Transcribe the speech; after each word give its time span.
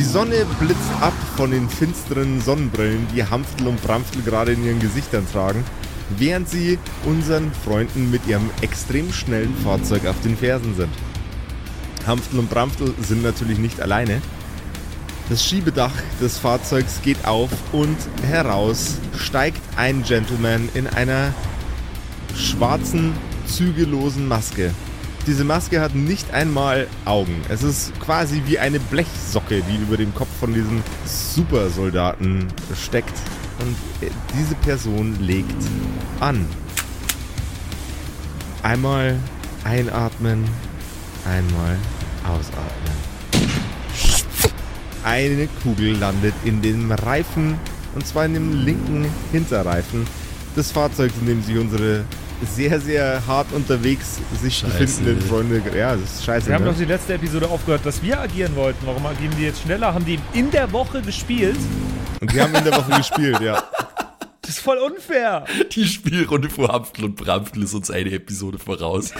Die 0.00 0.06
Sonne 0.06 0.46
blitzt 0.58 0.90
ab 1.02 1.12
von 1.36 1.50
den 1.50 1.68
finsteren 1.68 2.40
Sonnenbrillen, 2.40 3.06
die 3.14 3.22
Hamftel 3.22 3.66
und 3.66 3.82
Bramftel 3.82 4.22
gerade 4.22 4.52
in 4.52 4.64
ihren 4.64 4.80
Gesichtern 4.80 5.26
tragen, 5.30 5.62
während 6.16 6.48
sie 6.48 6.78
unseren 7.04 7.52
Freunden 7.52 8.10
mit 8.10 8.26
ihrem 8.26 8.48
extrem 8.62 9.12
schnellen 9.12 9.54
Fahrzeug 9.62 10.06
auf 10.06 10.18
den 10.22 10.38
Fersen 10.38 10.74
sind. 10.74 10.88
Hamftel 12.06 12.38
und 12.38 12.48
Bramftel 12.48 12.94
sind 13.02 13.22
natürlich 13.22 13.58
nicht 13.58 13.82
alleine. 13.82 14.22
Das 15.28 15.44
Schiebedach 15.44 15.92
des 16.18 16.38
Fahrzeugs 16.38 17.02
geht 17.02 17.26
auf 17.26 17.50
und 17.72 17.98
heraus 18.26 18.96
steigt 19.18 19.60
ein 19.76 20.02
Gentleman 20.02 20.70
in 20.72 20.86
einer 20.86 21.34
schwarzen, 22.34 23.12
zügellosen 23.46 24.26
Maske. 24.26 24.72
Diese 25.30 25.44
Maske 25.44 25.80
hat 25.80 25.94
nicht 25.94 26.34
einmal 26.34 26.88
Augen. 27.04 27.40
Es 27.48 27.62
ist 27.62 27.92
quasi 28.00 28.42
wie 28.46 28.58
eine 28.58 28.80
Blechsocke, 28.80 29.62
die 29.62 29.76
über 29.80 29.96
dem 29.96 30.12
Kopf 30.12 30.26
von 30.40 30.52
diesem 30.52 30.82
Supersoldaten 31.06 32.48
steckt. 32.76 33.16
Und 33.60 33.76
diese 34.36 34.56
Person 34.56 35.16
legt 35.20 35.54
an. 36.18 36.44
Einmal 38.64 39.20
einatmen, 39.62 40.48
einmal 41.24 41.76
ausatmen. 42.24 42.96
Eine 45.04 45.46
Kugel 45.62 45.96
landet 45.96 46.34
in 46.42 46.60
dem 46.60 46.90
Reifen, 46.90 47.54
und 47.94 48.04
zwar 48.04 48.24
in 48.26 48.34
dem 48.34 48.64
linken 48.64 49.06
Hinterreifen 49.30 50.08
des 50.56 50.72
Fahrzeugs, 50.72 51.14
in 51.20 51.26
dem 51.28 51.42
sich 51.44 51.56
unsere 51.56 52.04
sehr, 52.42 52.80
sehr 52.80 53.26
hart 53.26 53.52
unterwegs 53.52 54.18
sich 54.40 54.58
Scheiße. 54.58 54.78
befindenden 54.78 55.20
Freunde. 55.28 55.62
Ja, 55.76 55.96
das 55.96 56.16
ist 56.16 56.24
scheiße. 56.24 56.46
Wir 56.48 56.54
haben 56.54 56.64
ne? 56.64 56.70
doch 56.70 56.78
die 56.78 56.84
letzte 56.84 57.14
Episode 57.14 57.48
aufgehört, 57.48 57.84
dass 57.84 58.02
wir 58.02 58.18
agieren 58.20 58.54
wollten. 58.56 58.86
Warum 58.86 59.04
agieren 59.06 59.34
die 59.38 59.44
jetzt 59.44 59.62
schneller? 59.62 59.92
Haben 59.94 60.04
die 60.04 60.18
in 60.32 60.50
der 60.50 60.70
Woche 60.72 61.02
gespielt? 61.02 61.58
Und 62.20 62.32
die 62.32 62.40
haben 62.40 62.54
in 62.54 62.64
der 62.64 62.76
Woche 62.76 62.96
gespielt, 62.96 63.40
ja. 63.40 63.62
Das 64.42 64.56
ist 64.56 64.64
voll 64.64 64.78
unfair. 64.78 65.44
Die 65.70 65.84
Spielrunde 65.84 66.50
vor 66.50 66.72
Hampftel 66.72 67.04
und 67.04 67.14
Bramftel 67.14 67.62
ist 67.62 67.72
uns 67.72 67.88
eine 67.88 68.10
Episode 68.10 68.58
voraus. 68.58 69.12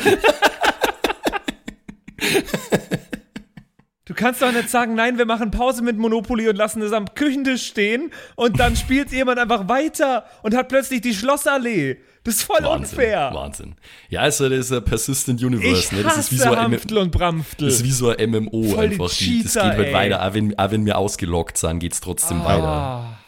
Du 4.11 4.15
kannst 4.17 4.43
doch 4.43 4.51
nicht 4.51 4.69
sagen, 4.69 4.97
nein, 4.97 5.19
wir 5.19 5.25
machen 5.25 5.53
Pause 5.53 5.85
mit 5.85 5.97
Monopoly 5.97 6.49
und 6.49 6.57
lassen 6.57 6.83
es 6.83 6.93
am 6.93 7.15
Küchentisch 7.15 7.65
stehen 7.65 8.11
und 8.35 8.59
dann 8.59 8.75
spielt 8.75 9.13
jemand 9.13 9.39
einfach 9.39 9.69
weiter 9.69 10.25
und 10.43 10.57
hat 10.57 10.69
plötzlich 10.69 11.01
die 11.01 11.15
Schlossallee. 11.15 11.99
Das 12.25 12.35
ist 12.35 12.43
voll 12.43 12.63
Wahnsinn, 12.63 12.99
unfair. 12.99 13.31
Wahnsinn. 13.33 13.75
Ja, 14.11 14.21
also 14.21 14.49
das 14.49 14.67
ist 14.67 14.73
ein 14.73 14.85
Persistent 14.85 15.43
Universe. 15.43 15.81
Ich 15.81 15.93
ne? 15.93 16.03
Das 16.03 16.19
ist 16.19 16.33
wie 16.33 16.37
so 16.37 16.51
ein 16.51 16.59
Hamftel 16.59 16.99
und 16.99 17.11
Bramftel. 17.11 17.69
Das 17.69 17.77
ist 17.77 17.85
wie 17.85 17.93
so 17.93 18.11
ein 18.11 18.31
MMO 18.31 18.63
Voll 18.65 18.85
einfach. 18.85 19.11
Die, 19.11 19.43
das 19.43 19.55
geht 19.55 19.63
Cheater, 19.63 19.77
halt 19.77 19.87
ey. 19.87 19.95
weiter. 19.95 20.27
Auch 20.27 20.35
wenn, 20.35 20.59
auch 20.59 20.71
wenn 20.71 20.85
wir 20.85 20.99
ausgeloggt 20.99 21.57
sind, 21.57 21.79
geht's 21.79 22.01
trotzdem 22.01 22.45
weiter. 22.45 22.67
Ah. 22.67 23.19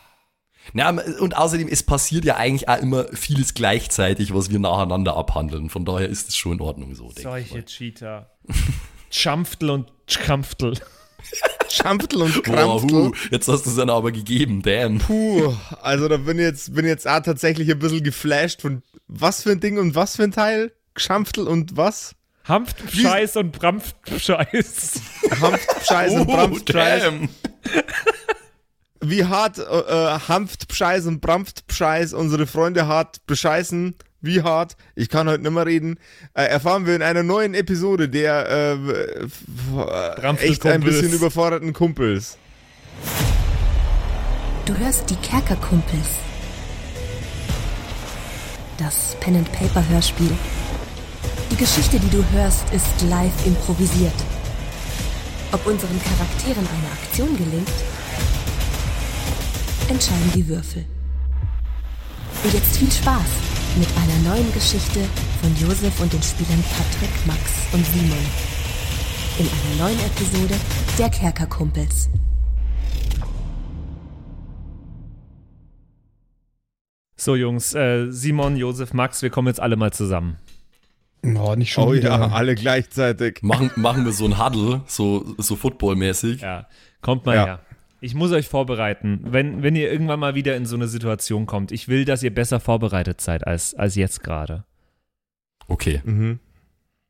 Na, 0.75 0.91
und 0.91 1.37
außerdem, 1.37 1.69
es 1.69 1.83
passiert 1.83 2.25
ja 2.25 2.37
eigentlich 2.37 2.69
auch 2.69 2.79
immer 2.79 3.07
vieles 3.13 3.55
gleichzeitig, 3.55 4.33
was 4.33 4.51
wir 4.51 4.59
nacheinander 4.59 5.17
abhandeln. 5.17 5.71
Von 5.71 5.85
daher 5.85 6.09
ist 6.09 6.29
es 6.29 6.37
schon 6.37 6.53
in 6.53 6.61
Ordnung 6.61 6.95
so, 6.95 7.11
Solche. 7.11 7.65
Cheater. 7.65 8.31
Schampftel 9.11 9.71
und 9.71 9.93
Schkampftel. 10.07 10.75
Schampftel 11.71 12.23
und 12.23 12.37
Wow, 12.37 12.43
Krampftel. 12.43 12.91
huh, 13.07 13.13
jetzt 13.31 13.49
hast 13.49 13.65
du 13.65 13.71
es 13.71 13.77
dann 13.77 13.91
aber 13.91 14.13
gegeben, 14.13 14.63
damn. 14.63 14.99
Puh, 14.99 15.55
also 15.81 16.09
da 16.09 16.17
bin 16.19 16.39
ich 16.39 16.45
jetzt, 16.45 16.75
bin 16.75 16.87
jetzt 16.87 17.09
auch 17.09 17.21
tatsächlich 17.21 17.71
ein 17.71 17.79
bisschen 17.79 18.03
geflasht 18.03 18.61
von 18.63 18.83
was 19.09 19.43
für 19.43 19.51
ein 19.53 19.61
Ding 19.61 19.79
und 19.79 19.95
was 19.95 20.17
für 20.17 20.25
ein 20.25 20.33
Teil? 20.33 20.73
Schampftel 20.97 21.49
und 21.49 21.77
was? 21.77 22.15
Hanftscheiß 22.45 23.37
und 23.37 23.53
Brampfscheiß. 23.53 25.01
Hanftscheiß 25.41 26.13
und 26.15 26.21
Oh, 26.23 26.25
Brampfscheiß. 26.25 27.05
Wie 29.01 29.25
hart 29.25 29.59
äh, 29.59 29.63
äh, 29.63 30.19
Hanftscheiß 30.29 31.07
und 31.07 31.21
Brampfscheiß 31.21 32.13
unsere 32.15 32.47
Freunde 32.47 32.87
hart 32.87 33.25
bescheißen. 33.27 33.97
Wie 34.23 34.41
hart? 34.43 34.77
Ich 34.95 35.09
kann 35.09 35.29
heute 35.29 35.43
nicht 35.43 35.53
mehr 35.53 35.67
reden. 35.67 35.99
Äh, 36.35 36.45
erfahren 36.45 36.87
wir 36.87 36.95
in 36.95 37.03
einer 37.03 37.25
neuen 37.25 37.55
Episode 37.55 38.09
der 38.09 38.79
äh, 38.79 39.27
echt 40.39 40.65
ein 40.65 40.81
bisschen 40.81 41.13
überforderten 41.13 41.73
Kumpels. 41.73 42.39
Du 44.65 44.77
hörst 44.79 45.11
die 45.11 45.17
Kerkerkumpels. 45.17 46.09
Das 48.79 49.17
Pen 49.19 49.37
and 49.37 49.53
Paper 49.53 49.87
Hörspiel. 49.89 50.31
Die 51.51 51.57
Geschichte, 51.57 51.99
die 51.99 52.11
du 52.11 52.25
hörst, 52.33 52.73
ist 52.73 53.03
live 53.11 53.45
improvisiert. 53.45 54.15
Ob 55.51 55.67
unseren 55.67 56.01
Charakteren 56.01 56.67
eine 56.67 56.93
Aktion 56.93 57.37
gelingt, 57.37 57.69
entscheiden 59.89 60.33
die 60.35 60.47
Würfel. 60.47 60.85
Und 62.45 62.55
jetzt 62.55 62.77
viel 62.77 62.91
Spaß 62.91 63.62
mit 63.79 63.89
einer 63.97 64.29
neuen 64.35 64.53
Geschichte 64.53 65.01
von 65.41 65.55
Josef 65.57 65.99
und 66.01 66.13
den 66.13 66.23
Spielern 66.23 66.63
Patrick, 66.77 67.27
Max 67.27 67.41
und 67.73 67.85
Simon. 67.87 68.19
In 69.39 69.47
einer 69.49 69.89
neuen 69.89 69.99
Episode 70.01 70.55
der 70.99 71.09
Kerkerkumpels. 71.11 72.09
So, 77.17 77.37
Jungs, 77.37 77.75
äh, 77.75 78.11
Simon, 78.11 78.57
Josef, 78.57 78.93
Max, 78.95 79.23
wir 79.23 79.31
kommen 79.31 79.49
jetzt 79.49 79.61
alle 79.61 79.77
mal 79.77 79.93
zusammen. 79.93 80.39
Oh, 81.25 81.55
nicht 81.55 81.73
schon 81.73 81.85
Oh 81.89 81.93
wieder. 81.93 82.09
ja, 82.11 82.29
alle 82.33 82.57
gleichzeitig. 82.57 83.43
Machen, 83.43 83.71
machen 83.77 84.05
wir 84.05 84.13
so 84.13 84.25
ein 84.25 84.45
Huddle, 84.45 84.83
so, 84.89 85.25
so 85.39 85.55
footballmäßig. 85.55 86.41
Ja, 86.41 86.67
kommt 87.01 87.25
mal 87.27 87.37
Ja. 87.37 87.45
her. 87.45 87.61
Ich 88.03 88.17
muss 88.17 88.33
euch 88.33 88.49
vorbereiten, 88.49 89.21
wenn, 89.23 89.63
wenn 89.63 89.77
ihr 89.77 89.89
irgendwann 89.89 90.19
mal 90.19 90.35
wieder 90.35 90.57
in 90.57 90.67
so 90.67 90.75
eine 90.75 90.89
Situation 90.89 91.47
kommt. 91.47 91.71
Ich 91.71 91.87
will, 91.87 92.05
dass 92.05 92.25
ihr 92.25 92.35
besser 92.35 92.59
vorbereitet 92.59 93.21
seid 93.21 93.47
als, 93.47 93.75
als 93.75 93.95
jetzt 93.95 94.25
gerade. 94.25 94.65
Okay. 95.69 96.03
Mhm. 96.05 96.41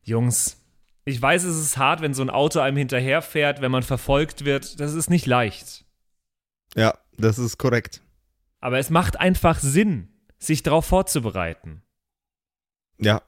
Jungs, 0.03 0.63
ich 1.07 1.21
weiß, 1.21 1.45
es 1.45 1.59
ist 1.59 1.79
hart, 1.79 2.03
wenn 2.03 2.13
so 2.13 2.21
ein 2.21 2.29
Auto 2.29 2.61
einem 2.61 2.77
hinterherfährt, 2.77 3.63
wenn 3.63 3.73
man 3.73 3.83
verfolgt 3.83 4.45
wird. 4.45 4.81
Das 4.81 4.93
ist 4.93 5.09
nicht 5.09 5.25
leicht. 5.25 5.87
Ja, 6.75 6.99
das 7.17 7.39
ist 7.39 7.57
korrekt. 7.57 8.03
Aber 8.61 8.79
es 8.79 8.91
macht 8.91 9.19
einfach 9.19 9.61
Sinn, 9.61 10.09
sich 10.39 10.63
darauf 10.63 10.85
vorzubereiten. 10.85 11.83
Ja, 12.99 13.23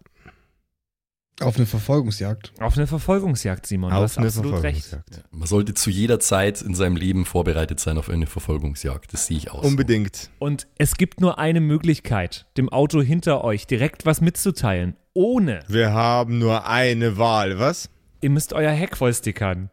Auf 1.40 1.56
eine 1.56 1.66
Verfolgungsjagd. 1.66 2.52
Auf 2.60 2.76
eine 2.76 2.86
Verfolgungsjagd, 2.86 3.66
Simon. 3.66 3.90
Du 3.90 3.96
auf 3.96 4.02
hast 4.04 4.18
eine 4.18 4.28
absolut 4.28 4.62
recht. 4.62 4.84
Verfolgungsjagd. 4.84 5.34
Man 5.34 5.48
sollte 5.48 5.74
zu 5.74 5.90
jeder 5.90 6.20
Zeit 6.20 6.62
in 6.62 6.74
seinem 6.74 6.94
Leben 6.96 7.24
vorbereitet 7.24 7.80
sein 7.80 7.98
auf 7.98 8.08
eine 8.08 8.26
Verfolgungsjagd. 8.26 9.12
Das 9.12 9.26
sehe 9.26 9.38
ich 9.38 9.50
aus. 9.50 9.64
Unbedingt. 9.64 10.30
Und 10.38 10.68
es 10.78 10.96
gibt 10.96 11.20
nur 11.20 11.38
eine 11.38 11.60
Möglichkeit, 11.60 12.46
dem 12.56 12.68
Auto 12.68 13.02
hinter 13.02 13.42
euch 13.42 13.66
direkt 13.66 14.06
was 14.06 14.20
mitzuteilen. 14.20 14.96
Ohne. 15.12 15.64
Wir 15.66 15.92
haben 15.92 16.38
nur 16.38 16.68
eine 16.68 17.18
Wahl, 17.18 17.58
was? 17.58 17.90
Ihr 18.20 18.30
müsst 18.30 18.52
euer 18.52 18.70
Heck 18.70 18.96
voll 18.96 19.12
stickern. 19.12 19.70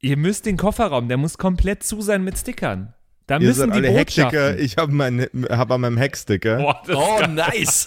Ihr 0.00 0.16
müsst 0.16 0.46
den 0.46 0.56
Kofferraum, 0.56 1.08
der 1.08 1.16
muss 1.16 1.38
komplett 1.38 1.82
zu 1.82 2.00
sein 2.02 2.22
mit 2.22 2.38
Stickern. 2.38 2.94
Da 3.26 3.38
Ihr 3.38 3.48
müssen 3.48 3.58
seid 3.58 3.68
die 3.70 3.74
alle 3.74 3.90
Hecksticker. 3.90 4.58
Ich 4.58 4.76
habe 4.76 4.92
mein, 4.92 5.26
hab 5.50 5.70
an 5.70 5.80
meinem 5.82 5.98
Hecksticker. 5.98 6.60
Oh, 6.60 6.86
geil. 6.86 7.28
nice! 7.28 7.86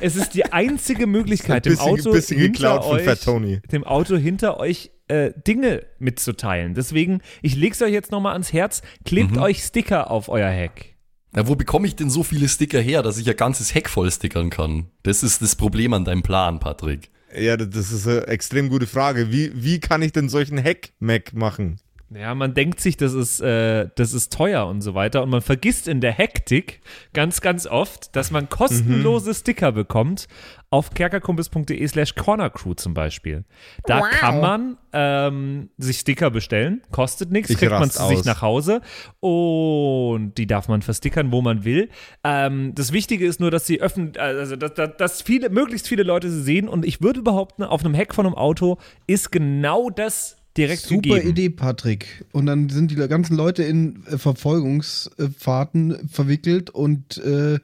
es 0.00 0.16
ist 0.16 0.34
die 0.34 0.52
einzige 0.52 1.06
Möglichkeit, 1.06 1.56
Ein 1.56 1.62
dem 1.62 1.72
bisschen, 1.72 1.88
Auto, 1.88 2.12
bisschen 2.12 2.40
hinter 2.40 2.84
euch, 2.86 3.60
dem 3.72 3.84
Auto 3.84 4.16
hinter 4.16 4.58
euch 4.60 4.90
äh, 5.08 5.32
Dinge 5.46 5.84
mitzuteilen. 5.98 6.74
Deswegen, 6.74 7.20
ich 7.42 7.56
leg's 7.56 7.80
euch 7.82 7.92
jetzt 7.92 8.12
nochmal 8.12 8.32
ans 8.32 8.52
Herz, 8.52 8.82
klebt 9.04 9.32
Mhm. 9.32 9.38
euch 9.42 9.62
Sticker 9.62 10.10
auf 10.10 10.28
euer 10.28 10.50
Heck. 10.50 10.96
Na, 11.32 11.46
wo 11.46 11.54
bekomme 11.56 11.86
ich 11.86 11.96
denn 11.96 12.10
so 12.10 12.22
viele 12.22 12.48
Sticker 12.48 12.80
her, 12.80 13.02
dass 13.02 13.18
ich 13.18 13.28
ein 13.28 13.36
ganzes 13.36 13.74
Heck 13.74 13.88
voll 13.88 14.10
stickern 14.10 14.50
kann? 14.50 14.86
Das 15.02 15.22
ist 15.22 15.42
das 15.42 15.56
Problem 15.56 15.92
an 15.92 16.04
deinem 16.04 16.22
Plan, 16.22 16.58
Patrick. 16.58 17.10
Ja, 17.38 17.56
das 17.58 17.92
ist 17.92 18.06
eine 18.08 18.26
extrem 18.26 18.70
gute 18.70 18.86
Frage. 18.86 19.30
Wie, 19.30 19.50
wie 19.54 19.80
kann 19.80 20.00
ich 20.00 20.12
denn 20.12 20.30
solchen 20.30 20.56
Heck-Mac 20.56 21.34
machen? 21.34 21.78
Ja, 22.10 22.34
man 22.34 22.54
denkt 22.54 22.80
sich, 22.80 22.96
das 22.96 23.12
ist, 23.12 23.40
äh, 23.40 23.88
das 23.96 24.14
ist 24.14 24.32
teuer 24.32 24.66
und 24.66 24.80
so 24.80 24.94
weiter. 24.94 25.22
Und 25.22 25.28
man 25.28 25.42
vergisst 25.42 25.88
in 25.88 26.00
der 26.00 26.12
Hektik 26.12 26.80
ganz, 27.12 27.42
ganz 27.42 27.66
oft, 27.66 28.16
dass 28.16 28.30
man 28.30 28.48
kostenlose 28.48 29.34
Sticker 29.34 29.72
bekommt 29.72 30.26
auf 30.70 30.90
kerkerkumpels.de 30.90 31.86
slash 31.86 32.14
cornercrew 32.14 32.74
zum 32.74 32.94
Beispiel. 32.94 33.44
Da 33.84 34.00
kann 34.08 34.40
man 34.40 34.78
ähm, 34.92 35.70
sich 35.78 35.98
Sticker 35.98 36.30
bestellen, 36.30 36.82
kostet 36.90 37.30
nichts, 37.30 37.50
Ich 37.50 37.58
kriegt 37.58 37.72
man 37.72 37.90
zu 37.90 38.06
sich 38.06 38.18
aus. 38.20 38.24
nach 38.24 38.42
Hause 38.42 38.80
und 39.20 40.34
die 40.36 40.46
darf 40.46 40.68
man 40.68 40.82
verstickern, 40.82 41.32
wo 41.32 41.42
man 41.42 41.64
will. 41.64 41.88
Ähm, 42.24 42.74
das 42.74 42.92
Wichtige 42.92 43.26
ist 43.26 43.40
nur, 43.40 43.50
dass 43.50 43.66
sie 43.66 43.80
öffnen, 43.80 44.12
also 44.18 44.56
dass, 44.56 44.74
dass, 44.74 44.96
dass 44.96 45.22
viele, 45.22 45.48
möglichst 45.50 45.88
viele 45.88 46.02
Leute 46.02 46.30
sie 46.30 46.42
sehen 46.42 46.68
und 46.68 46.84
ich 46.86 47.02
würde 47.02 47.22
behaupten, 47.22 47.64
auf 47.64 47.84
einem 47.84 47.94
Heck 47.94 48.14
von 48.14 48.26
einem 48.26 48.34
Auto 48.34 48.78
ist 49.06 49.30
genau 49.30 49.90
das 49.90 50.37
direkt 50.58 50.82
Super 50.82 51.00
gegeben. 51.14 51.28
Idee, 51.30 51.50
Patrick. 51.50 52.24
Und 52.32 52.46
dann 52.46 52.68
sind 52.68 52.90
die 52.90 52.96
ganzen 52.96 53.36
Leute 53.36 53.62
in 53.62 54.04
äh, 54.06 54.18
Verfolgungsfahrten 54.18 56.08
verwickelt 56.08 56.70
und 56.70 57.18
äh, 57.18 57.58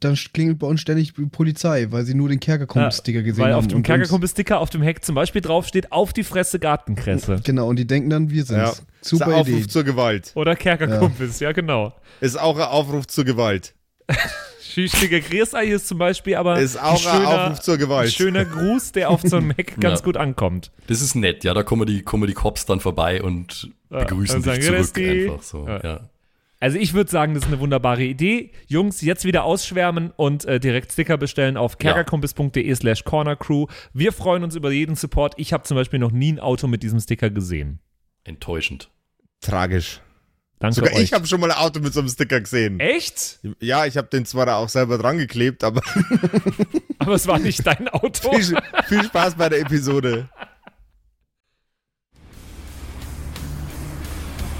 dann 0.00 0.14
klingelt 0.14 0.58
bei 0.58 0.66
uns 0.66 0.80
ständig 0.80 1.14
die 1.14 1.26
Polizei, 1.26 1.86
weil 1.90 2.04
sie 2.04 2.14
nur 2.14 2.28
den 2.28 2.38
Kerkerkumpel-Sticker 2.38 3.22
gesehen 3.22 3.44
Weil 3.44 3.52
haben. 3.52 3.60
auf 3.60 3.66
dem 3.66 3.82
Kerkerkumpel-Sticker 3.82 4.60
auf 4.60 4.68
dem 4.68 4.82
Heck 4.82 5.04
zum 5.04 5.14
Beispiel 5.14 5.40
draufsteht, 5.40 5.90
auf 5.90 6.12
die 6.12 6.22
Fresse 6.22 6.58
Gartenkresse. 6.58 7.40
Genau, 7.44 7.68
und 7.68 7.76
die 7.76 7.86
denken 7.86 8.10
dann, 8.10 8.30
wir 8.30 8.44
sind's. 8.44 8.78
Ja. 8.78 8.84
Ist 9.00 9.10
Super 9.10 9.26
ein 9.26 9.32
Aufruf 9.34 9.56
Idee. 9.56 9.68
zur 9.68 9.84
Gewalt. 9.84 10.32
Oder 10.34 10.54
Kerkerkumpels, 10.54 11.40
ja. 11.40 11.52
genau. 11.52 11.94
Ist 12.20 12.38
auch 12.38 12.56
ein 12.56 12.62
Aufruf 12.66 13.06
zur 13.06 13.24
Gewalt. 13.24 13.74
Schüchtiger 14.60 15.20
Grießei 15.20 15.66
ist 15.66 15.88
zum 15.88 15.98
Beispiel 15.98 16.36
aber 16.36 16.58
Ist 16.58 16.76
auch 16.80 17.06
ein 17.06 17.24
Aufruf 17.24 17.60
zur 17.60 17.78
Gewalt. 17.78 18.08
ein 18.08 18.12
schöner 18.12 18.44
Gruß, 18.44 18.92
der 18.92 19.10
auf 19.10 19.22
so 19.22 19.36
einem 19.38 19.50
Heck 19.52 19.76
ganz 19.80 20.00
Ja. 20.00 20.04
gut 20.04 20.16
ankommt. 20.16 20.70
Das 20.86 21.00
ist 21.00 21.14
nett, 21.14 21.44
ja, 21.44 21.54
da 21.54 21.62
kommen 21.62 21.86
die, 21.86 22.02
kommen 22.02 22.26
die 22.26 22.34
Cops 22.34 22.66
dann 22.66 22.80
vorbei 22.80 23.22
und 23.22 23.70
Ja, 23.90 24.00
begrüßen 24.00 24.42
dich 24.42 24.60
zurück 24.62 24.98
einfach 24.98 25.42
so. 25.42 25.66
Ja. 25.66 25.80
Ja. 25.82 26.10
Also 26.58 26.78
ich 26.78 26.94
würde 26.94 27.10
sagen, 27.10 27.34
das 27.34 27.44
ist 27.44 27.48
eine 27.48 27.60
wunderbare 27.60 28.02
Idee. 28.02 28.50
Jungs, 28.66 29.02
jetzt 29.02 29.24
wieder 29.26 29.44
ausschwärmen 29.44 30.10
und 30.16 30.46
äh, 30.46 30.58
direkt 30.58 30.90
Sticker 30.92 31.18
bestellen 31.18 31.56
auf 31.58 31.76
kerkerkumpis.de 31.78 32.74
slash 32.74 33.04
cornercrew. 33.04 33.66
Wir 33.92 34.10
freuen 34.12 34.42
uns 34.42 34.56
über 34.56 34.72
jeden 34.72 34.96
Support. 34.96 35.34
Ich 35.36 35.52
habe 35.52 35.64
zum 35.64 35.76
Beispiel 35.76 35.98
noch 35.98 36.12
nie 36.12 36.32
ein 36.32 36.40
Auto 36.40 36.66
mit 36.66 36.82
diesem 36.82 36.98
Sticker 36.98 37.28
gesehen. 37.28 37.80
Enttäuschend. 38.24 38.90
Tragisch. 39.42 40.00
Danke 40.58 40.76
Sogar 40.76 40.94
euch. 40.94 41.02
ich 41.02 41.12
habe 41.12 41.26
schon 41.26 41.40
mal 41.40 41.50
ein 41.50 41.58
Auto 41.58 41.80
mit 41.80 41.92
so 41.92 42.00
einem 42.00 42.08
Sticker 42.08 42.40
gesehen. 42.40 42.80
Echt? 42.80 43.40
Ja, 43.60 43.84
ich 43.84 43.96
habe 43.98 44.08
den 44.08 44.24
zwar 44.24 44.46
da 44.46 44.56
auch 44.56 44.70
selber 44.70 44.96
dran 44.96 45.18
geklebt, 45.18 45.62
aber 45.62 45.82
Aber 46.98 47.14
es 47.14 47.26
war 47.26 47.38
nicht 47.38 47.66
dein 47.66 47.88
Auto. 47.92 48.32
viel, 48.32 48.56
viel 48.88 49.04
Spaß 49.04 49.34
bei 49.34 49.48
der 49.50 49.60
Episode. 49.60 50.28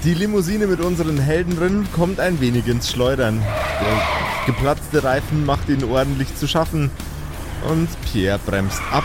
Die 0.03 0.13
Limousine 0.13 0.67
mit 0.67 0.79
unseren 0.79 1.17
Helden 1.17 1.57
drin 1.57 1.87
kommt 1.93 2.19
ein 2.19 2.39
wenig 2.39 2.67
ins 2.67 2.89
Schleudern. 2.91 3.41
Der 3.81 4.45
geplatzte 4.45 5.03
Reifen 5.03 5.45
macht 5.45 5.67
ihn 5.69 5.83
ordentlich 5.83 6.33
zu 6.35 6.47
schaffen. 6.47 6.91
Und 7.67 7.89
Pierre 8.11 8.39
bremst 8.45 8.81
ab 8.91 9.03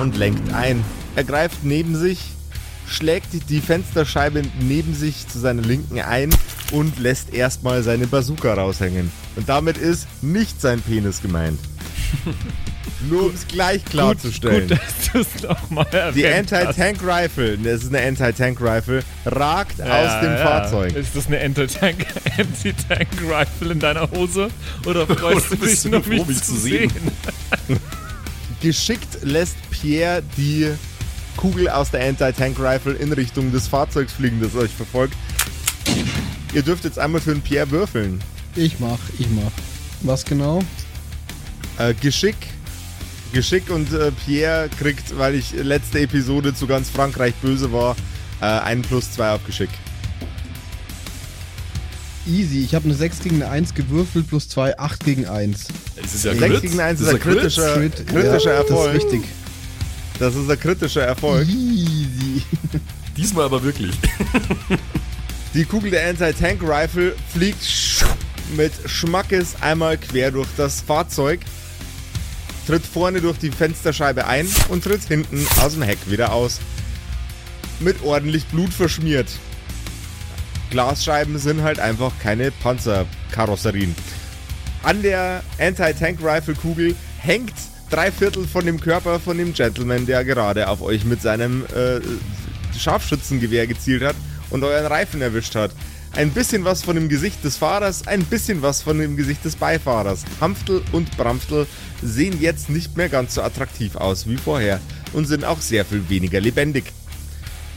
und 0.00 0.16
lenkt 0.16 0.54
ein. 0.54 0.84
Er 1.16 1.24
greift 1.24 1.64
neben 1.64 1.96
sich, 1.96 2.30
schlägt 2.88 3.50
die 3.50 3.60
Fensterscheibe 3.60 4.42
neben 4.60 4.94
sich 4.94 5.28
zu 5.28 5.38
seiner 5.38 5.62
Linken 5.62 6.00
ein 6.00 6.30
und 6.72 6.98
lässt 6.98 7.32
erstmal 7.34 7.82
seine 7.82 8.06
Bazooka 8.06 8.54
raushängen. 8.54 9.10
Und 9.36 9.48
damit 9.48 9.78
ist 9.78 10.06
nicht 10.22 10.60
sein 10.60 10.80
Penis 10.80 11.22
gemeint. 11.22 11.58
Nur 13.08 13.26
um 13.26 13.34
es 13.34 13.46
gleich 13.46 13.84
klarzustellen. 13.84 14.68
Gut, 14.68 14.78
dass 14.78 15.12
du 15.12 15.18
es 15.20 15.42
nochmal 15.42 15.86
Die 16.16 16.26
hast. 16.26 16.52
Anti-Tank 16.52 16.98
Rifle, 17.04 17.56
das 17.58 17.84
ist 17.84 17.94
eine 17.94 18.04
Anti-Tank 18.06 18.60
Rifle, 18.60 19.04
ragt 19.24 19.78
Ja, 19.78 19.84
aus 19.84 20.20
dem 20.20 20.32
ja. 20.32 20.36
Fahrzeug. 20.38 20.96
Ist 20.96 21.14
das 21.14 21.26
eine 21.28 21.40
Anti-Tank 21.40 22.06
Anti-Tank 22.38 23.08
Rifle 23.30 23.72
in 23.72 23.78
deiner 23.78 24.10
Hose? 24.10 24.48
Oder 24.84 25.06
freust 25.06 25.52
du 25.52 25.54
Oder 25.56 25.66
dich 25.66 25.82
du 25.82 25.88
noch, 25.90 26.04
froh, 26.04 26.24
mich 26.24 26.42
zu 26.42 26.56
sehen? 26.56 26.90
sehen? 26.90 27.78
Geschickt 28.60 29.18
lässt 29.22 29.56
Pierre 29.70 30.22
die 30.36 30.72
Kugel 31.38 31.68
aus 31.68 31.92
der 31.92 32.06
Anti-Tank 32.06 32.58
Rifle 32.58 32.94
in 32.94 33.12
Richtung 33.12 33.52
des 33.52 33.68
Fahrzeugs 33.68 34.12
fliegen, 34.12 34.40
das 34.42 34.56
euch 34.56 34.72
verfolgt. 34.72 35.14
Ihr 36.52 36.62
dürft 36.62 36.84
jetzt 36.84 36.98
einmal 36.98 37.20
für 37.20 37.32
den 37.32 37.42
Pierre 37.42 37.70
würfeln. 37.70 38.20
Ich 38.56 38.80
mach, 38.80 38.98
ich 39.18 39.28
mach. 39.30 39.52
Was 40.02 40.24
genau? 40.24 40.60
Äh, 41.78 41.94
Geschick. 41.94 42.34
Geschick 43.32 43.70
und 43.70 43.92
äh, 43.92 44.10
Pierre 44.26 44.68
kriegt, 44.80 45.16
weil 45.16 45.36
ich 45.36 45.52
letzte 45.52 46.00
Episode 46.00 46.54
zu 46.54 46.66
ganz 46.66 46.90
Frankreich 46.90 47.34
böse 47.36 47.72
war, 47.72 47.94
äh, 48.40 48.46
einen 48.46 48.82
plus 48.82 49.12
zwei 49.12 49.30
auf 49.30 49.46
Geschick. 49.46 49.70
Easy. 52.26 52.64
Ich 52.64 52.74
habe 52.74 52.86
eine 52.86 52.94
6 52.94 53.20
gegen 53.20 53.36
eine 53.36 53.50
1 53.50 53.74
gewürfelt, 53.74 54.26
plus 54.26 54.48
2, 54.48 54.76
8 54.78 55.04
gegen 55.04 55.26
1. 55.26 55.68
Es 56.02 56.14
ist 56.14 56.24
ja 56.24 56.34
6 56.34 56.44
Crit. 56.46 56.62
gegen 56.62 56.80
1 56.80 56.98
Das 56.98 57.08
ist 57.08 57.14
ein 57.14 57.20
kritischer, 57.20 57.74
Crit, 57.74 58.06
kritischer 58.06 58.52
ja, 58.52 58.58
Erfolg. 58.58 58.92
Das 58.92 59.04
ist 59.04 59.12
richtig. 59.12 59.22
Das 60.18 60.34
ist 60.34 60.50
ein 60.50 60.58
kritischer 60.58 61.02
Erfolg. 61.02 61.48
Easy. 61.48 62.42
Diesmal 63.16 63.44
aber 63.44 63.62
wirklich. 63.62 63.94
Die 65.54 65.64
Kugel 65.64 65.90
der 65.90 66.08
Anti-Tank 66.08 66.60
Rifle 66.62 67.14
fliegt 67.32 68.04
mit 68.56 68.72
Schmackes 68.86 69.56
einmal 69.60 69.96
quer 69.96 70.30
durch 70.30 70.48
das 70.56 70.80
Fahrzeug, 70.80 71.40
tritt 72.66 72.84
vorne 72.84 73.20
durch 73.20 73.38
die 73.38 73.50
Fensterscheibe 73.50 74.26
ein 74.26 74.48
und 74.68 74.84
tritt 74.84 75.04
hinten 75.04 75.46
aus 75.60 75.74
dem 75.74 75.82
Heck 75.82 75.98
wieder 76.06 76.32
aus. 76.32 76.60
Mit 77.80 78.02
ordentlich 78.02 78.44
Blut 78.46 78.72
verschmiert. 78.72 79.28
Glasscheiben 80.70 81.38
sind 81.38 81.62
halt 81.62 81.80
einfach 81.80 82.12
keine 82.22 82.50
Panzerkarosserien. 82.50 83.94
An 84.82 85.02
der 85.02 85.42
Anti-Tank 85.58 86.18
Rifle 86.22 86.54
Kugel 86.54 86.94
hängt 87.18 87.54
drei 87.90 88.12
Viertel 88.12 88.46
von 88.46 88.66
dem 88.66 88.80
Körper 88.80 89.20
von 89.20 89.38
dem 89.38 89.52
Gentleman, 89.52 90.06
der 90.06 90.24
gerade 90.24 90.68
auf 90.68 90.82
euch 90.82 91.04
mit 91.04 91.22
seinem 91.22 91.64
äh, 91.66 92.00
Scharfschützengewehr 92.78 93.66
gezielt 93.66 94.02
hat 94.02 94.16
und 94.50 94.64
euren 94.64 94.86
Reifen 94.86 95.20
erwischt 95.22 95.54
hat. 95.54 95.72
Ein 96.12 96.30
bisschen 96.30 96.64
was 96.64 96.82
von 96.82 96.96
dem 96.96 97.08
Gesicht 97.08 97.44
des 97.44 97.56
Fahrers, 97.56 98.06
ein 98.06 98.24
bisschen 98.24 98.62
was 98.62 98.82
von 98.82 98.98
dem 98.98 99.16
Gesicht 99.16 99.44
des 99.44 99.56
Beifahrers. 99.56 100.24
Hampftel 100.40 100.82
und 100.92 101.16
Bramftel 101.16 101.66
sehen 102.02 102.40
jetzt 102.40 102.70
nicht 102.70 102.96
mehr 102.96 103.08
ganz 103.08 103.34
so 103.34 103.42
attraktiv 103.42 103.94
aus 103.96 104.26
wie 104.26 104.36
vorher 104.36 104.80
und 105.12 105.26
sind 105.26 105.44
auch 105.44 105.60
sehr 105.60 105.84
viel 105.84 106.08
weniger 106.08 106.40
lebendig. 106.40 106.84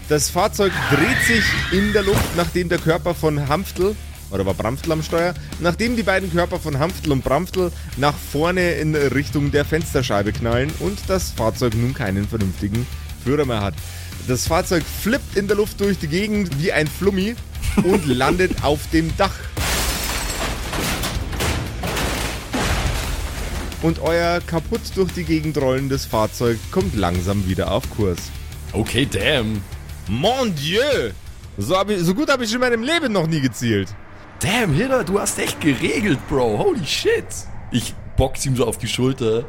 Das 0.10 0.30
Fahrzeug 0.30 0.72
dreht 0.90 1.26
sich 1.26 1.44
in 1.72 1.94
der 1.94 2.04
Luft, 2.04 2.36
nachdem 2.36 2.70
der 2.70 2.80
Körper 2.80 3.14
von 3.14 3.48
Hampftel, 3.48 3.96
oder 4.32 4.46
war 4.46 4.54
Bramftel 4.54 4.92
am 4.92 5.04
Steuer, 5.04 5.34
nachdem 5.60 5.96
die 5.96 6.04
beiden 6.04 6.32
Körper 6.32 6.60
von 6.60 6.80
Hampftel 6.80 7.12
und 7.12 7.24
Bramftel 7.24 7.72
nach 7.98 8.16
vorne 8.16 8.74
in 8.74 8.96
Richtung 8.96 9.52
der 9.52 9.66
Fensterscheibe 9.66 10.32
knallen 10.32 10.72
und 10.80 10.98
das 11.08 11.32
Fahrzeug 11.32 11.76
nun 11.76 11.94
keinen 11.94 12.28
vernünftigen 12.28 12.88
Führer 13.24 13.46
mehr 13.46 13.62
hat. 13.62 13.74
Das 14.28 14.48
Fahrzeug 14.48 14.84
flippt 14.84 15.36
in 15.36 15.48
der 15.48 15.58
Luft 15.58 15.80
durch 15.80 15.98
die 15.98 16.08
Gegend 16.08 16.62
wie 16.62 16.72
ein 16.72 16.88
Flummi 16.88 17.36
und 17.84 18.06
landet 18.06 18.64
auf 18.64 18.80
dem 18.92 19.16
Dach. 19.18 19.34
Und 23.82 24.00
euer 24.00 24.42
kaputt 24.46 24.82
durch 24.96 25.12
die 25.14 25.24
Gegend 25.24 25.58
rollendes 25.58 26.06
Fahrzeug 26.06 26.60
kommt 26.70 26.96
langsam 26.96 27.48
wieder 27.48 27.72
auf 27.72 27.90
Kurs. 27.90 28.20
Okay, 28.74 29.08
damn. 29.10 29.62
Mon 30.08 30.54
Dieu! 30.54 31.12
So, 31.58 31.76
ich, 31.88 32.00
so 32.02 32.14
gut 32.14 32.30
habe 32.30 32.44
ich 32.44 32.54
in 32.54 32.60
meinem 32.60 32.84
Leben 32.84 33.12
noch 33.12 33.28
nie 33.28 33.42
gezielt. 33.42 33.90
Damn, 34.42 34.74
Hilda, 34.74 35.04
du 35.04 35.20
hast 35.20 35.38
echt 35.40 35.62
geregelt, 35.62 36.20
Bro. 36.28 36.58
Holy 36.58 36.86
shit. 36.86 37.26
Ich 37.72 37.94
box 38.18 38.46
ihm 38.46 38.56
so 38.56 38.66
auf 38.66 38.78
die 38.78 38.88
Schulter. 38.88 39.46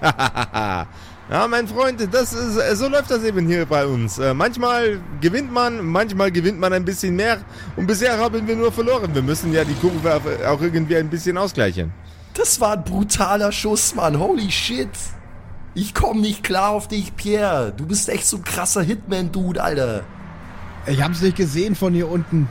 Ja, 1.28 1.48
mein 1.48 1.66
Freund, 1.66 2.00
das 2.12 2.32
ist, 2.32 2.56
äh, 2.56 2.76
so 2.76 2.86
läuft 2.86 3.10
das 3.10 3.24
eben 3.24 3.48
hier 3.48 3.66
bei 3.66 3.84
uns. 3.84 4.16
Äh, 4.18 4.32
manchmal 4.32 5.00
gewinnt 5.20 5.52
man, 5.52 5.84
manchmal 5.84 6.30
gewinnt 6.30 6.60
man 6.60 6.72
ein 6.72 6.84
bisschen 6.84 7.16
mehr. 7.16 7.38
Und 7.74 7.88
bisher 7.88 8.16
haben 8.16 8.46
wir 8.46 8.54
nur 8.54 8.70
verloren. 8.70 9.12
Wir 9.12 9.22
müssen 9.22 9.52
ja 9.52 9.64
die 9.64 9.74
Kurve 9.74 10.20
auch 10.48 10.60
irgendwie 10.60 10.96
ein 10.96 11.10
bisschen 11.10 11.36
ausgleichen. 11.36 11.92
Das 12.34 12.60
war 12.60 12.74
ein 12.74 12.84
brutaler 12.84 13.50
Schuss, 13.50 13.96
Mann. 13.96 14.20
Holy 14.20 14.52
shit. 14.52 14.88
Ich 15.74 15.94
komm 15.94 16.20
nicht 16.20 16.44
klar 16.44 16.70
auf 16.70 16.86
dich, 16.86 17.16
Pierre. 17.16 17.72
Du 17.76 17.86
bist 17.86 18.08
echt 18.08 18.26
so 18.26 18.36
ein 18.36 18.44
krasser 18.44 18.82
Hitman-Dude, 18.82 19.60
Alter. 19.60 20.04
Ich 20.86 21.02
hab's 21.02 21.22
nicht 21.22 21.36
gesehen 21.36 21.74
von 21.74 21.92
hier 21.92 22.08
unten. 22.08 22.48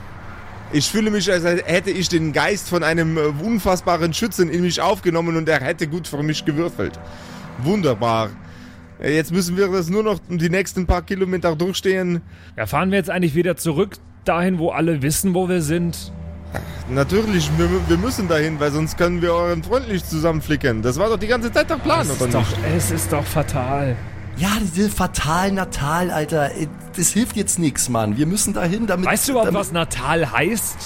Ich 0.72 0.90
fühle 0.90 1.10
mich, 1.10 1.30
als 1.30 1.44
hätte 1.44 1.90
ich 1.90 2.08
den 2.08 2.32
Geist 2.32 2.68
von 2.68 2.82
einem 2.82 3.16
äh, 3.16 3.20
unfassbaren 3.20 4.12
Schützen 4.12 4.50
in 4.50 4.62
mich 4.62 4.80
aufgenommen 4.80 5.36
und 5.36 5.48
er 5.48 5.60
hätte 5.60 5.86
gut 5.86 6.08
für 6.08 6.22
mich 6.22 6.44
gewürfelt. 6.44 6.98
Wunderbar. 7.62 8.30
Äh, 9.00 9.14
Jetzt 9.14 9.32
müssen 9.32 9.56
wir 9.56 9.68
das 9.68 9.88
nur 9.88 10.02
noch 10.02 10.18
die 10.28 10.50
nächsten 10.50 10.86
paar 10.86 11.02
Kilometer 11.02 11.54
durchstehen. 11.54 12.20
Ja, 12.56 12.66
fahren 12.66 12.90
wir 12.90 12.98
jetzt 12.98 13.10
eigentlich 13.10 13.34
wieder 13.34 13.56
zurück 13.56 13.96
dahin, 14.24 14.58
wo 14.58 14.70
alle 14.70 15.02
wissen, 15.02 15.34
wo 15.34 15.48
wir 15.48 15.62
sind? 15.62 16.12
Natürlich, 16.88 17.50
wir, 17.58 17.68
wir 17.88 17.96
müssen 17.98 18.28
dahin, 18.28 18.58
weil 18.58 18.70
sonst 18.72 18.96
können 18.96 19.20
wir 19.20 19.32
euren 19.34 19.62
Freund 19.62 19.88
nicht 19.88 20.08
zusammenflicken. 20.08 20.82
Das 20.82 20.98
war 20.98 21.08
doch 21.08 21.18
die 21.18 21.26
ganze 21.26 21.52
Zeit 21.52 21.68
der 21.68 21.76
Plan, 21.76 22.06
oder 22.08 22.26
ist, 22.26 22.34
doch, 22.34 22.40
nicht? 22.40 22.58
es 22.76 22.90
ist 22.90 23.12
doch 23.12 23.24
fatal. 23.24 23.96
Ja, 24.36 24.50
diese 24.60 24.90
fatal 24.90 25.52
Natal, 25.52 26.10
Alter. 26.10 26.54
Äh, 26.54 26.68
Das 26.96 27.08
hilft 27.10 27.36
jetzt 27.36 27.58
nix, 27.58 27.88
Mann. 27.88 28.16
Wir 28.16 28.26
müssen 28.26 28.52
dahin, 28.52 28.86
damit... 28.86 29.06
Weißt 29.06 29.28
du 29.28 29.32
überhaupt, 29.32 29.54
was 29.54 29.72
Natal 29.72 30.30
heißt? 30.30 30.76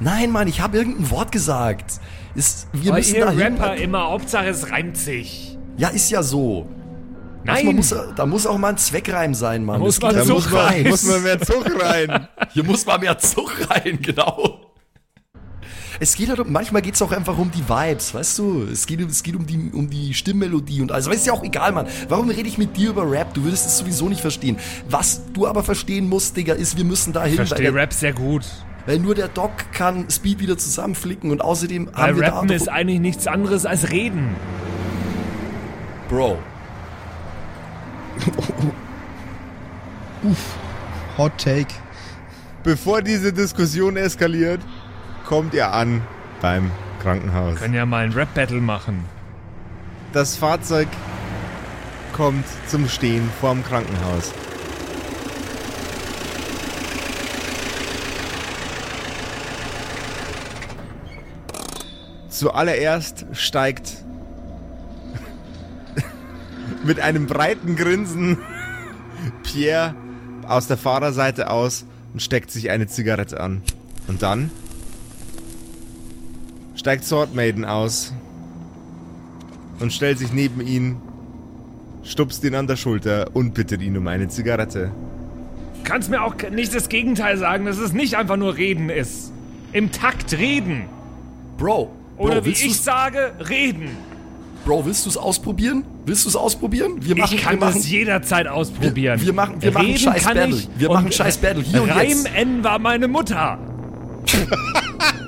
Nein, 0.00 0.30
Mann, 0.30 0.48
ich 0.48 0.60
habe 0.60 0.78
irgendein 0.78 1.10
Wort 1.10 1.30
gesagt. 1.30 2.00
Ist, 2.34 2.68
wir 2.72 2.92
Weil 2.92 2.98
müssen 3.00 3.16
ihr 3.16 3.26
dahin... 3.26 3.56
Rapper 3.58 3.74
immer, 3.76 4.04
Hauptsache 4.04 4.48
es 4.48 4.70
reimt 4.70 4.96
sich. 4.96 5.58
Ja, 5.76 5.88
ist 5.88 6.10
ja 6.10 6.22
so. 6.22 6.66
Nein, 7.42 7.66
Manchmal 7.66 7.74
muss, 7.74 7.94
da 8.16 8.26
muss 8.26 8.46
auch 8.46 8.58
mal 8.58 8.68
ein 8.68 8.76
Zweckreim 8.78 9.34
sein, 9.34 9.64
Mann. 9.64 9.80
Da 9.80 9.86
muss 9.86 9.98
geht 10.00 10.12
Da 10.12 10.24
muss 10.24 10.50
man, 10.50 10.88
muss 10.88 11.02
man 11.04 11.22
mehr 11.22 11.40
Zug 11.40 11.82
rein. 11.82 12.28
Hier 12.52 12.64
muss 12.64 12.86
mal 12.86 12.98
mehr 12.98 13.18
Zug 13.18 13.50
rein, 13.70 13.98
genau. 14.00 14.69
Es 15.98 16.14
geht 16.14 16.28
halt 16.28 16.38
um, 16.40 16.52
manchmal 16.52 16.82
geht 16.82 16.94
es 16.94 17.02
auch 17.02 17.12
einfach 17.12 17.36
um 17.36 17.50
die 17.50 17.68
Vibes, 17.68 18.14
weißt 18.14 18.38
du? 18.38 18.62
Es 18.70 18.86
geht, 18.86 19.00
es 19.00 19.22
geht 19.22 19.34
um, 19.34 19.46
die, 19.46 19.70
um 19.72 19.90
die 19.90 20.14
Stimmmelodie 20.14 20.80
und 20.80 20.92
alles. 20.92 21.06
Aber 21.06 21.14
ist 21.14 21.26
ja 21.26 21.32
auch 21.32 21.42
egal, 21.42 21.72
Mann. 21.72 21.86
Warum 22.08 22.30
rede 22.30 22.48
ich 22.48 22.58
mit 22.58 22.76
dir 22.76 22.90
über 22.90 23.10
Rap? 23.10 23.34
Du 23.34 23.42
würdest 23.44 23.66
es 23.66 23.78
sowieso 23.78 24.08
nicht 24.08 24.20
verstehen. 24.20 24.58
Was 24.88 25.22
du 25.32 25.46
aber 25.46 25.62
verstehen 25.64 26.08
musst, 26.08 26.36
Digga, 26.36 26.54
ist, 26.54 26.76
wir 26.76 26.84
müssen 26.84 27.12
dahin. 27.12 27.32
ich 27.32 27.36
verstehe 27.36 27.74
Rap 27.74 27.92
sehr 27.92 28.12
gut. 28.12 28.44
weil 28.86 28.98
nur 28.98 29.14
der 29.14 29.28
Doc 29.28 29.50
kann 29.72 30.08
Speed 30.10 30.40
wieder 30.40 30.56
zusammenflicken 30.58 31.30
und 31.30 31.40
außerdem 31.40 31.90
Weil 31.92 31.94
haben 31.94 32.20
wir 32.20 32.26
Rappen 32.28 32.48
da 32.48 32.54
ist 32.54 32.68
eigentlich 32.68 33.00
nichts 33.00 33.26
anderes 33.26 33.66
als 33.66 33.90
Reden. 33.90 34.34
Bro. 36.08 36.38
Hot 41.18 41.32
Take. 41.38 41.74
Bevor 42.62 43.00
diese 43.00 43.32
Diskussion 43.32 43.96
eskaliert, 43.96 44.60
kommt 45.30 45.54
ihr 45.54 45.72
an 45.72 46.02
beim 46.42 46.72
Krankenhaus. 47.00 47.60
Können 47.60 47.74
ja 47.74 47.86
mal 47.86 48.04
ein 48.04 48.10
Rap-Battle 48.12 48.60
machen. 48.60 49.04
Das 50.12 50.36
Fahrzeug 50.36 50.88
kommt 52.12 52.44
zum 52.66 52.88
Stehen 52.88 53.30
vorm 53.40 53.62
Krankenhaus. 53.62 54.32
Zuallererst 62.28 63.26
steigt 63.30 63.98
mit 66.84 66.98
einem 66.98 67.28
breiten 67.28 67.76
Grinsen 67.76 68.38
Pierre 69.44 69.94
aus 70.48 70.66
der 70.66 70.76
Fahrerseite 70.76 71.50
aus 71.50 71.84
und 72.14 72.20
steckt 72.20 72.50
sich 72.50 72.70
eine 72.70 72.88
Zigarette 72.88 73.38
an. 73.38 73.62
Und 74.08 74.22
dann 74.22 74.50
steigt 76.80 77.04
Sword 77.04 77.34
Maiden 77.34 77.66
aus 77.66 78.14
und 79.80 79.92
stellt 79.92 80.18
sich 80.18 80.32
neben 80.32 80.66
ihn, 80.66 80.96
stupst 82.04 82.42
ihn 82.42 82.54
an 82.54 82.66
der 82.66 82.76
Schulter 82.76 83.28
und 83.34 83.52
bittet 83.52 83.82
ihn 83.82 83.98
um 83.98 84.06
eine 84.08 84.28
Zigarette. 84.28 84.90
Kannst 85.84 86.08
mir 86.08 86.22
auch 86.22 86.34
nicht 86.50 86.74
das 86.74 86.88
Gegenteil 86.88 87.36
sagen, 87.36 87.66
dass 87.66 87.76
es 87.76 87.92
nicht 87.92 88.14
einfach 88.16 88.38
nur 88.38 88.56
Reden 88.56 88.88
ist. 88.88 89.30
Im 89.72 89.92
Takt 89.92 90.32
reden. 90.38 90.84
Bro. 91.58 91.90
Oder 92.16 92.36
Bro, 92.36 92.40
wie 92.42 92.46
willst 92.48 92.62
ich 92.62 92.68
du's- 92.68 92.84
sage, 92.84 93.32
reden. 93.46 93.90
Bro, 94.64 94.86
willst 94.86 95.04
du 95.04 95.10
es 95.10 95.18
ausprobieren? 95.18 95.84
Willst 96.06 96.24
du 96.24 96.30
es 96.30 96.36
ausprobieren? 96.36 96.96
Wir 97.00 97.14
machen, 97.16 97.34
ich 97.34 97.42
kann 97.42 97.54
wir 97.56 97.60
machen, 97.66 97.74
das 97.76 97.90
jederzeit 97.90 98.46
ausprobieren. 98.48 99.20
Wir- 99.20 99.26
wir 99.26 99.32
machen- 99.34 99.60
wir 99.60 99.72
machen 99.72 99.98
scheiß 99.98 100.24
Battle. 100.24 100.62
Wir 100.78 100.88
machen 100.88 101.12
scheiß 101.12 101.36
Battle. 101.38 101.62
Hier 101.62 101.82
und 101.82 101.90
Reim 101.90 102.08
jetzt. 102.08 102.34
N 102.34 102.64
war 102.64 102.78
meine 102.78 103.06
Mutter. 103.06 103.58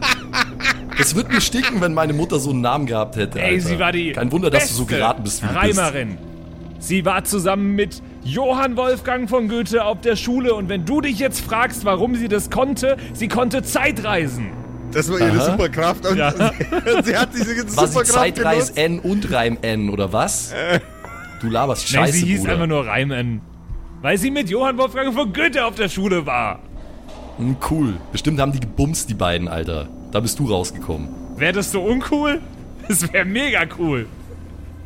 Es 1.02 1.16
wird 1.16 1.30
mir 1.32 1.40
stinken, 1.40 1.80
wenn 1.80 1.94
meine 1.94 2.12
Mutter 2.12 2.38
so 2.38 2.50
einen 2.50 2.60
Namen 2.60 2.86
gehabt 2.86 3.16
hätte. 3.16 3.40
Ey, 3.40 3.56
Alter. 3.56 3.68
sie 3.68 3.78
war 3.78 3.92
die 3.92 4.12
Kein 4.12 4.30
Wunder, 4.30 4.50
dass 4.50 4.68
du 4.68 4.74
so 4.74 4.84
geraten 4.86 5.24
bist, 5.24 5.42
wie 5.42 5.46
bist. 5.46 5.78
Reimerin. 5.78 6.16
Sie 6.78 7.04
war 7.04 7.24
zusammen 7.24 7.74
mit 7.74 8.00
Johann 8.24 8.76
Wolfgang 8.76 9.28
von 9.28 9.48
Goethe 9.48 9.84
auf 9.84 10.00
der 10.00 10.14
Schule 10.16 10.54
und 10.54 10.68
wenn 10.68 10.84
du 10.84 11.00
dich 11.00 11.18
jetzt 11.18 11.40
fragst, 11.40 11.84
warum 11.84 12.14
sie 12.14 12.28
das 12.28 12.50
konnte, 12.50 12.96
sie 13.12 13.26
konnte 13.28 13.62
Zeitreisen. 13.62 14.50
Das 14.92 15.10
war 15.10 15.18
ihre 15.20 15.30
Aha. 15.40 15.50
Superkraft 15.52 16.06
und 16.06 16.18
Ja. 16.18 16.32
sie 17.04 17.16
hat 17.16 17.30
diese 17.34 17.56
War 17.76 17.86
sie 17.86 17.92
Superkraft 17.92 18.06
Zeitreis. 18.06 18.70
N 18.70 18.98
und 19.00 19.32
Reim 19.32 19.58
N, 19.62 19.90
oder 19.90 20.12
was? 20.12 20.52
Du 21.40 21.48
laberst 21.48 21.92
Nein, 21.92 22.04
Scheiße, 22.06 22.18
sie 22.18 22.26
hieß 22.26 22.40
Bruder. 22.40 22.52
einfach 22.52 22.66
nur 22.66 22.86
Reim 22.86 23.10
N. 23.10 23.40
Weil 24.02 24.18
sie 24.18 24.30
mit 24.30 24.50
Johann 24.50 24.76
Wolfgang 24.78 25.14
von 25.14 25.32
Goethe 25.32 25.64
auf 25.64 25.74
der 25.76 25.88
Schule 25.88 26.26
war. 26.26 26.60
Hm, 27.38 27.56
cool. 27.70 27.94
Bestimmt 28.12 28.40
haben 28.40 28.52
die 28.52 28.60
gebumst, 28.60 29.08
die 29.08 29.14
beiden, 29.14 29.48
Alter. 29.48 29.88
Da 30.12 30.20
bist 30.20 30.38
du 30.38 30.46
rausgekommen. 30.48 31.08
Wäre 31.36 31.54
das 31.54 31.72
so 31.72 31.82
uncool? 31.82 32.40
Das 32.86 33.12
wäre 33.12 33.24
mega 33.24 33.62
cool. 33.78 34.06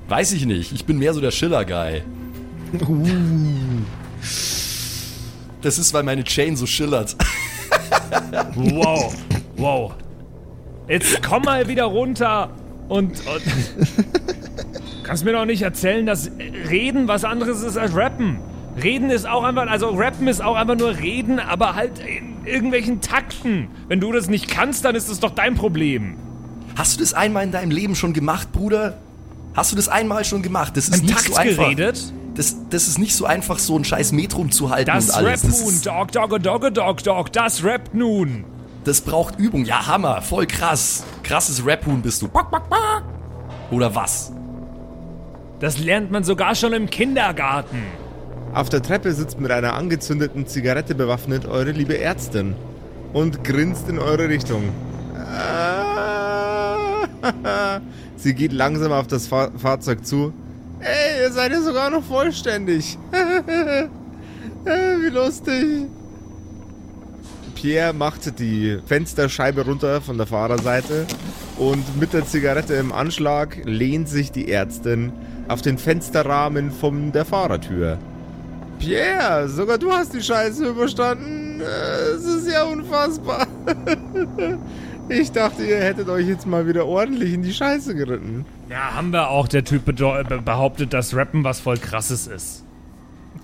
Weiß 0.09 0.33
ich 0.33 0.47
nicht. 0.47 0.73
Ich 0.73 0.85
bin 0.85 0.99
mehr 0.99 1.12
so 1.12 1.21
der 1.21 1.33
Schiller-Guy. 1.33 2.02
Das 5.62 5.78
ist, 5.78 5.92
weil 5.92 6.04
meine 6.04 6.23
Chain 6.23 6.56
so 6.56 6.66
schillert. 6.66 7.16
Wow, 8.54 9.14
wow. 9.56 9.95
Jetzt 10.88 11.21
komm 11.23 11.42
mal 11.42 11.66
wieder 11.66 11.85
runter 11.85 12.50
und, 12.88 13.21
und 13.26 13.42
kannst 15.02 15.25
mir 15.25 15.33
doch 15.33 15.45
nicht 15.45 15.62
erzählen, 15.62 16.06
dass 16.06 16.30
Reden 16.71 17.09
was 17.09 17.25
anderes 17.25 17.62
ist 17.62 17.76
als 17.76 17.97
Rappen. 17.97 18.38
Reden 18.80 19.11
ist 19.11 19.26
auch 19.26 19.42
einfach, 19.42 19.66
also 19.66 19.88
Rappen 19.88 20.28
ist 20.28 20.40
auch 20.40 20.54
einfach 20.54 20.76
nur 20.76 20.97
Reden, 20.99 21.40
aber 21.40 21.75
halt 21.75 21.99
in 21.99 22.36
irgendwelchen 22.46 23.00
Takten. 23.00 23.68
Wenn 23.88 24.00
du 24.00 24.12
das 24.12 24.28
nicht 24.28 24.48
kannst, 24.48 24.84
dann 24.84 24.94
ist 24.94 25.10
das 25.10 25.20
doch 25.20 25.30
dein 25.30 25.54
Problem. 25.54 26.16
Hast 26.76 26.96
du 26.96 27.00
das 27.00 27.14
einmal 27.14 27.44
in 27.44 27.52
deinem 27.52 27.70
Leben 27.70 27.94
schon 27.94 28.12
gemacht, 28.12 28.52
Bruder? 28.52 28.98
Hast 29.54 29.72
du 29.72 29.76
das 29.76 29.88
einmal 29.88 30.24
schon 30.24 30.42
gemacht? 30.42 30.76
Das 30.76 30.88
ist 30.88 31.00
Im 31.00 31.06
nicht 31.06 31.14
Takt 31.16 31.28
so 31.28 31.34
einfach. 31.36 31.64
geredet? 31.64 32.12
Das, 32.34 32.54
das 32.68 32.86
ist 32.86 32.98
nicht 32.98 33.14
so 33.16 33.24
einfach, 33.24 33.58
so 33.58 33.78
ein 33.78 33.84
scheiß 33.84 34.12
Metrum 34.12 34.50
zu 34.50 34.68
halten 34.68 34.90
Das 34.92 35.08
und 35.08 35.14
alles. 35.14 35.42
Rap 35.42 35.50
Das, 35.50 35.60
nun, 35.62 35.82
Dog, 35.82 36.12
Dog, 36.12 36.42
Dog, 36.42 36.74
Dog, 36.74 37.02
Dog, 37.02 37.32
das 37.32 37.64
rappt 37.64 37.94
nun. 37.94 38.44
das 38.84 39.00
braucht 39.00 39.38
Übung. 39.38 39.64
Ja, 39.64 39.86
Hammer. 39.86 40.20
Voll 40.20 40.46
krass. 40.46 41.04
Krasses 41.22 41.64
Rap-Huhn 41.64 42.02
bist 42.02 42.20
du. 42.20 42.28
Oder 43.70 43.94
was? 43.94 44.32
Das 45.60 45.78
lernt 45.78 46.10
man 46.10 46.22
sogar 46.24 46.54
schon 46.54 46.74
im 46.74 46.90
Kindergarten. 46.90 47.82
Auf 48.56 48.68
der 48.70 48.82
Treppe 48.82 49.12
sitzt 49.12 49.38
mit 49.38 49.50
einer 49.50 49.75
angezündeten 49.75 50.46
Zigarette 50.46 50.94
bewaffnet 50.94 51.44
eure 51.44 51.72
liebe 51.72 51.98
Ärztin 51.98 52.54
und 53.12 53.44
grinst 53.44 53.86
in 53.90 53.98
eure 53.98 54.30
Richtung. 54.30 54.70
Sie 58.16 58.32
geht 58.32 58.54
langsam 58.54 58.92
auf 58.92 59.08
das 59.08 59.26
Fahr 59.26 59.50
Fahrzeug 59.58 60.06
zu. 60.06 60.32
Ey, 60.80 61.25
ihr 61.25 61.32
seid 61.32 61.52
ja 61.52 61.60
sogar 61.60 61.90
noch 61.90 62.02
vollständig. 62.02 62.96
Wie 64.64 65.10
lustig. 65.10 65.88
Pierre 67.56 67.92
macht 67.92 68.38
die 68.38 68.78
Fensterscheibe 68.86 69.66
runter 69.66 70.00
von 70.00 70.16
der 70.16 70.26
Fahrerseite 70.26 71.06
und 71.58 72.00
mit 72.00 72.14
der 72.14 72.25
Zigarette 72.25 72.72
im 72.72 72.92
Anschlag 72.92 73.58
lehnt 73.64 74.08
sich 74.08 74.32
die 74.32 74.50
Ärztin 74.50 75.12
auf 75.46 75.60
den 75.60 75.76
Fensterrahmen 75.76 76.70
von 76.70 77.12
der 77.12 77.26
Fahrertür. 77.26 77.98
Pierre, 78.78 79.49
sogar 79.49 79.78
du 79.78 79.90
hast 79.90 80.12
die 80.14 80.23
Scheiße 80.23 80.66
überstanden. 80.66 81.61
Es 81.61 82.25
ist 82.25 82.49
ja 82.50 82.64
unfassbar. 82.64 83.47
Ich 85.09 85.30
dachte, 85.30 85.64
ihr 85.64 85.78
hättet 85.78 86.09
euch 86.09 86.26
jetzt 86.26 86.47
mal 86.47 86.66
wieder 86.66 86.85
ordentlich 86.87 87.33
in 87.33 87.42
die 87.42 87.52
Scheiße 87.52 87.95
geritten. 87.95 88.45
Ja, 88.68 88.95
haben 88.95 89.11
wir 89.11 89.30
auch. 89.30 89.47
Der 89.47 89.64
Typ 89.64 89.85
behauptet, 89.85 90.92
dass 90.92 91.14
Rappen 91.14 91.45
was 91.45 91.61
voll 91.61 91.78
krasses 91.78 92.26
ist. 92.26 92.64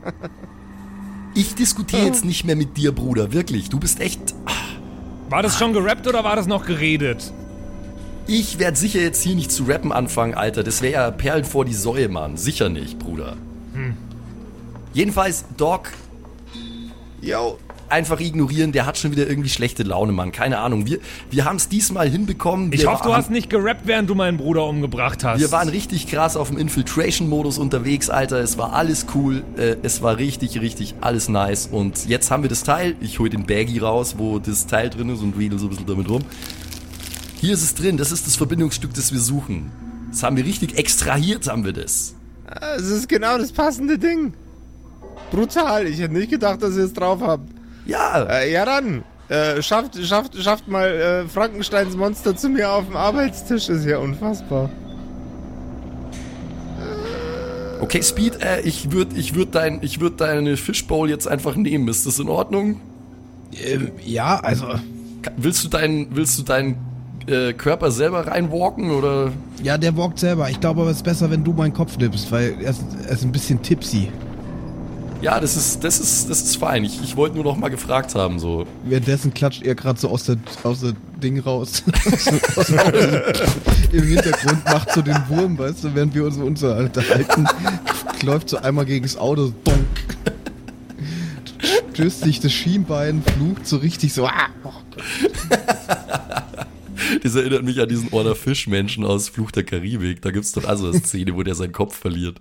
Ich 1.35 1.55
diskutiere 1.55 2.05
jetzt 2.05 2.27
nicht 2.27 2.45
mehr 2.45 2.57
mit 2.57 2.77
dir, 2.77 2.93
Bruder. 2.93 3.33
Wirklich. 3.33 3.71
Du 3.71 3.81
bist 3.81 4.01
echt. 4.01 4.35
War 5.31 5.43
das 5.43 5.59
schon 5.59 5.73
gerappt 5.73 6.07
oder 6.07 6.25
war 6.25 6.37
das 6.37 6.47
noch 6.47 6.67
geredet? 6.67 7.33
Ich 8.27 8.59
werde 8.59 8.77
sicher 8.77 9.01
jetzt 9.01 9.23
hier 9.23 9.35
nicht 9.35 9.51
zu 9.51 9.65
rappen 9.65 9.93
anfangen, 9.93 10.35
Alter. 10.35 10.63
Das 10.63 10.83
wäre 10.83 10.93
ja 10.93 11.11
Perlen 11.11 11.47
vor 11.47 11.65
die 11.65 11.73
Säue, 11.73 12.11
Mann. 12.11 12.37
Sicher 12.37 12.69
nicht, 12.69 12.99
Bruder. 12.99 13.39
Jedenfalls, 14.93 15.45
Doc, 15.57 15.91
Yo, 17.21 17.59
einfach 17.89 18.19
ignorieren. 18.19 18.73
Der 18.73 18.85
hat 18.85 18.99
schon 18.99 19.13
wieder 19.13 19.29
irgendwie 19.29 19.49
schlechte 19.49 19.85
Laune, 19.85 20.11
Mann. 20.13 20.33
Keine 20.33 20.59
Ahnung. 20.59 20.87
Wir, 20.87 20.99
wir 21.31 21.45
haben 21.45 21.57
es 21.57 21.69
diesmal 21.69 22.09
hinbekommen. 22.09 22.73
Ich 22.73 22.81
wir 22.83 22.91
hoffe, 22.91 23.05
du 23.05 23.11
waren- 23.11 23.19
hast 23.19 23.31
nicht 23.31 23.49
gerappt, 23.49 23.83
während 23.85 24.11
du 24.11 24.15
meinen 24.17 24.39
Bruder 24.39 24.67
umgebracht 24.67 25.23
hast. 25.23 25.39
Wir 25.41 25.53
waren 25.53 25.69
richtig 25.69 26.09
krass 26.09 26.37
auf 26.37 26.49
dem 26.49 26.59
Infiltration-Modus 26.59 27.59
unterwegs, 27.59 28.11
Alter. 28.11 28.41
Es 28.41 28.59
war 28.59 28.73
alles 28.73 29.07
cool. 29.15 29.45
Äh, 29.57 29.77
es 29.83 30.03
war 30.03 30.17
richtig, 30.17 30.61
richtig 30.61 30.95
alles 31.01 31.29
nice. 31.29 31.69
Und 31.71 32.09
jetzt 32.09 32.31
haben 32.31 32.43
wir 32.43 32.51
das 32.51 32.65
Teil. 32.65 32.97
Ich 33.01 33.19
hole 33.21 33.31
den 33.31 33.47
Baggy 33.47 33.79
raus, 33.79 34.17
wo 34.19 34.39
das 34.41 34.67
Teil 34.67 34.91
drin 34.91 35.09
ist 35.11 35.21
und 35.23 35.39
wedel 35.39 35.59
so 35.61 35.67
ein 35.67 35.71
bisschen 35.71 35.87
damit 35.87 36.09
rum. 36.09 36.23
Hier 37.41 37.53
ist 37.55 37.63
es 37.63 37.75
drin. 37.75 37.97
Das 37.99 38.11
ist 38.11 38.27
das 38.27 38.35
Verbindungsstück, 38.37 38.95
das 38.95 39.13
wir 39.13 39.21
suchen. 39.21 39.71
Das 40.11 40.23
haben 40.25 40.37
wir 40.37 40.45
richtig 40.45 40.77
extrahiert, 40.77 41.47
haben 41.47 41.65
wir 41.65 41.73
das. 41.73 42.15
es 42.77 42.83
ist 42.89 43.09
genau 43.09 43.39
das 43.39 43.53
passende 43.53 43.97
Ding. 43.99 44.35
Brutal, 45.33 45.87
ich 45.87 45.99
hätte 46.01 46.15
nicht 46.15 46.31
gedacht, 46.31 46.63
dass 46.63 46.77
ihr 46.77 46.85
es 46.85 46.93
drauf 46.93 47.21
habt. 47.21 47.49
Ja, 47.87 48.23
Äh, 48.25 48.53
ja 48.53 48.65
dann, 48.65 49.03
äh, 49.29 49.61
schafft, 49.63 49.97
schafft, 50.05 50.37
schafft 50.37 50.69
mal 50.69 50.89
äh, 50.89 51.29
Frankensteins 51.29 51.97
Monster 51.97 52.37
zu 52.37 52.49
mir 52.49 52.71
auf 52.71 52.87
dem 52.87 52.97
Arbeitstisch, 52.97 53.69
ist 53.69 53.85
ja 53.87 53.99
unfassbar. 53.99 54.69
okay, 57.81 58.03
Speed, 58.03 58.41
äh, 58.41 58.61
ich 58.61 58.93
würde 58.93 59.17
ich 59.17 59.35
würd 59.35 59.55
dein, 59.55 59.81
ich 59.83 60.01
würd 60.01 60.21
deine 60.21 60.57
Fishbowl 60.57 61.11
jetzt 61.11 61.27
einfach 61.27 61.57
nehmen. 61.57 61.89
Ist 61.89 62.07
das 62.07 62.19
in 62.19 62.29
Ordnung? 62.29 62.81
Ähm, 63.65 63.91
ja, 64.05 64.39
also. 64.41 64.67
Willst 65.37 65.63
du 65.65 65.69
deinen, 65.69 66.09
willst 66.17 66.39
du 66.39 66.43
deinen 66.43 66.77
äh, 67.27 67.53
Körper 67.53 67.91
selber 67.91 68.27
reinwalken 68.27 68.91
oder? 68.91 69.33
Ja, 69.63 69.79
der 69.79 69.97
walkt 69.97 70.19
selber. 70.19 70.51
Ich 70.51 70.59
glaube 70.61 70.81
aber, 70.81 70.91
es 70.91 70.99
ist 70.99 71.03
besser, 71.05 71.31
wenn 71.31 71.45
du 71.45 71.53
meinen 71.53 71.73
Kopf 71.73 71.97
nimmst, 71.99 72.33
weil 72.33 72.57
er 72.61 72.71
ist, 72.71 72.83
er 73.07 73.13
ist 73.13 73.25
ein 73.25 73.33
bisschen 73.33 73.63
tipsy. 73.63 74.09
Ja, 75.23 75.39
das 75.39 75.57
ist, 75.57 75.85
das 75.85 76.01
ist, 76.01 76.29
das 76.29 76.43
ist 76.43 76.57
fein. 76.57 76.83
Ich, 76.83 77.01
ich 77.01 77.17
wollte 77.17 77.37
nur 77.37 77.45
noch 77.45 77.57
mal 77.57 77.69
gefragt 77.69 78.17
haben, 78.17 78.41
so. 78.41 78.67
Währenddessen 78.83 79.33
klatscht 79.33 79.63
er 79.63 79.77
gerade 79.77 80.01
so 80.01 80.09
aus 80.09 80.25
der, 80.25 80.37
aus 80.65 80.81
der 80.81 80.95
Ding 81.23 81.39
raus. 81.39 81.85
aus, 82.13 82.29
aus, 82.57 82.73
aus, 82.73 82.73
Im 83.93 84.03
Hintergrund 84.03 84.65
macht 84.65 84.93
so 84.93 85.01
den 85.01 85.17
Wurm, 85.29 85.57
weißt 85.57 85.85
du, 85.85 85.95
während 85.95 86.13
wir 86.17 86.25
uns 86.25 86.39
unterhalten. 86.39 87.47
Läuft 88.25 88.49
so 88.49 88.57
einmal 88.57 88.85
gegen 88.85 89.05
das 89.05 89.17
Auto. 89.17 89.47
so 89.47 89.55
Donk. 89.63 89.87
stößt 91.95 92.23
sich 92.23 92.41
das 92.41 92.53
Schienbein, 92.53 93.23
flucht 93.23 93.65
so 93.65 93.77
richtig 93.77 94.13
so. 94.13 94.27
Ah, 94.27 94.49
oh 94.65 94.73
Das 97.23 97.37
erinnert 97.37 97.63
mich 97.63 97.81
an 97.81 97.89
diesen 97.89 98.13
Order 98.13 98.35
Fischmenschen 98.35 99.05
aus 99.05 99.29
Fluch 99.29 99.53
der 99.53 99.63
Karibik. 99.63 100.21
Da 100.23 100.33
gibt 100.33 100.47
es 100.47 100.53
doch 100.53 100.65
also 100.65 100.89
eine 100.89 100.99
Szene, 100.99 101.37
wo 101.37 101.45
der 101.45 101.55
seinen 101.55 101.73
Kopf 101.73 101.97
verliert. 101.97 102.41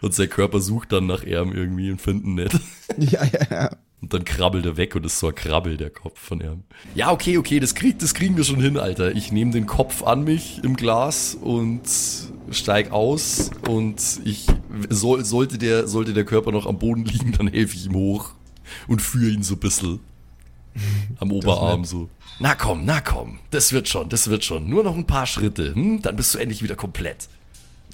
Und 0.00 0.14
sein 0.14 0.28
Körper 0.28 0.60
sucht 0.60 0.92
dann 0.92 1.06
nach 1.06 1.22
ihm 1.22 1.52
irgendwie 1.52 1.90
und 1.90 2.00
findet 2.00 2.24
ihn 2.26 2.34
nicht. 2.34 2.60
Ja, 2.98 3.24
ja, 3.24 3.40
ja. 3.50 3.76
Und 4.02 4.12
dann 4.12 4.24
krabbelt 4.24 4.66
er 4.66 4.76
weg 4.76 4.96
und 4.96 5.06
ist 5.06 5.18
so 5.18 5.28
ein 5.28 5.34
Krabbel, 5.34 5.76
der 5.76 5.88
Kopf 5.88 6.18
von 6.18 6.40
ihm. 6.40 6.64
Ja, 6.94 7.12
okay, 7.12 7.38
okay, 7.38 7.60
das, 7.60 7.74
krieg, 7.74 7.98
das 8.00 8.12
kriegen 8.14 8.36
wir 8.36 8.42
schon 8.42 8.60
hin, 8.60 8.76
Alter. 8.76 9.14
Ich 9.14 9.30
nehme 9.30 9.52
den 9.52 9.66
Kopf 9.66 10.02
an 10.02 10.24
mich 10.24 10.62
im 10.64 10.74
Glas 10.76 11.36
und 11.40 11.82
steig 12.50 12.90
aus 12.90 13.52
und 13.68 14.20
ich 14.24 14.46
soll, 14.90 15.24
sollte, 15.24 15.56
der, 15.56 15.86
sollte 15.86 16.12
der 16.12 16.24
Körper 16.24 16.50
noch 16.50 16.66
am 16.66 16.78
Boden 16.78 17.04
liegen, 17.04 17.32
dann 17.32 17.46
helfe 17.46 17.76
ich 17.76 17.86
ihm 17.86 17.94
hoch 17.94 18.32
und 18.88 19.00
führe 19.00 19.30
ihn 19.30 19.44
so 19.44 19.54
ein 19.54 19.60
bisschen 19.60 20.00
am 21.18 21.30
Oberarm 21.30 21.84
so. 21.84 22.08
Na 22.40 22.54
komm, 22.54 22.84
na 22.84 23.00
komm, 23.00 23.38
das 23.50 23.72
wird 23.72 23.88
schon, 23.88 24.08
das 24.08 24.28
wird 24.28 24.44
schon. 24.44 24.68
Nur 24.68 24.82
noch 24.82 24.96
ein 24.96 25.06
paar 25.06 25.26
Schritte, 25.26 25.74
hm? 25.74 26.02
dann 26.02 26.16
bist 26.16 26.34
du 26.34 26.38
endlich 26.38 26.62
wieder 26.62 26.74
komplett. 26.74 27.28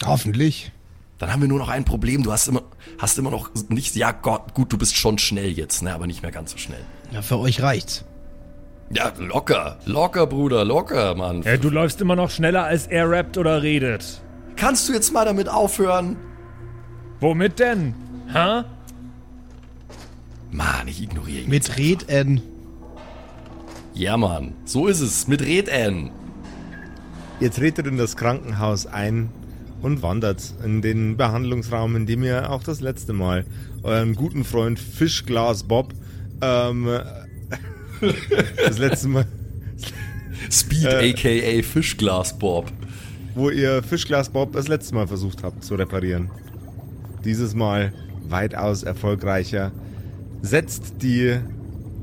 Hoffentlich. 0.04 0.72
Dann 1.18 1.32
haben 1.32 1.40
wir 1.40 1.48
nur 1.48 1.58
noch 1.58 1.68
ein 1.68 1.84
Problem. 1.84 2.22
Du 2.22 2.32
hast 2.32 2.48
immer, 2.48 2.62
hast 2.98 3.18
immer 3.18 3.30
noch 3.30 3.50
nicht. 3.68 3.96
Ja, 3.96 4.12
Gott, 4.12 4.54
gut, 4.54 4.72
du 4.72 4.78
bist 4.78 4.96
schon 4.96 5.18
schnell 5.18 5.50
jetzt, 5.50 5.82
ne? 5.82 5.92
Aber 5.94 6.06
nicht 6.06 6.22
mehr 6.22 6.30
ganz 6.30 6.52
so 6.52 6.58
schnell. 6.58 6.80
Ja, 7.10 7.22
für 7.22 7.38
euch 7.38 7.60
reicht's. 7.60 8.04
Ja, 8.90 9.12
locker, 9.18 9.78
locker, 9.84 10.26
Bruder, 10.26 10.64
locker, 10.64 11.14
Mann. 11.14 11.42
Ja, 11.42 11.56
du 11.56 11.68
läufst 11.68 12.00
immer 12.00 12.16
noch 12.16 12.30
schneller, 12.30 12.64
als 12.64 12.87
er 12.87 13.10
rappt 13.10 13.37
oder 13.37 13.62
redet. 13.62 14.22
Kannst 14.56 14.88
du 14.88 14.92
jetzt 14.92 15.12
mal 15.12 15.25
damit 15.25 15.48
aufhören? 15.48 16.16
Womit 17.20 17.58
denn? 17.58 17.94
Hä? 18.32 18.62
Mann, 20.50 20.87
ich 20.88 21.02
ignoriere 21.02 21.42
ihn. 21.42 21.50
Mit 21.50 21.76
Red 21.76 22.08
N. 22.08 22.40
Ja, 23.92 24.16
Mann, 24.16 24.54
so 24.64 24.87
ist 24.87 25.00
es. 25.00 25.26
Mit 25.26 25.42
Red 25.42 25.68
N. 25.68 26.10
Ihr 27.40 27.50
tretet 27.50 27.87
in 27.87 27.98
das 27.98 28.16
Krankenhaus 28.16 28.87
ein 28.87 29.30
und 29.82 30.02
wandert 30.02 30.42
in 30.64 30.82
den 30.82 31.16
Behandlungsraum, 31.16 31.97
in 31.97 32.06
dem 32.06 32.23
ihr 32.23 32.50
auch 32.50 32.62
das 32.62 32.80
letzte 32.80 33.12
Mal 33.12 33.44
euren 33.82 34.14
guten 34.14 34.44
Freund 34.44 34.78
Fischglas 34.78 35.62
Bob 35.64 35.94
ähm, 36.40 36.87
das 38.64 38.78
letzte 38.78 39.08
Mal, 39.08 39.26
Speed, 40.50 40.85
Äh. 40.85 41.11
aka 41.12 41.62
Fischglas 41.62 42.38
Bob. 42.38 42.70
wo 43.35 43.50
ihr 43.50 43.82
Fischglas 43.82 44.28
Bob 44.30 44.52
das 44.52 44.68
letzte 44.68 44.94
Mal 44.94 45.06
versucht 45.06 45.42
habt 45.42 45.64
zu 45.64 45.75
reparieren. 45.76 46.30
Dieses 47.25 47.54
Mal 47.54 47.92
weitaus 48.28 48.82
erfolgreicher. 48.82 49.73
Setzt 50.42 51.02
die 51.02 51.37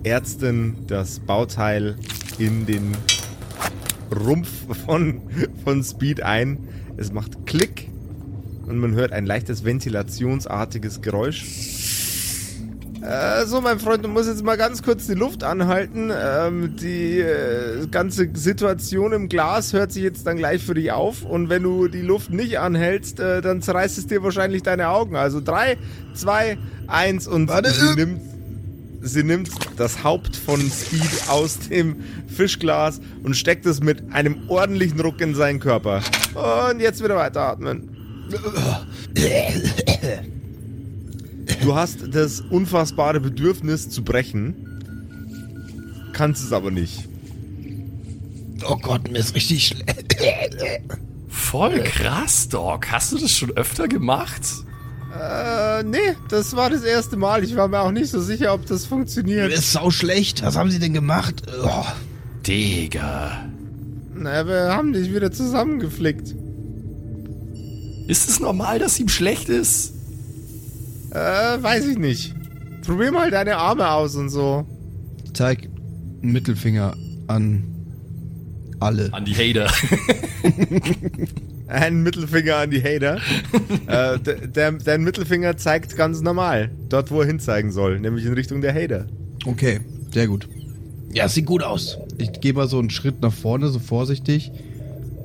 Ärztin 0.04 0.76
das 0.88 1.20
Bauteil 1.20 1.96
in 2.38 2.66
den 2.66 2.92
Rumpf 4.14 4.50
von, 4.86 5.22
von 5.64 5.84
Speed 5.84 6.22
ein. 6.22 6.58
Es 6.98 7.12
macht 7.12 7.46
Klick 7.46 7.90
und 8.68 8.78
man 8.80 8.94
hört 8.94 9.12
ein 9.12 9.26
leichtes 9.26 9.64
ventilationsartiges 9.64 11.02
Geräusch. 11.02 11.44
Äh, 13.02 13.46
so, 13.46 13.62
mein 13.62 13.80
Freund, 13.80 14.04
du 14.04 14.10
musst 14.10 14.28
jetzt 14.28 14.44
mal 14.44 14.58
ganz 14.58 14.82
kurz 14.82 15.06
die 15.06 15.14
Luft 15.14 15.44
anhalten. 15.44 16.12
Ähm, 16.12 16.76
die 16.76 17.20
äh, 17.20 17.86
ganze 17.88 18.30
Situation 18.34 19.14
im 19.14 19.30
Glas 19.30 19.74
hört 19.74 19.92
sich 19.92 20.02
jetzt 20.02 20.26
dann 20.26 20.38
gleich 20.38 20.64
für 20.64 20.74
dich 20.74 20.92
auf. 20.92 21.24
Und 21.24 21.50
wenn 21.50 21.62
du 21.62 21.88
die 21.88 22.02
Luft 22.02 22.32
nicht 22.32 22.58
anhältst, 22.58 23.20
äh, 23.20 23.42
dann 23.42 23.62
zerreißt 23.62 24.00
es 24.00 24.08
dir 24.08 24.24
wahrscheinlich 24.24 24.64
deine 24.64 24.90
Augen. 24.90 25.16
Also 25.16 25.40
drei, 25.40 25.78
zwei, 26.16 26.58
eins 26.88 27.28
und 27.28 27.50
Warte. 27.50 27.72
nimmt, 27.96 28.22
sie 29.06 29.24
nimmt 29.24 29.50
das 29.78 30.04
Haupt 30.04 30.36
von 30.36 30.60
Speed 30.60 31.30
aus 31.30 31.60
dem 31.60 31.98
Fischglas 32.28 33.00
und 33.24 33.36
steckt 33.36 33.66
es 33.66 33.80
mit 33.80 34.12
einem 34.12 34.50
ordentlichen 34.50 35.00
Ruck 35.00 35.22
in 35.22 35.36
seinen 35.36 35.60
Körper. 35.60 36.02
Und 36.70 36.80
jetzt 36.80 37.04
wieder 37.04 37.16
weiteratmen. 37.16 37.90
Du 41.62 41.76
hast 41.76 42.00
das 42.12 42.42
unfassbare 42.42 43.20
Bedürfnis 43.20 43.90
zu 43.90 44.04
brechen, 44.04 44.56
kannst 46.14 46.44
es 46.44 46.52
aber 46.52 46.72
nicht. 46.72 47.08
Oh 48.68 48.78
Gott, 48.78 49.12
mir 49.12 49.20
ist 49.20 49.36
richtig 49.36 49.68
schlecht. 49.68 50.18
Voll 51.28 51.84
krass, 51.84 52.50
Doc. 52.50 52.92
Hast 52.92 53.12
du 53.12 53.20
das 53.20 53.32
schon 53.32 53.52
öfter 53.52 53.88
gemacht? 53.88 54.42
Äh, 55.20 55.84
nee, 55.84 55.98
das 56.30 56.56
war 56.56 56.70
das 56.70 56.84
erste 56.84 57.16
Mal. 57.16 57.44
Ich 57.44 57.56
war 57.56 57.68
mir 57.68 57.80
auch 57.82 57.92
nicht 57.92 58.10
so 58.10 58.20
sicher, 58.22 58.54
ob 58.54 58.66
das 58.66 58.86
funktioniert. 58.86 59.52
ist 59.52 59.72
sau 59.72 59.90
schlecht. 59.90 60.44
Was 60.44 60.56
haben 60.58 60.72
sie 60.72 60.80
denn 60.80 60.94
gemacht? 60.94 61.44
Oh. 61.64 61.86
Digga. 62.46 63.46
Na, 64.14 64.46
wir 64.48 64.74
haben 64.76 64.94
dich 64.94 65.14
wieder 65.14 65.32
zusammengeflickt. 65.32 66.36
Ist 68.08 68.30
es 68.30 68.40
normal, 68.40 68.80
dass 68.80 69.00
ihm 69.00 69.10
schlecht 69.10 69.50
ist? 69.50 69.94
Äh, 71.12 71.16
weiß 71.18 71.88
ich 71.88 71.98
nicht. 71.98 72.36
Probier 72.86 73.12
mal 73.12 73.32
deine 73.32 73.58
Arme 73.58 73.90
aus 73.90 74.16
und 74.16 74.30
so. 74.30 74.66
Zeig 75.34 75.64
einen 76.22 76.32
Mittelfinger 76.32 76.96
an 77.28 77.64
alle. 78.80 79.12
An 79.14 79.26
die 79.26 79.34
Hater. 79.34 79.72
Einen 81.68 82.04
Mittelfinger 82.04 82.58
an 82.58 82.72
die 82.72 82.82
Hater. 82.84 83.20
äh, 83.88 84.20
der, 84.20 84.72
dein 84.74 85.04
Mittelfinger 85.04 85.58
zeigt 85.58 85.98
ganz 85.98 86.22
normal. 86.22 86.70
Dort, 86.90 87.12
wo 87.12 87.22
er 87.22 87.28
hinzeigen 87.28 87.72
soll. 87.72 88.00
Nämlich 88.00 88.26
in 88.26 88.34
Richtung 88.34 88.62
der 88.62 88.74
Hater. 88.74 89.08
Okay, 89.46 89.80
sehr 90.12 90.28
gut. 90.28 90.48
Ja, 91.12 91.28
sieht 91.28 91.46
gut 91.46 91.64
aus. 91.64 91.98
Ich 92.18 92.32
gehe 92.42 92.54
mal 92.54 92.68
so 92.68 92.78
einen 92.78 92.90
Schritt 92.90 93.22
nach 93.22 93.34
vorne, 93.34 93.70
so 93.70 93.80
vorsichtig. 93.80 94.52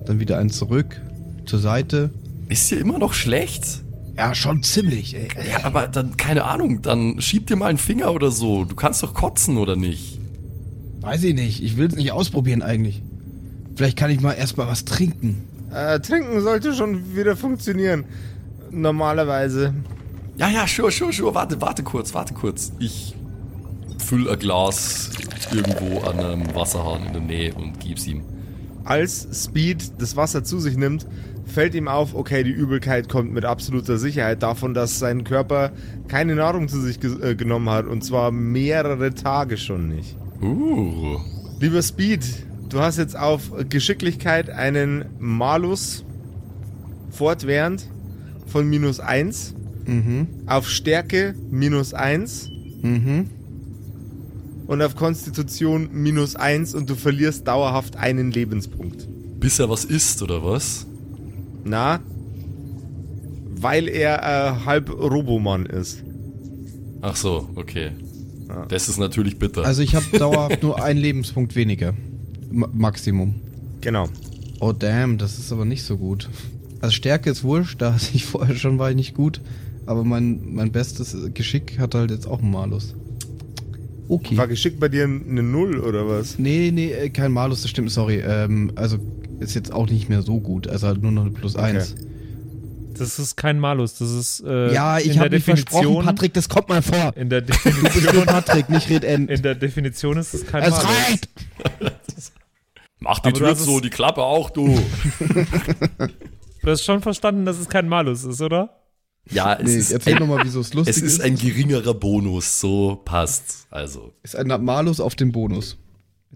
Dann 0.06 0.20
wieder 0.20 0.38
einen 0.38 0.50
zurück, 0.50 1.00
zur 1.46 1.58
Seite. 1.58 2.10
Ist 2.48 2.70
dir 2.70 2.78
immer 2.78 2.98
noch 2.98 3.12
schlecht? 3.12 3.82
Ja, 4.16 4.34
schon 4.34 4.62
ziemlich, 4.62 5.14
ey. 5.16 5.28
Ja, 5.50 5.64
aber 5.64 5.88
dann, 5.88 6.16
keine 6.16 6.44
Ahnung, 6.44 6.82
dann 6.82 7.20
schieb 7.20 7.46
dir 7.46 7.56
mal 7.56 7.66
einen 7.66 7.78
Finger 7.78 8.12
oder 8.12 8.30
so. 8.30 8.64
Du 8.64 8.74
kannst 8.74 9.02
doch 9.02 9.14
kotzen, 9.14 9.56
oder 9.56 9.76
nicht? 9.76 10.20
Weiß 11.00 11.22
ich 11.24 11.34
nicht. 11.34 11.62
Ich 11.62 11.76
will 11.76 11.86
es 11.86 11.96
nicht 11.96 12.12
ausprobieren 12.12 12.62
eigentlich. 12.62 13.02
Vielleicht 13.76 13.96
kann 13.96 14.10
ich 14.10 14.20
mal 14.20 14.32
erstmal 14.32 14.66
was 14.66 14.84
trinken. 14.84 15.44
Äh, 15.72 16.00
trinken 16.00 16.40
sollte 16.40 16.74
schon 16.74 17.14
wieder 17.14 17.36
funktionieren. 17.36 18.04
Normalerweise. 18.70 19.74
Ja, 20.36 20.48
ja, 20.48 20.66
sure, 20.66 20.90
sure, 20.90 21.12
sure. 21.12 21.34
Warte, 21.34 21.60
warte 21.60 21.82
kurz, 21.82 22.14
warte 22.14 22.34
kurz. 22.34 22.72
Ich 22.78 23.14
füll 23.98 24.28
ein 24.28 24.38
Glas 24.38 25.10
irgendwo 25.52 26.00
an 26.00 26.18
einem 26.18 26.54
Wasserhahn 26.54 27.06
in 27.06 27.12
der 27.12 27.22
Nähe 27.22 27.54
und 27.54 27.78
gib's 27.80 28.06
ihm. 28.06 28.24
Als 28.84 29.28
Speed 29.32 30.00
das 30.00 30.16
Wasser 30.16 30.42
zu 30.42 30.58
sich 30.58 30.76
nimmt, 30.76 31.06
fällt 31.46 31.74
ihm 31.74 31.88
auf, 31.88 32.14
okay, 32.14 32.42
die 32.42 32.50
Übelkeit 32.50 33.08
kommt 33.08 33.32
mit 33.32 33.44
absoluter 33.44 33.98
Sicherheit 33.98 34.42
davon, 34.42 34.74
dass 34.74 34.98
sein 34.98 35.24
Körper 35.24 35.72
keine 36.08 36.34
Nahrung 36.34 36.68
zu 36.68 36.80
sich 36.80 37.00
ge 37.00 37.12
äh, 37.22 37.34
genommen 37.34 37.68
hat. 37.68 37.86
Und 37.86 38.02
zwar 38.02 38.30
mehrere 38.30 39.14
Tage 39.14 39.56
schon 39.56 39.88
nicht. 39.88 40.16
Uh. 40.40 41.18
Lieber 41.60 41.82
Speed, 41.82 42.24
du 42.70 42.80
hast 42.80 42.96
jetzt 42.96 43.16
auf 43.16 43.52
Geschicklichkeit 43.68 44.48
einen 44.48 45.04
Malus 45.18 46.04
fortwährend 47.10 47.88
von 48.46 48.68
minus 48.68 49.00
1. 49.00 49.54
Mhm. 49.86 50.28
Auf 50.46 50.68
Stärke 50.68 51.34
minus 51.50 51.92
1. 51.94 52.48
Mhm. 52.82 53.26
Und 54.66 54.82
auf 54.82 54.94
Konstitution 54.94 55.90
minus 55.92 56.36
1 56.36 56.74
und 56.74 56.88
du 56.88 56.94
verlierst 56.94 57.46
dauerhaft 57.46 57.96
einen 57.96 58.30
Lebenspunkt. 58.30 59.08
Bis 59.40 59.58
er 59.58 59.68
was 59.68 59.84
isst, 59.84 60.22
oder 60.22 60.44
was? 60.44 60.86
Na? 61.64 62.00
Weil 63.50 63.88
er 63.88 64.22
äh, 64.22 64.64
halb 64.64 64.90
Robomann 64.90 65.66
ist. 65.66 66.04
Ach 67.02 67.16
so, 67.16 67.48
okay. 67.56 67.90
Das 68.68 68.88
ist 68.88 68.98
natürlich 68.98 69.38
bitter. 69.38 69.64
Also 69.64 69.82
ich 69.82 69.94
habe 69.94 70.06
dauerhaft 70.18 70.62
nur 70.62 70.82
einen 70.82 71.00
Lebenspunkt 71.00 71.56
weniger. 71.56 71.94
Ma 72.50 72.68
Maximum. 72.72 73.34
Genau. 73.80 74.08
Oh 74.60 74.72
damn, 74.72 75.16
das 75.18 75.38
ist 75.38 75.52
aber 75.52 75.64
nicht 75.64 75.82
so 75.84 75.96
gut. 75.96 76.28
Also 76.80 76.92
Stärke 76.94 77.30
ist 77.30 77.44
wurscht, 77.44 77.80
da 77.80 77.94
hatte 77.94 78.06
ich 78.14 78.24
vorher 78.26 78.56
schon, 78.56 78.78
war 78.78 78.90
ich 78.90 78.96
nicht 78.96 79.14
gut. 79.14 79.40
Aber 79.86 80.04
mein, 80.04 80.54
mein 80.54 80.70
bestes 80.72 81.16
Geschick 81.34 81.78
hat 81.78 81.94
halt 81.94 82.10
jetzt 82.10 82.26
auch 82.26 82.40
einen 82.40 82.50
Malus. 82.50 82.94
Okay. 84.08 84.36
War 84.36 84.48
geschickt 84.48 84.80
bei 84.80 84.88
dir 84.88 85.04
eine 85.04 85.42
Null 85.42 85.78
oder 85.80 86.06
was? 86.08 86.38
Nee, 86.38 86.70
nee, 86.72 86.90
äh, 86.92 87.10
kein 87.10 87.32
Malus, 87.32 87.62
das 87.62 87.70
stimmt, 87.70 87.90
sorry. 87.90 88.20
Ähm, 88.24 88.72
also 88.74 88.98
ist 89.38 89.54
jetzt 89.54 89.72
auch 89.72 89.88
nicht 89.88 90.08
mehr 90.08 90.22
so 90.22 90.40
gut. 90.40 90.66
Also 90.68 90.88
halt 90.88 91.02
nur 91.02 91.12
noch 91.12 91.22
eine 91.22 91.30
Plus 91.30 91.56
eins. 91.56 91.94
Das 92.98 93.18
ist 93.18 93.36
kein 93.36 93.58
Malus, 93.58 93.94
das 93.94 94.10
ist 94.10 94.44
äh, 94.46 94.74
Ja, 94.74 94.98
ich 94.98 95.06
in 95.06 95.12
der 95.14 95.22
habe 95.22 95.36
mich 95.36 95.44
versprochen, 95.44 95.80
Definition. 95.82 96.04
Patrick, 96.04 96.34
das 96.34 96.48
kommt 96.50 96.68
mal 96.68 96.82
vor. 96.82 97.16
In 97.16 97.30
der 97.30 97.40
Definition, 97.40 98.26
Patrick, 98.26 98.68
nicht 98.68 98.90
Red 98.90 99.04
N. 99.04 99.26
in 99.28 99.40
der 99.42 99.54
Definition 99.54 100.18
ist 100.18 100.34
es 100.34 100.44
kein 100.46 100.64
Es 100.64 100.70
Malus. 100.72 100.84
reicht! 100.86 101.28
Mach 103.00 103.18
die 103.20 103.28
aber 103.30 103.38
Tür 103.38 103.48
es- 103.48 103.82
die 103.82 103.90
Klappe 103.90 104.22
auch, 104.22 104.50
du. 104.50 104.78
Du 106.62 106.70
hast 106.70 106.84
schon 106.84 107.00
verstanden, 107.00 107.46
dass 107.46 107.58
es 107.58 107.70
kein 107.70 107.88
Malus 107.88 108.24
ist, 108.24 108.42
oder? 108.42 108.82
Ja, 109.30 109.54
es 109.54 109.62
Nee, 109.66 109.76
ist, 109.76 109.92
erzähl 109.92 110.16
ein, 110.16 110.20
nochmal, 110.20 110.44
wieso 110.44 110.60
es 110.60 110.74
lustig 110.74 110.94
es 110.94 111.02
ist 111.02 111.22
ein 111.22 111.34
geringerer 111.36 111.94
Bonus, 111.94 112.60
so 112.60 112.96
passt. 113.02 113.66
Also, 113.70 114.12
ist 114.22 114.36
ein 114.36 114.48
Malus 114.62 115.00
auf 115.00 115.14
dem 115.14 115.32
Bonus. 115.32 115.78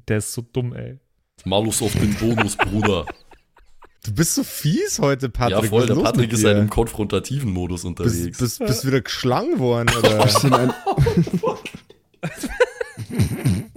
Der 0.08 0.16
ist 0.18 0.32
so 0.32 0.40
dumm, 0.40 0.72
ey. 0.74 0.98
Malus 1.44 1.82
auf 1.82 1.92
den 1.92 2.14
Bonus, 2.14 2.56
Bruder. 2.56 3.04
Du 4.02 4.12
bist 4.14 4.34
so 4.34 4.42
fies 4.44 4.98
heute, 4.98 5.28
Patrick. 5.28 5.62
ja, 5.64 5.68
voll, 5.68 5.86
der 5.86 5.94
Patrick 5.96 6.32
ist 6.32 6.42
halt 6.44 6.56
im 6.58 6.70
konfrontativen 6.70 7.50
Modus 7.52 7.82
Bist, 7.82 7.86
unterwegs. 7.86 8.38
bist, 8.38 8.58
bist 8.60 8.86
wieder 8.86 9.02
geschlagen 9.02 9.58
worden, 9.58 9.90
oder? 9.98 10.22
Bisschen 10.24 10.54
ein, 10.54 10.72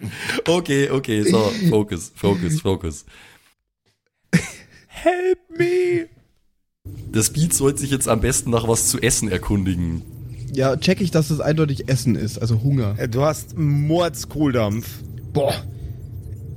Okay, 0.46 0.90
okay, 0.90 1.22
so, 1.22 1.38
Focus, 1.68 2.12
Focus, 2.14 2.60
Focus. 2.60 3.04
Help 4.86 5.38
me! 5.58 6.08
Der 6.84 7.22
Speed 7.22 7.52
sollte 7.54 7.80
sich 7.80 7.90
jetzt 7.90 8.08
am 8.08 8.20
besten 8.20 8.50
nach 8.50 8.66
was 8.66 8.88
zu 8.88 8.98
essen 9.00 9.28
erkundigen. 9.30 10.02
ja, 10.52 10.76
check 10.76 11.00
ich, 11.00 11.10
dass 11.10 11.30
es 11.30 11.40
eindeutig 11.40 11.88
Essen 11.88 12.16
ist, 12.16 12.38
also 12.38 12.62
Hunger. 12.62 12.94
Äh, 12.98 13.08
Du 13.08 13.22
hast 13.22 13.56
Mordskohldampf. 13.58 14.88
Boah. 15.32 15.54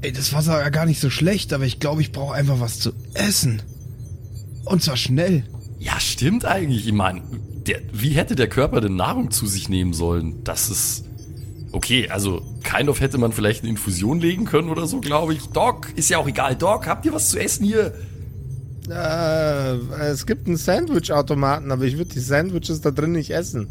Ey, 0.02 0.12
das 0.12 0.34
Wasser 0.34 0.54
war 0.54 0.62
ja 0.62 0.70
gar 0.70 0.86
nicht 0.86 1.00
so 1.00 1.10
schlecht, 1.10 1.54
aber 1.54 1.66
ich 1.66 1.80
glaube, 1.80 2.02
ich 2.02 2.12
brauche 2.12 2.34
einfach 2.34 2.60
was 2.60 2.80
zu 2.80 2.92
essen. 3.14 3.62
Und 4.66 4.82
zwar 4.82 4.98
schnell. 4.98 5.44
Ja, 5.80 6.00
stimmt 6.00 6.46
eigentlich. 6.46 6.88
Ich 6.88 6.94
meine, 6.94 7.22
der, 7.68 7.82
wie 7.94 8.10
hätte 8.12 8.36
der 8.36 8.48
Körper 8.48 8.82
denn 8.82 8.96
Nahrung 8.96 9.30
zu 9.32 9.46
sich 9.46 9.70
nehmen 9.70 9.94
sollen? 9.94 10.44
Das 10.44 10.70
ist. 10.70 11.06
Okay, 11.74 12.10
also, 12.10 12.42
kind 12.64 12.90
of 12.90 13.00
hätte 13.00 13.18
man 13.18 13.32
vielleicht 13.32 13.62
eine 13.62 13.70
Infusion 13.70 14.20
legen 14.20 14.46
können 14.46 14.70
oder 14.70 14.88
so, 14.88 15.00
glaube 15.00 15.34
ich. 15.34 15.48
Doc, 15.50 15.88
ist 15.96 16.10
ja 16.10 16.18
auch 16.18 16.28
egal. 16.28 16.56
Doc, 16.56 16.86
habt 16.88 17.06
ihr 17.06 17.14
was 17.14 17.30
zu 17.30 17.40
essen 17.40 17.66
hier? 17.66 17.94
Äh, 18.90 19.76
es 20.02 20.26
gibt 20.26 20.48
einen 20.48 20.58
Sandwich-Automaten, 20.58 21.72
aber 21.72 21.84
ich 21.84 21.98
würde 21.98 22.12
die 22.14 22.20
Sandwiches 22.20 22.82
da 22.82 22.92
drin 22.92 23.14
nicht 23.14 23.32
essen. 23.32 23.70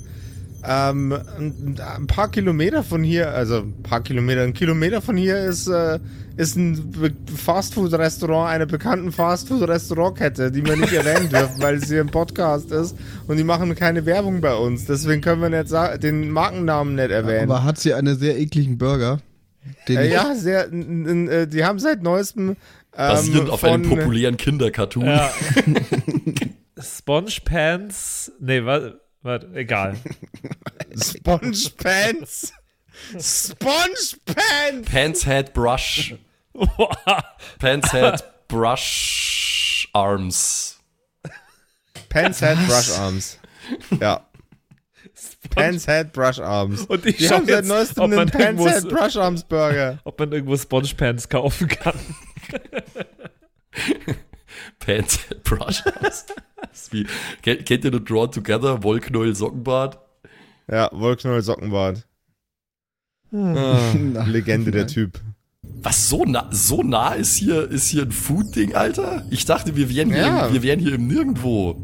Ähm, 0.63 1.13
ein, 1.13 1.79
ein 1.79 2.07
paar 2.07 2.31
Kilometer 2.31 2.83
von 2.83 3.03
hier, 3.03 3.31
also 3.33 3.59
ein 3.59 3.83
paar 3.83 4.03
Kilometer, 4.03 4.43
ein 4.43 4.53
Kilometer 4.53 5.03
von 5.03 5.17
hier 5.17 5.39
ist, 5.39 5.69
äh, 5.69 5.99
ist 6.41 6.57
ein 6.57 7.21
Fastfood-Restaurant 7.37 8.51
einer 8.51 8.65
bekannten 8.65 9.13
Fastfood-Restaurantkette, 9.13 10.51
die 10.51 10.65
wir 10.65 10.75
nicht 10.75 10.93
erwähnen 10.93 11.29
dürfen, 11.31 11.61
weil 11.61 11.77
es 11.77 11.89
hier 11.89 12.01
ein 12.01 12.11
Podcast 12.11 12.73
ist 12.73 12.97
und 13.27 13.37
die 13.37 13.45
machen 13.45 13.75
keine 13.75 14.07
Werbung 14.07 14.41
bei 14.41 14.55
uns. 14.55 14.87
Deswegen 14.87 15.21
können 15.21 15.43
wir 15.43 15.51
nicht 15.51 15.71
den 16.03 16.31
Markennamen 16.31 16.95
nicht 16.95 17.11
erwähnen. 17.11 17.51
Aber 17.51 17.63
hat 17.63 17.79
sie 17.79 17.93
einen 17.93 18.19
sehr 18.19 18.39
ekligen 18.39 18.79
Burger? 18.79 19.21
Den 19.87 19.99
äh, 19.99 20.11
ja, 20.11 20.35
sehr, 20.35 20.73
äh, 20.73 21.47
die 21.47 21.63
haben 21.63 21.79
seit 21.79 22.03
neuestem 22.03 22.51
ähm, 22.51 22.57
Basierend 22.95 23.51
auf 23.51 23.63
einem 23.63 23.83
populären 23.83 24.39
Kindercartoon. 24.39 25.05
Ja. 25.05 25.31
Sponge 26.83 27.33
Pants. 27.45 28.33
Nee? 28.41 28.65
Was? 28.65 29.45
Egal. 29.53 29.97
Sponge 30.97 31.71
Pants. 31.77 32.55
Sponge 33.19 34.17
Pants. 34.25 34.91
Pants 34.91 35.25
Head 35.27 35.53
Brush. 35.53 36.15
Pants 37.59 37.91
Head 37.93 38.23
Brush 38.49 39.89
Arms. 39.95 40.79
Pants 42.09 42.41
Head 42.41 42.59
Brush 42.67 42.99
Arms. 42.99 43.39
Ja. 44.01 44.27
Pants 45.51 45.87
Head 45.87 46.13
Brush 46.13 46.39
Arms. 46.39 46.83
Und 46.87 47.07
ich 47.07 47.17
Die 47.17 47.25
schau 47.25 47.37
haben 47.37 47.47
seit 47.47 47.57
jetzt, 47.57 47.69
neuestem 47.69 48.03
ob 48.05 48.11
man 48.11 48.19
einen 48.21 48.31
Pants 48.31 48.45
irgendwo 48.45 48.69
Head 48.69 48.89
Brush 48.89 49.17
Arms 49.17 49.45
Burger. 49.45 49.99
ob 50.05 50.19
man 50.19 50.33
irgendwo 50.33 50.57
Sponge 50.57 50.95
Pants 50.97 51.29
kaufen 51.29 51.69
kann. 51.69 51.99
Pants 54.79 55.19
Head 55.29 55.43
Brush 55.45 55.83
Arms. 55.87 56.27
Wie, 56.91 57.07
kennt, 57.43 57.67
kennt 57.67 57.85
ihr 57.85 57.93
The 57.93 58.05
Drawn 58.05 58.33
Together? 58.33 58.83
Wollknäuel 58.83 59.35
Sockenbart? 59.35 59.99
Ja, 60.71 60.89
Wollknoll 60.93 61.43
Sockenbart. 61.43 62.07
Na, 63.33 63.93
Legende 64.25 64.71
der. 64.71 64.87
Typ. 64.87 65.21
Was 65.83 66.09
so 66.11 66.25
nah, 66.25 66.49
so 66.51 66.83
nah 66.83 67.13
ist 67.15 67.37
hier, 67.37 67.71
ist 67.71 67.89
hier 67.89 68.03
ein 68.03 68.13
Food-Ding, 68.13 68.75
Alter? 68.75 69.25
Ich 69.31 69.47
dachte, 69.47 69.77
wir 69.77 69.89
wären, 69.89 70.11
hier 70.13 70.19
Ja. 70.23 70.47
im, 70.47 70.53
wir 70.55 70.63
wären 70.63 70.79
hier 70.81 70.95
im 70.95 71.07
Nirgendwo. 71.07 71.77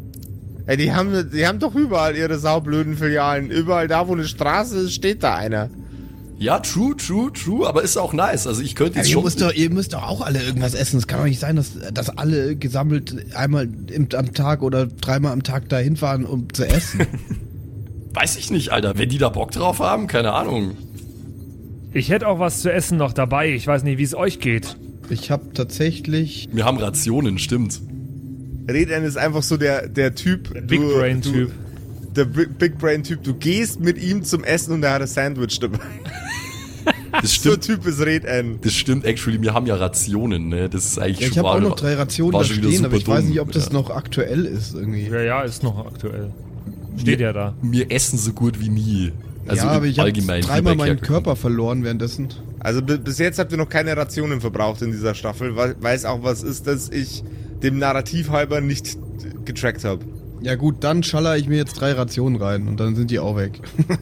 Ey, 0.67 0.77
die 0.77 0.93
haben, 0.93 1.31
die 1.33 1.47
haben 1.47 1.61
doch 1.61 1.75
überall 1.75 2.17
ihre 2.17 2.39
saublöden 2.39 2.97
Filialen. 2.97 3.51
Überall 3.51 3.89
da, 3.89 4.09
wo 4.09 4.13
eine 4.15 4.25
Straße 4.25 4.77
ist, 4.81 4.95
steht 4.95 5.23
da 5.23 5.37
einer. 5.37 5.71
Ja, 6.39 6.59
true, 6.59 6.95
true, 6.97 7.33
true, 7.33 7.67
aber 7.67 7.83
ist 7.83 7.97
auch 7.97 8.13
nice. 8.13 8.47
Also 8.47 8.61
ich 8.61 8.75
könnte 8.75 8.97
Ja, 8.97 8.99
jetzt 8.99 9.09
ihr, 9.09 9.15
schon. 9.15 9.25
müsst 9.25 9.41
doch, 9.41 9.53
ihr 9.55 9.71
müsst 9.71 9.95
doch 9.95 10.03
auch 10.03 10.21
alle 10.21 10.43
irgendwas 10.43 10.75
essen. 10.75 10.99
Es 10.99 11.07
kann 11.07 11.21
doch 11.21 11.25
nicht 11.27 11.41
sein, 11.41 11.57
dass, 11.57 11.71
dass 11.95 12.11
alle 12.19 12.57
gesammelt 12.57 13.35
einmal 13.35 13.67
im, 13.91 14.09
am 14.15 14.35
Tag 14.35 14.63
oder 14.63 14.87
dreimal 14.87 15.33
am 15.33 15.43
Tag 15.45 15.71
dahin 15.71 15.97
fahren, 15.97 16.27
um 16.27 16.53
zu 16.53 16.69
essen. 16.69 17.07
Weiß 18.13 18.37
ich 18.37 18.51
nicht, 18.51 18.73
Alter. 18.73 18.99
Wenn 18.99 19.09
die 19.09 19.17
da 19.19 19.31
Bock 19.31 19.53
drauf 19.53 19.79
haben, 19.79 20.07
keine 20.09 20.33
Ahnung. 20.33 20.77
Ich 21.97 22.11
hätte 22.11 22.29
auch 22.29 22.39
was 22.39 22.61
zu 22.61 22.71
essen 22.73 22.99
noch 22.99 23.13
dabei. 23.13 23.55
Ich 23.55 23.67
weiß 23.67 23.83
nicht, 23.83 23.97
wie 23.99 24.03
es 24.03 24.15
euch 24.15 24.39
geht. 24.41 24.77
ich 25.09 25.31
habe 25.31 25.53
tatsächlich. 25.55 26.49
Wir 26.53 26.65
haben 26.65 26.79
Rationen, 26.79 27.39
stimmt. 27.39 27.81
Reden 28.71 29.05
ist 29.05 29.17
einfach 29.17 29.43
so 29.43 29.57
der, 29.57 29.89
der 29.89 30.15
Typ. 30.15 30.53
Big 30.67 30.81
du- 30.81 30.99
Brain 30.99 31.21
du- 31.23 31.31
Typ. 31.33 31.53
Der 32.15 32.25
Big 32.25 32.79
Brain 32.79 33.03
Typ. 33.03 33.23
Du 33.23 33.35
gehst 33.35 33.81
mit 33.81 33.97
ihm 34.03 34.25
zum 34.25 34.43
Essen 34.45 34.73
und 34.75 34.83
er 34.83 34.93
hat 34.95 35.03
ein 35.03 35.07
Sandwich 35.07 35.59
dabei. 35.61 35.79
Das 37.13 37.23
So 37.23 37.51
stimmt. 37.53 37.63
Typ 37.65 37.87
ist 37.87 38.01
Red 38.01 38.25
N. 38.25 38.59
Das 38.63 38.73
stimmt, 38.75 39.05
actually. 39.05 39.41
Wir 39.41 39.55
haben 39.55 39.67
ja 39.67 39.77
Rationen, 39.77 40.49
ne? 40.49 40.69
Das 40.69 40.85
ist 40.85 40.99
eigentlich 40.99 41.21
Ja, 41.21 41.29
ich 41.29 41.39
habe 41.39 41.49
auch 41.51 41.61
noch 41.61 41.77
drei 41.77 41.95
Rationen 41.95 42.33
da 42.33 42.45
stehen, 42.45 42.85
aber 42.85 42.97
ich 42.97 43.07
weiß 43.09 43.21
dumm. 43.21 43.31
nicht, 43.31 43.41
ob 43.41 43.53
das 43.53 43.67
Ja. 43.67 43.73
noch 43.73 43.91
aktuell 43.91 44.45
ist 44.45 44.75
irgendwie. 44.75 45.07
Ja, 45.09 45.21
ja, 45.23 45.43
ist 45.43 45.63
noch 45.63 45.87
aktuell. 45.87 46.33
Steht 46.99 47.21
ja 47.21 47.33
da. 47.33 47.55
Wir 47.63 47.91
essen 47.91 48.19
so 48.19 48.33
gut 48.33 48.61
wie 48.61 48.69
nie. 48.69 49.13
Also 49.49 49.67
ja, 49.67 49.73
aber 49.73 49.87
ich 49.87 49.99
habe 49.99 50.13
dreimal 50.13 50.75
meinen. 50.77 51.01
Körper 51.01 51.37
verloren 51.37 51.85
währenddessen. 51.85 52.29
Also 52.61 52.83
bi- 52.83 52.99
bis 52.99 53.19
jetzt 53.19 53.39
habt 53.39 53.53
ihr 53.53 53.59
noch 53.59 53.69
keine 53.69 53.97
Rationen 53.97 54.41
verbraucht 54.41 54.83
in 54.83 54.91
dieser 54.91 55.15
Staffel, 55.15 55.55
weil 55.57 55.77
es 55.95 56.05
auch 56.05 56.23
was 56.23 56.43
ist, 56.43 56.67
das 56.67 56.89
ich 56.89 57.23
dem 57.63 57.79
Narrativ 57.79 58.31
halber 58.31 58.61
nicht 58.61 58.99
getrackt 59.45 59.85
habe. 59.85 60.05
Ja 60.43 60.55
gut, 60.57 60.77
dann 60.81 61.03
schaller 61.03 61.37
ich 61.37 61.49
mir 61.49 61.57
jetzt 61.57 61.75
drei 61.75 61.93
Rationen 61.93 62.41
rein 62.41 62.69
und 62.69 62.79
dann 62.81 62.95
sind 62.97 63.11
die 63.11 63.19
auch 63.19 63.37
weg. 63.37 63.61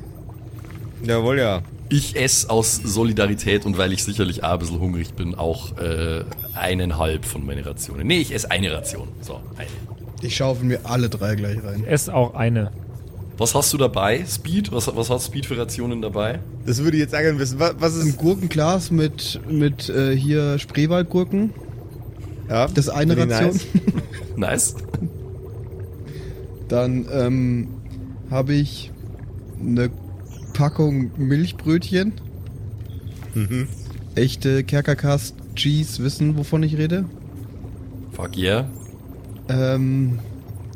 Jawohl, 1.04 1.38
ja. 1.38 1.62
Ich 1.90 2.16
esse 2.16 2.48
aus 2.50 2.76
Solidarität 2.83 3.66
und 3.66 3.76
weil 3.76 3.92
ich 3.92 4.02
sicherlich 4.02 4.42
auch 4.42 4.54
ein 4.54 4.59
bisschen 4.59 4.80
hungrig 4.80 5.12
bin, 5.14 5.35
auch 5.35 5.76
äh, 5.78 6.24
eineinhalb 6.54 7.24
von 7.26 7.44
meinen 7.44 7.62
Rationen. 7.62 8.07
Nee, 8.07 8.18
ich 8.18 8.35
esse 8.35 8.50
eine 8.50 8.72
Ration. 8.72 9.09
So, 9.20 9.40
eine. 9.57 9.68
Ich 10.22 10.35
schaufel 10.37 10.64
mir 10.64 10.80
alle 10.85 11.11
drei 11.11 11.35
gleich 11.35 11.62
rein. 11.62 11.85
Ess 11.85 12.09
auch 12.09 12.35
eine. 12.35 12.72
Was 13.37 13.55
hast 13.55 13.73
du 13.73 13.79
dabei, 13.79 14.25
Speed? 14.27 14.70
Was, 14.70 14.94
was 14.94 15.11
hat 15.11 15.20
Speed 15.20 15.47
für 15.47 15.59
Rationen 15.59 16.01
dabei? 16.01 16.38
Das 16.66 16.83
würde 16.83 16.97
ich 16.97 17.03
jetzt 17.03 17.11
gerne 17.12 17.38
wissen. 17.38 17.59
Was, 17.59 17.75
was 17.79 18.01
Ein 18.01 18.09
ist. 18.09 18.18
Gurkenglas 18.18 18.90
mit, 18.90 19.40
mit 19.49 19.88
äh, 19.88 20.16
hier 20.16 20.59
Spreewaldgurken. 20.59 21.51
Ja, 22.49 22.68
Das 22.68 22.87
ist 22.87 22.90
eine 22.90 23.16
Ration. 23.16 23.61
Nice. 24.37 24.75
nice. 24.75 24.75
Dann 26.68 27.07
ähm, 27.11 27.68
habe 28.31 28.55
ich 28.55 28.92
eine 29.61 29.90
Packung 30.53 31.11
Milchbrötchen. 31.16 32.12
Mhm. 33.35 33.66
Echte 34.14 34.62
Kerkercast 34.62 35.35
Cheese 35.57 36.03
wissen, 36.05 36.37
wovon 36.37 36.62
ich 36.62 36.77
rede. 36.77 37.05
Fuck 38.12 38.37
yeah. 38.37 38.68
Ähm, 39.49 40.20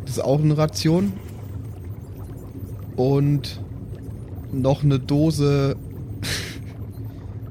das 0.05 0.17
ist 0.17 0.25
auch 0.25 0.41
eine 0.41 0.59
Ration. 0.59 1.13
Und 2.99 3.61
noch 4.53 4.83
eine 4.83 4.99
Dose 4.99 5.77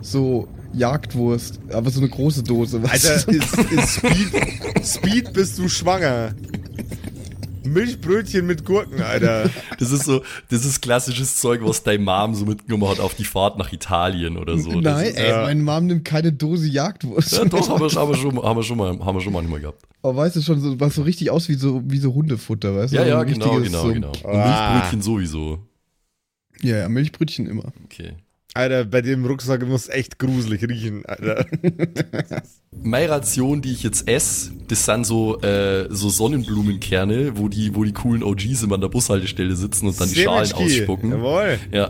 so 0.01 0.47
Jagdwurst, 0.73 1.59
aber 1.71 1.89
so 1.89 2.01
eine 2.01 2.09
große 2.09 2.43
Dose. 2.43 2.83
weißt 2.83 3.09
Alter, 3.09 3.31
ist, 3.31 3.57
ist 3.71 3.93
Speed, 3.95 4.85
Speed 4.85 5.33
bist 5.33 5.57
du 5.57 5.69
schwanger. 5.69 6.33
Milchbrötchen 7.71 8.45
mit 8.45 8.65
Gurken, 8.65 9.01
Alter. 9.01 9.49
Das 9.79 9.91
ist 9.91 10.05
so, 10.05 10.23
das 10.49 10.65
ist 10.65 10.81
klassisches 10.81 11.37
Zeug, 11.37 11.61
was 11.63 11.83
dein 11.83 12.03
Mom 12.03 12.33
so 12.33 12.45
mitgenommen 12.45 12.89
hat 12.89 12.99
auf 12.99 13.13
die 13.15 13.25
Fahrt 13.25 13.57
nach 13.57 13.71
Italien 13.71 14.37
oder 14.37 14.57
so. 14.57 14.71
Nein, 14.71 15.07
ist, 15.07 15.17
ey, 15.17 15.29
ja. 15.29 15.43
meine 15.43 15.61
Mom 15.61 15.85
nimmt 15.85 16.05
keine 16.05 16.31
Dose 16.31 16.67
Jagdwurst. 16.67 17.33
ja, 17.37 17.45
doch, 17.45 17.69
haben 17.69 17.79
wir, 17.81 17.89
haben, 17.89 18.09
wir 18.09 18.15
schon, 18.15 18.41
haben, 18.41 18.57
wir 18.57 18.63
schon 18.63 18.77
mal, 18.77 18.99
haben 18.99 19.15
wir 19.17 19.21
schon 19.21 19.33
manchmal 19.33 19.59
gehabt. 19.59 19.83
Aber 20.01 20.15
weißt 20.15 20.35
du 20.37 20.41
schon, 20.41 20.59
so, 20.61 20.79
was 20.79 20.95
so 20.95 21.01
richtig 21.03 21.29
aus 21.29 21.49
wie 21.49 21.55
so, 21.55 21.81
wie 21.85 21.97
so 21.97 22.13
Hundefutter, 22.13 22.75
weißt 22.75 22.93
du? 22.93 22.97
Ja, 22.97 23.05
ja, 23.05 23.23
genau, 23.23 23.59
genau, 23.59 23.81
so, 23.83 23.93
genau. 23.93 24.11
Und 24.23 24.25
Ah. 24.25 24.73
Milchbrötchen 24.73 25.01
sowieso. 25.01 25.59
Ja, 26.61 26.77
ja, 26.77 26.89
Milchbrötchen 26.89 27.47
immer. 27.47 27.71
Okay. 27.85 28.13
Alter, 28.53 28.85
bei 28.85 29.01
dem 29.01 29.25
Rucksack 29.25 29.67
muss 29.67 29.87
echt 29.87 30.17
gruselig 30.17 30.67
riechen, 30.67 31.05
Alter. 31.05 31.45
Meine 32.71 33.09
Ration, 33.09 33.61
die 33.61 33.71
ich 33.71 33.83
jetzt 33.83 34.07
esse, 34.07 34.51
das 34.67 34.85
sind 34.85 35.05
so, 35.05 35.39
äh, 35.41 35.87
so 35.89 36.09
Sonnenblumenkerne, 36.09 37.37
wo 37.37 37.49
die, 37.49 37.75
wo 37.75 37.83
die 37.83 37.93
coolen 37.93 38.23
OGs 38.23 38.63
immer 38.63 38.75
an 38.75 38.81
der 38.81 38.87
Bushaltestelle 38.87 39.55
sitzen 39.55 39.87
und 39.87 39.99
dann 39.99 40.09
die 40.09 40.15
Schalen 40.15 40.45
Semetschki. 40.45 40.79
ausspucken. 40.79 41.11
Jawohl. 41.11 41.59
Ja. 41.71 41.89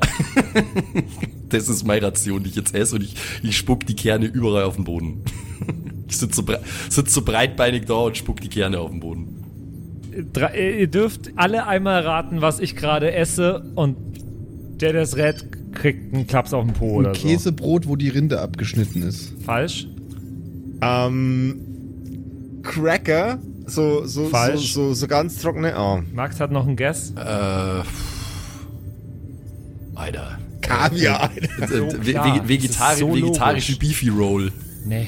das 1.49 1.69
ist 1.69 1.85
meine 1.85 2.07
Ration, 2.07 2.43
die 2.43 2.49
ich 2.49 2.55
jetzt 2.55 2.75
esse 2.75 2.95
und 2.95 3.03
ich, 3.03 3.15
ich 3.43 3.55
spuck 3.55 3.85
die 3.85 3.95
Kerne 3.95 4.25
überall 4.25 4.63
auf 4.63 4.75
den 4.75 4.83
Boden. 4.85 5.23
Ich 6.09 6.15
sitze 6.19 6.37
so, 6.37 6.43
bre 6.43 6.61
sitz 6.89 7.13
so 7.13 7.21
breitbeinig 7.21 7.83
da 7.85 7.95
und 7.95 8.15
spuck 8.15 8.39
die 8.39 8.47
Kerne 8.47 8.79
auf 8.79 8.91
den 8.91 9.01
Boden. 9.01 9.43
Drei, 10.31 10.77
ihr 10.79 10.87
dürft 10.87 11.31
alle 11.35 11.67
einmal 11.67 12.01
raten, 12.01 12.39
was 12.39 12.61
ich 12.61 12.77
gerade 12.77 13.11
esse 13.13 13.69
und 13.75 13.97
der, 14.79 14.93
der 14.93 15.01
es 15.01 15.17
rät, 15.17 15.45
kriegt 15.77 16.13
einen 16.13 16.27
Klaps 16.27 16.53
auf 16.53 16.65
den 16.65 16.73
Po 16.73 16.95
oder 16.95 17.09
Ein 17.09 17.15
Käsebrot, 17.15 17.87
wo 17.87 17.95
die 17.95 18.09
Rinde 18.09 18.41
abgeschnitten 18.41 19.03
ist. 19.03 19.29
so. 19.29 19.43
Falsch? 19.45 19.87
Ähm, 20.81 21.59
Cracker, 22.63 23.39
so, 23.65 24.05
so, 24.05 24.23
so, 24.23 24.29
Falsch. 24.29 24.73
so, 24.73 24.93
so 24.93 25.07
ganz 25.07 25.41
trockene, 25.41 25.73
oh. 25.77 26.01
Max 26.13 26.39
hat 26.39 26.51
noch 26.51 26.67
einen 26.67 26.75
Guess. 26.75 27.11
Äh. 27.15 27.83
Alter. 29.95 30.37
Kaviar. 30.61 31.31
Äh, 31.35 31.67
So 31.67 31.87
ve- 32.01 32.11
klar, 32.11 32.47
vegetari 32.47 32.99
so 32.99 33.13
vegetarische. 33.15 33.77
Beefy 33.77 34.09
Roll. 34.09 34.51
Nee. 34.85 35.07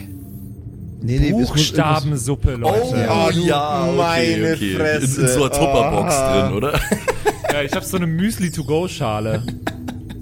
Nee, 1.02 1.18
nee, 1.20 1.32
Buchstabensuppe, 1.32 2.56
Leute. 2.56 3.08
Oh, 3.10 3.30
du 3.32 3.46
ja, 3.46 3.84
okay, 3.86 3.96
meine 3.98 4.54
okay. 4.54 4.76
Fresse. 4.76 5.22
In, 5.22 5.28
in 5.28 5.34
so 5.34 5.44
einer 5.44 5.52
Tupperbox 5.52 6.14
Ah. 6.14 6.48
drin, 6.48 6.58
oder? 6.58 6.80
Ja, 7.52 7.64
ich 7.64 7.72
habe 7.74 7.84
so 7.84 7.98
eine 7.98 8.06
Müsli-to-go-Schale. 8.06 9.42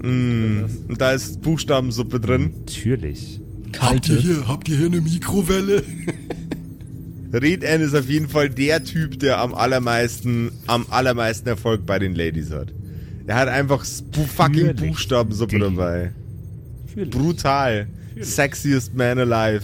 Und 0.07 1.01
da 1.01 1.11
ist 1.11 1.41
Buchstabensuppe 1.41 2.19
drin. 2.19 2.51
Natürlich. 2.65 3.39
irgendwas 3.77 3.81
Habt 3.81 4.09
ihr 4.09 4.15
kalte. 4.15 4.21
hier, 4.21 4.47
habt 4.47 4.69
ihr 4.69 4.77
hier 4.77 4.85
eine 4.87 5.01
Mikrowelle? 5.01 5.83
Red 7.33 7.65
Ann 7.65 7.81
ist 7.81 7.93
auf 7.93 8.09
jeden 8.09 8.29
Fall 8.29 8.49
der 8.49 8.83
Typ, 8.83 9.19
der 9.19 9.39
am 9.39 9.53
allermeisten, 9.53 10.51
am 10.65 10.85
allermeisten 10.89 11.47
Erfolg 11.49 11.85
bei 11.85 11.99
den 11.99 12.15
Ladies 12.15 12.51
hat. 12.51 12.73
Er 13.27 13.35
hat 13.35 13.49
einfach 13.49 13.83
fucking 14.25 14.67
Natürlich. 14.67 14.91
Buchstabensuppe 14.91 15.59
dabei. 15.59 16.11
Natürlich. 16.87 17.09
Brutal. 17.09 17.87
Sexiest 18.19 18.95
man 18.95 19.19
alive. 19.19 19.63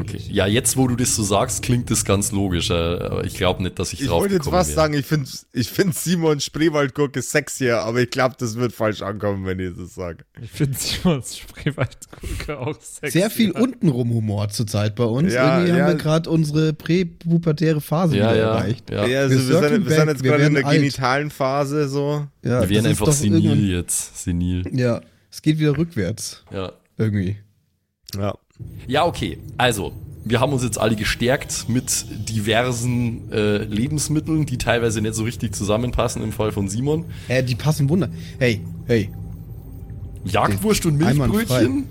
Okay. 0.00 0.20
Ja, 0.30 0.46
jetzt 0.46 0.76
wo 0.76 0.88
du 0.88 0.96
das 0.96 1.14
so 1.16 1.22
sagst, 1.22 1.62
klingt 1.62 1.90
das 1.90 2.04
ganz 2.04 2.32
logisch, 2.32 2.70
äh, 2.70 2.74
aber 2.74 3.24
ich 3.24 3.34
glaube 3.34 3.62
nicht, 3.62 3.78
dass 3.78 3.92
ich 3.92 4.00
Ich 4.00 4.06
drauf 4.08 4.20
wollte 4.22 4.34
jetzt 4.34 4.50
was 4.50 4.68
wäre. 4.68 4.76
sagen, 4.76 4.94
ich 4.94 5.04
finde 5.06 5.28
ich 5.52 5.68
find 5.68 5.94
Simon 5.94 6.40
Spreewaldgurke 6.40 7.20
sexier, 7.22 7.80
aber 7.82 8.00
ich 8.00 8.10
glaube, 8.10 8.34
das 8.38 8.56
wird 8.56 8.72
falsch 8.72 9.02
ankommen, 9.02 9.44
wenn 9.46 9.58
ich 9.60 9.76
das 9.76 9.94
sage. 9.94 10.24
Ich 10.40 10.50
finde 10.50 10.78
Simons 10.78 11.38
Spreewaldgurke 11.38 12.58
auch 12.58 12.80
sexy. 12.80 13.18
Sehr 13.18 13.30
viel 13.30 13.50
untenrum 13.52 14.10
Humor 14.14 14.48
zurzeit 14.48 14.94
bei 14.94 15.04
uns. 15.04 15.32
Ja, 15.32 15.58
Irgendwie 15.58 15.76
ja. 15.78 15.84
haben 15.84 15.92
wir 15.92 16.02
gerade 16.02 16.30
unsere 16.30 16.72
präpubertäre 16.72 17.80
Phase 17.80 18.16
Ja, 18.16 18.32
erreicht. 18.32 18.90
ja. 18.90 19.06
Ja, 19.06 19.20
also 19.20 19.34
Wir 19.36 19.60
wir, 19.62 19.68
sind, 19.68 19.88
wir 19.88 19.96
sind 19.96 20.08
jetzt 20.08 20.22
gerade 20.22 20.44
in 20.44 20.54
der 20.54 20.66
alt. 20.66 20.76
genitalen 20.78 21.30
Phase 21.30 21.88
so. 21.88 22.26
Ja, 22.42 22.60
Wir 22.62 22.68
werden 22.70 22.70
das 22.70 22.78
ist 22.78 22.86
einfach 22.86 23.06
doch 23.06 23.12
senil 23.12 23.70
jetzt. 23.70 24.24
Senil. 24.24 24.64
Ja, 24.72 25.00
es 25.30 25.42
geht 25.42 25.58
wieder 25.58 25.76
rückwärts. 25.76 26.44
Ja. 26.50 26.72
Irgendwie. 26.98 27.36
Ja. 28.16 28.34
Ja, 28.86 29.06
okay. 29.06 29.38
Also, 29.58 29.92
wir 30.24 30.40
haben 30.40 30.52
uns 30.52 30.62
jetzt 30.62 30.78
alle 30.78 30.96
gestärkt 30.96 31.68
mit 31.68 32.04
diversen 32.28 33.30
äh, 33.32 33.64
Lebensmitteln, 33.64 34.46
die 34.46 34.58
teilweise 34.58 35.00
nicht 35.00 35.14
so 35.14 35.24
richtig 35.24 35.54
zusammenpassen 35.54 36.22
im 36.22 36.32
Fall 36.32 36.52
von 36.52 36.68
Simon. 36.68 37.06
Äh, 37.28 37.42
die 37.42 37.54
passen 37.54 37.88
wunder. 37.88 38.08
Hey, 38.38 38.60
hey. 38.86 39.10
Jagdwurst 40.24 40.86
und. 40.86 40.98
Milchbrötchen. 40.98 41.84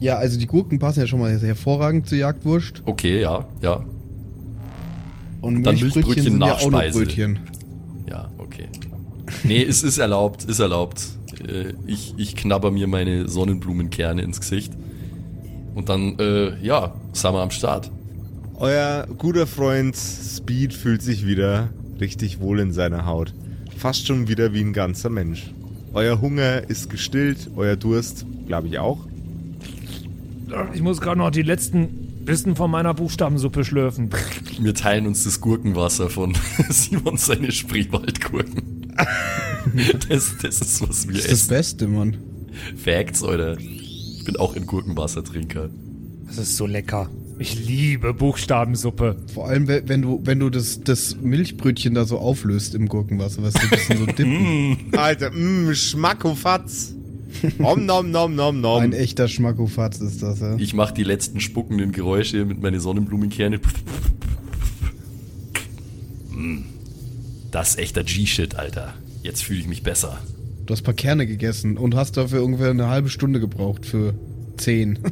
Ja, 0.00 0.16
also 0.16 0.38
die 0.38 0.46
Gurken 0.46 0.78
passen 0.78 1.00
ja 1.00 1.06
schon 1.06 1.18
mal 1.18 1.38
hervorragend 1.40 2.08
zur 2.08 2.18
Jagdwurst. 2.18 2.82
Okay, 2.84 3.20
ja, 3.20 3.48
ja, 3.62 3.84
Und 5.40 5.64
Dann 5.64 5.74
Milchbrötchen, 5.74 5.94
Milchbrötchen 5.94 6.22
sind 6.22 6.40
ja 6.40 6.46
Nachspeise. 6.46 6.98
Brötchen. 6.98 7.38
ja, 8.08 8.30
okay. 8.38 8.68
Nee, 9.42 9.62
es 9.62 9.82
ist 9.82 9.98
erlaubt, 9.98 10.44
ist 10.44 10.60
erlaubt. 10.60 11.02
Äh, 11.46 11.74
ich, 11.86 12.14
ich 12.16 12.36
knabber 12.36 12.70
mir 12.70 12.86
meine 12.86 13.28
Sonnenblumenkerne 13.28 14.22
ins 14.22 14.40
Gesicht. 14.40 14.72
Und 15.78 15.88
dann, 15.88 16.18
äh, 16.18 16.58
ja, 16.60 16.92
sind 17.12 17.34
wir 17.34 17.40
am 17.40 17.52
Start. 17.52 17.88
Euer 18.56 19.06
guter 19.16 19.46
Freund 19.46 19.94
Speed 19.96 20.74
fühlt 20.74 21.02
sich 21.02 21.24
wieder 21.24 21.68
richtig 22.00 22.40
wohl 22.40 22.58
in 22.58 22.72
seiner 22.72 23.06
Haut. 23.06 23.32
Fast 23.76 24.08
schon 24.08 24.26
wieder 24.26 24.52
wie 24.52 24.60
ein 24.60 24.72
ganzer 24.72 25.08
Mensch. 25.08 25.54
Euer 25.92 26.20
Hunger 26.20 26.68
ist 26.68 26.90
gestillt, 26.90 27.50
euer 27.54 27.76
Durst, 27.76 28.26
glaube 28.48 28.66
ich 28.66 28.80
auch. 28.80 29.06
Ich 30.74 30.82
muss 30.82 31.00
gerade 31.00 31.18
noch 31.18 31.30
die 31.30 31.42
letzten 31.42 32.24
Bissen 32.24 32.56
von 32.56 32.72
meiner 32.72 32.92
Buchstabensuppe 32.92 33.64
schlürfen. 33.64 34.10
Wir 34.60 34.74
teilen 34.74 35.06
uns 35.06 35.22
das 35.22 35.40
Gurkenwasser 35.40 36.10
von 36.10 36.36
Simon 36.70 37.18
seine 37.18 37.52
Spreewaldgurken. 37.52 38.96
Das, 40.08 40.34
das 40.42 40.60
ist, 40.60 40.88
was 40.88 41.06
wir 41.06 41.14
Das 41.14 41.26
ist 41.26 41.30
das 41.30 41.40
essen. 41.40 41.48
Beste, 41.50 41.88
Mann. 41.88 42.16
Facts, 42.82 43.22
Alter. 43.22 43.58
Ich 44.28 44.34
bin 44.34 44.42
auch 44.42 44.54
ein 44.54 44.66
Gurkenwassertrinker. 44.66 45.70
Das 46.26 46.36
ist 46.36 46.58
so 46.58 46.66
lecker. 46.66 47.08
Ich 47.38 47.64
liebe 47.66 48.12
Buchstabensuppe. 48.12 49.16
Vor 49.32 49.48
allem, 49.48 49.66
we- 49.68 49.84
wenn 49.86 50.02
du, 50.02 50.20
wenn 50.22 50.38
du 50.38 50.50
das, 50.50 50.82
das 50.82 51.16
Milchbrötchen 51.18 51.94
da 51.94 52.04
so 52.04 52.18
auflöst 52.18 52.74
im 52.74 52.88
Gurkenwasser, 52.90 53.42
weißt 53.42 53.56
du, 53.56 53.60
ein 53.62 53.70
bisschen 53.70 53.96
so 53.96 54.04
dippen. 54.06 54.76
Alter, 54.98 55.30
mmm, 55.30 55.74
Schmackofatz. 55.74 56.94
Om 57.58 57.86
nom 57.86 58.10
nom 58.10 58.34
nom 58.34 58.60
nom. 58.60 58.82
Ein 58.82 58.92
echter 58.92 59.28
Schmackofatz 59.28 59.98
ist 60.02 60.22
das, 60.22 60.40
ja. 60.40 60.56
Ich 60.58 60.74
mache 60.74 60.92
die 60.92 61.04
letzten 61.04 61.40
spuckenden 61.40 61.92
Geräusche 61.92 62.44
mit 62.44 62.60
meinen 62.60 62.80
Sonnenblumenkerne. 62.80 63.60
Mm. 66.30 66.58
Das 67.50 67.70
ist 67.70 67.78
echter 67.78 68.04
G-Shit, 68.04 68.56
Alter. 68.56 68.92
Jetzt 69.22 69.42
fühle 69.42 69.58
ich 69.60 69.66
mich 69.66 69.82
besser. 69.82 70.18
Du 70.68 70.72
hast 70.72 70.82
ein 70.82 70.84
paar 70.84 70.92
Kerne 70.92 71.26
gegessen 71.26 71.78
und 71.78 71.94
hast 71.94 72.18
dafür 72.18 72.44
ungefähr 72.44 72.68
eine 72.68 72.88
halbe 72.88 73.08
Stunde 73.08 73.40
gebraucht 73.40 73.86
für 73.86 74.14
zehn. 74.56 74.98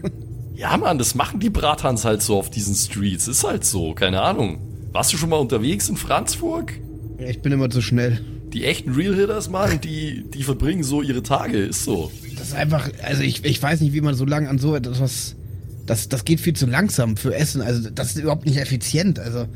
Ja, 0.54 0.74
Mann, 0.78 0.96
das 0.96 1.14
machen 1.14 1.38
die 1.38 1.50
Bratans 1.50 2.06
halt 2.06 2.22
so 2.22 2.38
auf 2.38 2.48
diesen 2.48 2.74
Streets. 2.74 3.28
Ist 3.28 3.44
halt 3.44 3.62
so, 3.62 3.92
keine 3.92 4.22
Ahnung. 4.22 4.58
Warst 4.92 5.12
du 5.12 5.18
schon 5.18 5.28
mal 5.28 5.36
unterwegs 5.36 5.90
in 5.90 5.98
Franzburg? 5.98 6.72
ich 7.18 7.42
bin 7.42 7.52
immer 7.52 7.68
zu 7.68 7.82
schnell. 7.82 8.24
Die 8.54 8.64
echten 8.64 8.92
Real-Hitters, 8.92 9.50
Mann, 9.50 9.82
die, 9.82 10.24
die 10.30 10.42
verbringen 10.42 10.82
so 10.82 11.02
ihre 11.02 11.22
Tage, 11.22 11.58
ist 11.58 11.84
so. 11.84 12.10
Das 12.38 12.48
ist 12.48 12.54
einfach, 12.54 12.88
also 13.02 13.22
ich, 13.22 13.44
ich 13.44 13.62
weiß 13.62 13.82
nicht, 13.82 13.92
wie 13.92 14.00
man 14.00 14.14
so 14.14 14.24
lange 14.24 14.48
an 14.48 14.56
so 14.56 14.74
etwas. 14.74 15.36
Das, 15.84 16.08
das 16.08 16.24
geht 16.24 16.40
viel 16.40 16.54
zu 16.54 16.64
langsam 16.64 17.18
für 17.18 17.34
Essen. 17.34 17.60
Also 17.60 17.90
das 17.90 18.12
ist 18.12 18.22
überhaupt 18.22 18.46
nicht 18.46 18.56
effizient. 18.56 19.18
Also 19.18 19.46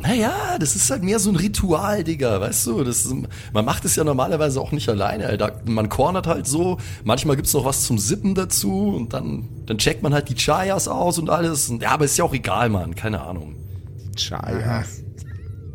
Naja, 0.00 0.58
das 0.60 0.76
ist 0.76 0.88
halt 0.90 1.02
mehr 1.02 1.18
so 1.18 1.28
ein 1.30 1.34
Ritual, 1.36 2.04
Digga, 2.04 2.40
weißt 2.40 2.68
du? 2.68 2.84
Das 2.84 3.04
ist, 3.04 3.12
man 3.52 3.64
macht 3.64 3.84
es 3.84 3.96
ja 3.96 4.04
normalerweise 4.04 4.60
auch 4.60 4.70
nicht 4.70 4.88
alleine, 4.88 5.26
Alter. 5.26 5.60
Man 5.66 5.88
cornert 5.88 6.28
halt 6.28 6.46
so, 6.46 6.78
manchmal 7.02 7.34
gibt's 7.34 7.52
noch 7.52 7.64
was 7.64 7.82
zum 7.82 7.98
Sippen 7.98 8.36
dazu 8.36 8.94
und 8.94 9.12
dann, 9.12 9.48
dann 9.66 9.78
checkt 9.78 10.04
man 10.04 10.14
halt 10.14 10.28
die 10.28 10.36
Chayas 10.36 10.86
aus 10.86 11.18
und 11.18 11.30
alles. 11.30 11.68
Und, 11.68 11.82
ja, 11.82 11.90
aber 11.90 12.04
ist 12.04 12.16
ja 12.16 12.24
auch 12.24 12.32
egal, 12.32 12.68
Mann, 12.68 12.94
keine 12.94 13.22
Ahnung. 13.22 13.56
Chayas. 14.16 15.02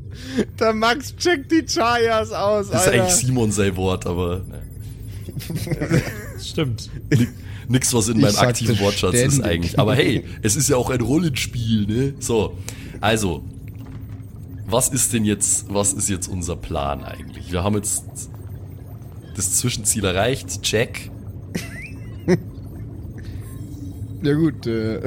Der 0.60 0.74
Max 0.74 1.14
checkt 1.18 1.52
die 1.52 1.66
Chayas 1.66 2.32
aus, 2.32 2.70
Das 2.70 2.84
ist 2.84 2.88
Alter. 2.88 3.04
eigentlich 3.04 3.16
Simon 3.16 3.52
sein 3.52 3.76
Wort, 3.76 4.06
aber 4.08 4.40
ne. 4.48 4.62
Stimmt. 6.42 6.90
Ni- 7.12 7.28
nix, 7.68 7.94
was 7.94 8.08
in 8.08 8.20
meinem 8.22 8.38
aktiven 8.38 8.80
Wortschatz 8.80 9.16
ist 9.16 9.20
ständig. 9.36 9.44
eigentlich. 9.46 9.80
Aber 9.80 9.96
hey, 9.96 10.24
es 10.42 10.56
ist 10.56 10.70
ja 10.70 10.78
auch 10.78 10.90
ein 10.90 11.02
Rollenspiel, 11.02 11.86
ne? 11.88 12.14
So, 12.20 12.58
also, 13.02 13.44
was 14.66 14.90
ist 14.90 15.14
denn 15.14 15.26
jetzt, 15.26 15.74
was 15.74 15.94
ist 15.94 16.10
jetzt 16.10 16.28
unser 16.28 16.56
Plan 16.56 17.04
eigentlich? 17.04 17.52
Wir 17.52 17.64
haben 17.64 17.76
jetzt 17.76 18.06
das 19.36 19.58
Zwischenziel 19.58 20.06
erreicht, 20.06 20.62
check. 20.62 21.12
ja 24.24 24.34
gut. 24.34 24.68
Äh, 24.68 25.02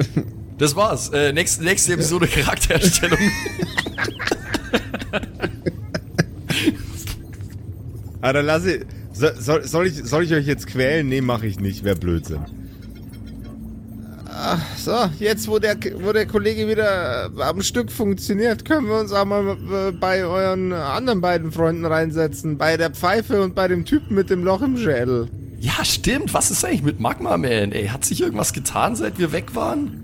Das 0.57 0.75
war's. 0.75 1.09
Äh, 1.09 1.33
nächste, 1.33 1.63
nächste 1.63 1.93
Episode 1.93 2.27
Charaktererstellung. 2.27 3.19
Alter, 8.21 8.43
lass 8.43 8.65
ich, 8.65 8.81
so, 9.13 9.27
soll, 9.37 9.67
soll, 9.67 9.87
ich, 9.87 9.95
soll 10.03 10.23
ich 10.23 10.33
euch 10.33 10.45
jetzt 10.45 10.67
quälen? 10.67 11.07
Nee, 11.07 11.21
mache 11.21 11.47
ich 11.47 11.59
nicht. 11.59 11.83
Wäre 11.83 11.95
Blödsinn. 11.95 12.41
Ach, 14.39 14.61
so, 14.77 14.91
jetzt 15.17 15.47
wo 15.47 15.57
der, 15.57 15.75
wo 15.95 16.13
der 16.13 16.27
Kollege 16.27 16.67
wieder 16.67 17.31
äh, 17.35 17.41
am 17.41 17.63
Stück 17.63 17.91
funktioniert, 17.91 18.65
können 18.65 18.87
wir 18.87 18.99
uns 18.99 19.11
auch 19.11 19.25
mal 19.25 19.57
äh, 19.71 19.91
bei 19.91 20.23
euren 20.23 20.73
anderen 20.73 21.21
beiden 21.21 21.51
Freunden 21.51 21.85
reinsetzen. 21.85 22.55
Bei 22.55 22.77
der 22.77 22.91
Pfeife 22.91 23.41
und 23.41 23.55
bei 23.55 23.67
dem 23.67 23.83
Typen 23.83 24.13
mit 24.13 24.29
dem 24.29 24.43
Loch 24.43 24.61
im 24.61 24.77
Schädel. 24.77 25.27
ja, 25.59 25.83
stimmt. 25.83 26.35
Was 26.35 26.51
ist 26.51 26.63
eigentlich 26.63 26.83
mit 26.83 26.99
Magma 26.99 27.35
Man? 27.37 27.71
Ey, 27.71 27.87
hat 27.87 28.05
sich 28.05 28.21
irgendwas 28.21 28.53
getan, 28.53 28.95
seit 28.95 29.17
wir 29.17 29.31
weg 29.31 29.55
waren? 29.55 30.03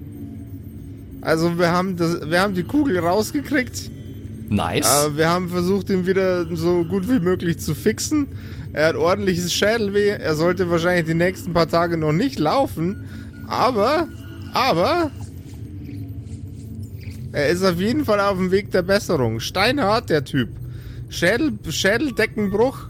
Also 1.22 1.60
wir 1.60 1.72
haben, 1.72 1.96
das, 1.96 2.28
wir 2.28 2.41
haben 2.41 2.56
die 2.56 2.63
Kugel 2.63 2.98
rausgekriegt. 2.98 3.91
Nice. 4.50 4.88
Aber 4.88 5.15
wir 5.15 5.30
haben 5.30 5.50
versucht, 5.50 5.91
ihn 5.91 6.08
wieder 6.08 6.48
so 6.56 6.84
gut 6.86 7.08
wie 7.08 7.19
möglich 7.19 7.60
zu 7.60 7.76
fixen. 7.76 8.28
Er 8.74 8.88
hat 8.88 8.96
ordentliches 8.96 9.54
Schädelweh. 9.54 10.10
Er 10.10 10.36
sollte 10.36 10.72
wahrscheinlich 10.72 11.06
die 11.06 11.13
nächsten 11.13 11.54
paar 11.54 11.69
Tage 11.69 11.98
noch 11.98 12.13
nicht 12.13 12.39
laufen. 12.39 13.06
Aber, 13.48 14.08
aber, 14.54 15.12
er 17.34 17.50
ist 17.50 17.63
auf 17.63 17.80
jeden 17.80 18.06
Fall 18.06 18.20
auf 18.20 18.38
dem 18.38 18.52
Weg 18.52 18.72
der 18.72 18.84
Besserung. 18.84 19.39
Steinhart, 19.39 20.10
der 20.10 20.24
Typ. 20.24 20.50
Schädel, 21.10 21.54
Schädeldeckenbruch. 21.68 22.89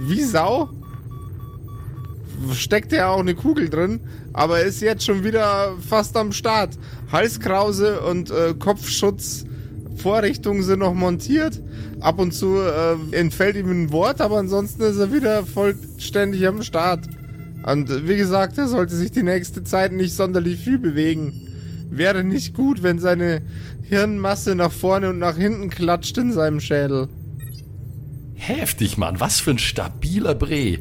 Wie 0.00 0.22
Sau. 0.22 0.70
steckt 2.52 2.92
ja 2.92 3.10
auch 3.10 3.18
eine 3.18 3.34
Kugel 3.34 3.68
drin, 3.68 3.98
aber 4.32 4.60
ist 4.60 4.80
jetzt 4.80 5.04
schon 5.04 5.24
wieder 5.24 5.74
fast 5.88 6.16
am 6.16 6.30
Start. 6.32 6.78
Halskrause 7.10 8.00
und 8.00 8.30
äh, 8.30 8.54
Kopfschutzvorrichtungen 8.58 10.62
sind 10.62 10.78
noch 10.80 10.94
montiert. 10.94 11.60
Ab 12.00 12.20
und 12.20 12.32
zu 12.32 12.58
äh, 12.58 12.96
entfällt 13.10 13.56
ihm 13.56 13.70
ein 13.70 13.92
Wort, 13.92 14.20
aber 14.20 14.38
ansonsten 14.38 14.82
ist 14.82 14.98
er 14.98 15.12
wieder 15.12 15.44
vollständig 15.44 16.46
am 16.46 16.62
Start. 16.62 17.00
Und 17.70 18.08
wie 18.08 18.16
gesagt, 18.16 18.56
er 18.56 18.66
sollte 18.66 18.96
sich 18.96 19.10
die 19.10 19.22
nächste 19.22 19.62
Zeit 19.62 19.92
nicht 19.92 20.14
sonderlich 20.14 20.58
viel 20.58 20.78
bewegen. 20.78 21.34
Wäre 21.90 22.24
nicht 22.24 22.54
gut, 22.54 22.82
wenn 22.82 22.98
seine 22.98 23.42
Hirnmasse 23.82 24.54
nach 24.54 24.72
vorne 24.72 25.10
und 25.10 25.18
nach 25.18 25.36
hinten 25.36 25.68
klatscht 25.68 26.16
in 26.16 26.32
seinem 26.32 26.60
Schädel. 26.60 27.08
Heftig, 28.34 28.96
Mann. 28.96 29.20
Was 29.20 29.40
für 29.40 29.50
ein 29.50 29.58
stabiler 29.58 30.34
Bre. 30.34 30.78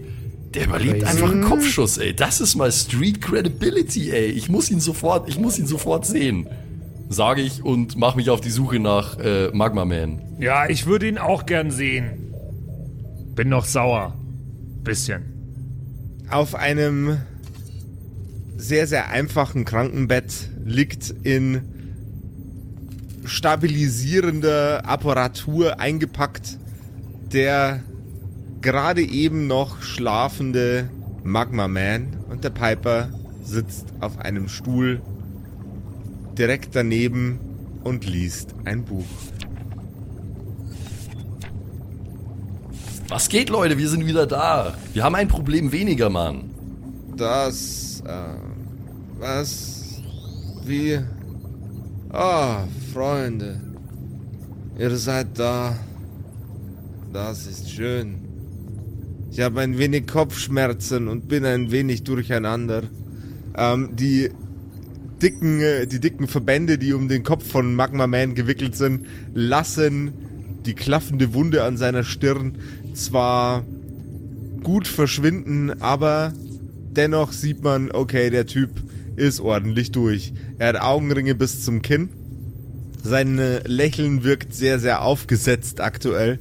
Der 0.53 0.65
überlebt 0.65 1.03
einfach 1.03 1.29
einen 1.31 1.43
Kopfschuss, 1.43 1.97
ey. 1.97 2.15
Das 2.15 2.39
ist 2.39 2.55
mal 2.55 2.71
Street 2.71 3.19
Credibility, 3.21 4.11
ey. 4.11 4.27
Ich 4.27 4.47
muss 4.47 4.71
ihn 4.71 4.79
sofort, 4.79 5.27
ich 5.27 5.37
muss 5.37 5.59
ihn 5.59 5.67
sofort 5.67 6.05
sehen. 6.05 6.47
Sage 7.09 7.41
ich 7.41 7.63
und 7.63 7.97
mache 7.97 8.15
mich 8.15 8.29
auf 8.29 8.39
die 8.39 8.49
Suche 8.49 8.79
nach 8.79 9.17
äh, 9.19 9.49
Magma 9.51 9.83
Man. 9.83 10.21
Ja, 10.39 10.69
ich 10.69 10.85
würde 10.85 11.07
ihn 11.07 11.17
auch 11.17 11.45
gern 11.45 11.69
sehen. 11.69 12.33
Bin 13.35 13.49
noch 13.49 13.65
sauer. 13.65 14.17
Bisschen. 14.83 15.36
Auf 16.29 16.55
einem 16.55 17.17
sehr, 18.57 18.87
sehr 18.87 19.09
einfachen 19.09 19.65
Krankenbett 19.65 20.49
liegt 20.65 21.13
in 21.23 21.61
stabilisierende 23.25 24.85
Apparatur 24.85 25.79
eingepackt 25.79 26.57
der 27.33 27.83
gerade 28.61 29.01
eben 29.01 29.47
noch 29.47 29.81
schlafende 29.81 30.89
Magma 31.23 31.67
Man 31.67 32.17
und 32.29 32.43
der 32.43 32.49
Piper 32.49 33.09
sitzt 33.43 33.87
auf 33.99 34.19
einem 34.19 34.47
Stuhl 34.47 35.01
direkt 36.37 36.75
daneben 36.75 37.39
und 37.83 38.05
liest 38.05 38.53
ein 38.65 38.83
Buch. 38.83 39.05
Was 43.09 43.29
geht, 43.29 43.49
Leute? 43.49 43.77
Wir 43.77 43.87
sind 43.87 44.05
wieder 44.05 44.27
da. 44.27 44.73
Wir 44.93 45.03
haben 45.05 45.15
ein 45.15 45.29
Problem 45.29 45.71
weniger, 45.71 46.09
Mann. 46.09 46.49
Das, 47.15 48.03
äh, 48.05 48.11
was, 49.17 50.01
wie, 50.65 50.99
ah, 52.09 52.63
oh, 52.63 52.67
Freunde, 52.93 53.61
ihr 54.77 54.93
seid 54.97 55.39
da. 55.39 55.77
Das 57.13 57.47
ist 57.47 57.71
schön. 57.71 58.17
Ich 59.31 59.39
habe 59.39 59.61
ein 59.61 59.77
wenig 59.77 60.05
Kopfschmerzen 60.05 61.07
und 61.07 61.29
bin 61.29 61.45
ein 61.45 61.71
wenig 61.71 62.03
durcheinander. 62.03 62.83
Ähm, 63.55 63.95
die 63.95 64.31
dicken, 65.21 65.61
äh, 65.61 65.87
die 65.87 66.01
dicken 66.01 66.27
Verbände, 66.27 66.77
die 66.77 66.91
um 66.91 67.07
den 67.07 67.23
Kopf 67.23 67.49
von 67.49 67.73
Magma 67.73 68.05
Man 68.05 68.35
gewickelt 68.35 68.75
sind, 68.75 69.05
lassen 69.33 70.11
die 70.65 70.75
klaffende 70.75 71.33
Wunde 71.33 71.63
an 71.63 71.77
seiner 71.77 72.03
Stirn 72.03 72.57
zwar 72.93 73.63
gut 74.63 74.87
verschwinden, 74.87 75.81
aber 75.81 76.33
dennoch 76.91 77.31
sieht 77.31 77.63
man, 77.63 77.91
okay, 77.91 78.29
der 78.29 78.45
Typ 78.45 78.71
ist 79.15 79.39
ordentlich 79.39 79.91
durch. 79.91 80.33
Er 80.57 80.69
hat 80.69 80.81
Augenringe 80.81 81.35
bis 81.35 81.63
zum 81.63 81.81
Kinn. 81.81 82.09
Sein 83.03 83.39
Lächeln 83.65 84.23
wirkt 84.23 84.53
sehr, 84.53 84.79
sehr 84.79 85.01
aufgesetzt 85.01 85.79
aktuell. 85.81 86.39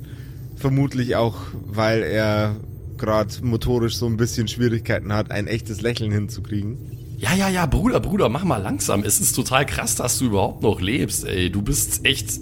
Vermutlich 0.56 1.16
auch, 1.16 1.36
weil 1.66 2.02
er 2.02 2.56
gerade 2.96 3.32
motorisch 3.42 3.96
so 3.96 4.06
ein 4.06 4.16
bisschen 4.16 4.48
Schwierigkeiten 4.48 5.12
hat, 5.12 5.30
ein 5.30 5.46
echtes 5.46 5.80
Lächeln 5.82 6.10
hinzukriegen. 6.12 6.78
Ja, 7.18 7.34
ja, 7.34 7.48
ja, 7.48 7.66
Bruder, 7.66 8.00
Bruder, 8.00 8.28
mach 8.28 8.44
mal 8.44 8.58
langsam. 8.58 9.02
Es 9.02 9.20
ist 9.20 9.34
total 9.34 9.64
krass, 9.64 9.94
dass 9.94 10.18
du 10.18 10.26
überhaupt 10.26 10.62
noch 10.62 10.80
lebst, 10.80 11.24
ey. 11.26 11.50
Du 11.50 11.62
bist 11.62 12.04
echt 12.04 12.40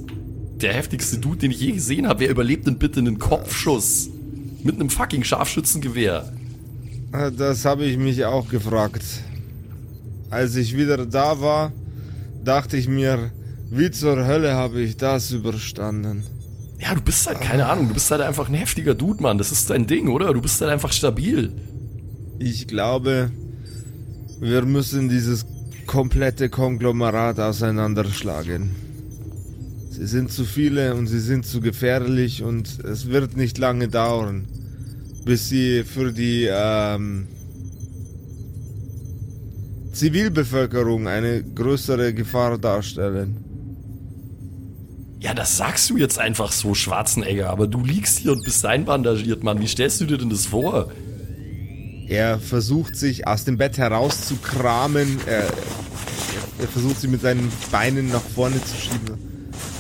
der 0.61 0.73
heftigste 0.73 1.19
Dude, 1.19 1.39
den 1.39 1.51
ich 1.51 1.61
je 1.61 1.73
gesehen 1.73 2.07
habe. 2.07 2.21
Wer 2.21 2.31
überlebt 2.31 2.67
denn 2.67 2.79
bitte 2.79 3.01
einen 3.01 3.19
Kopfschuss? 3.19 4.11
Mit 4.63 4.77
einem 4.77 4.91
fucking 4.91 5.25
Scharfschützengewehr. 5.25 6.33
Ah, 7.13 7.31
das 7.31 7.65
habe 7.65 7.85
ich 7.85 7.99
mich 7.99 8.25
auch 8.25 8.49
gefragt. 8.49 9.03
Als 10.31 10.57
ich 10.57 10.77
wieder 10.77 11.07
da 11.07 11.41
war, 11.41 11.73
dachte 12.45 12.77
ich 12.77 12.89
mir, 12.89 13.31
wie 13.71 13.91
zur 13.91 14.27
Hölle 14.27 14.55
habe 14.55 14.81
ich 14.81 14.97
das 14.97 15.31
überstanden? 15.31 16.25
Ja, 16.79 16.95
du 16.95 17.01
bist 17.01 17.27
halt, 17.27 17.41
keine 17.41 17.67
Ahnung, 17.67 17.89
du 17.89 17.95
bist 17.95 18.11
halt 18.11 18.21
einfach 18.21 18.49
ein 18.49 18.55
heftiger 18.55 18.95
Dude, 18.95 19.23
Mann. 19.23 19.39
Das 19.39 19.53
ist 19.53 19.71
dein 19.71 19.87
Ding, 19.87 20.09
oder? 20.09 20.33
Du 20.33 20.41
bist 20.41 20.61
halt 20.61 20.71
einfach 20.71 20.93
stabil. 20.93 21.53
Ich 22.39 22.67
glaube, 22.67 23.31
wir 24.41 24.63
müssen 24.65 25.09
dieses 25.09 25.47
komplette 25.87 26.49
Konglomerat 26.49 27.39
auseinanderschlagen. 27.39 28.84
Sie 29.97 30.07
sind 30.07 30.33
zu 30.33 30.45
viele 30.45 30.97
und 30.97 31.07
sie 31.07 31.21
sind 31.21 31.47
zu 31.47 31.61
gefährlich 31.61 32.43
und 32.43 32.85
es 32.85 33.11
wird 33.11 33.37
nicht 33.37 33.59
lange 33.59 33.87
dauern, 33.87 34.49
bis 35.25 35.49
sie 35.49 35.85
für 35.85 36.13
die 36.13 36.49
ähm, 36.51 37.29
Zivilbevölkerung 39.93 41.07
eine 41.07 41.45
größere 41.45 42.13
Gefahr 42.13 42.59
darstellen. 42.59 43.37
Ja, 45.21 45.33
das 45.33 45.57
sagst 45.57 45.91
du 45.91 45.97
jetzt 45.97 46.19
einfach 46.19 46.51
so, 46.51 46.75
Schwarzenegger, 46.75 47.51
aber 47.51 47.69
du 47.69 47.85
liegst 47.85 48.19
hier 48.19 48.33
und 48.33 48.45
bist 48.45 48.67
einbandagiert, 48.67 49.45
Mann. 49.45 49.61
Wie 49.61 49.69
stellst 49.69 50.01
du 50.01 50.07
dir 50.07 50.19
denn 50.19 50.29
das 50.29 50.47
vor? 50.47 50.91
Er 52.09 52.41
versucht 52.41 52.97
sich 52.97 53.29
aus 53.29 53.45
dem 53.45 53.59
Bett 53.59 53.79
herauszukramen. 53.79 55.21
Er, 55.27 55.47
er 56.59 56.69
versucht 56.69 57.01
sie 57.01 57.07
mit 57.07 57.21
seinen 57.23 57.53
Beinen 57.71 58.09
nach 58.11 58.23
vorne 58.35 58.61
zu 58.61 58.77
schieben. 58.77 59.34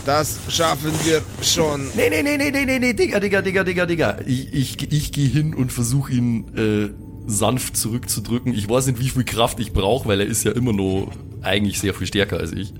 Das 0.05 0.39
schaffen 0.49 0.93
wir 1.05 1.23
schon. 1.43 1.87
Nee, 1.97 2.11
nee, 2.11 2.23
nee, 2.23 2.37
nee, 2.37 2.51
nee, 2.51 2.65
nee, 2.67 2.79
nee, 2.79 2.93
Digga, 2.93 3.21
Digga, 3.21 3.41
Digga, 3.41 3.65
Digga, 3.65 3.87
Digga. 3.87 4.19
Ich, 4.27 4.53
ich, 4.53 4.93
ich 4.93 5.13
gehe 5.13 5.29
hin 5.29 5.55
und 5.55 5.73
versuche 5.73 6.13
ihn 6.13 6.45
äh, 6.57 6.91
sanft 7.27 7.77
zurückzudrücken. 7.77 8.53
Ich 8.53 8.69
weiß 8.69 8.87
nicht, 8.89 9.01
wie 9.01 9.09
viel 9.09 9.25
Kraft 9.25 9.61
ich 9.61 9.73
brauche, 9.73 10.07
weil 10.09 10.21
er 10.21 10.27
ist 10.27 10.45
ja 10.45 10.53
immer 10.53 10.75
noch 10.75 11.11
eigentlich 11.41 11.81
sehr 11.81 11.95
viel 11.95 12.07
stärker 12.07 12.39
als 12.39 12.53
ich. 12.53 12.75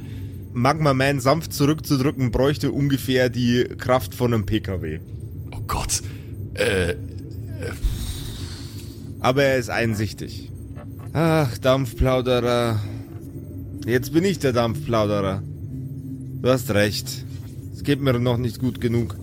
Magma 0.53 0.93
Man 0.93 1.19
sanft 1.19 1.53
zurückzudrücken, 1.53 2.31
bräuchte 2.31 2.71
ungefähr 2.71 3.31
die 3.31 3.65
Kraft 3.79 4.15
von 4.15 4.35
einem 4.35 4.45
PKW. 4.45 5.01
Oh 5.51 5.61
Gott. 5.67 6.03
Äh, 6.55 6.91
äh. 6.91 6.97
Aber 9.21 9.45
er 9.45 9.57
ist 9.57 9.71
einsichtig. 9.71 10.51
Ach, 11.15 11.57
Dampfplauderer. 11.57 12.81
Jetzt 13.87 14.13
bin 14.13 14.25
ich 14.25 14.39
der 14.39 14.53
Dampfplauderer. 14.53 15.43
Du 16.45 16.51
hast 16.51 16.71
recht. 16.75 17.25
Es 17.73 17.85
geht 17.85 18.03
mir 18.03 18.13
noch 18.19 18.37
nicht 18.37 18.59
gut 18.59 18.79
genug. 18.79 19.17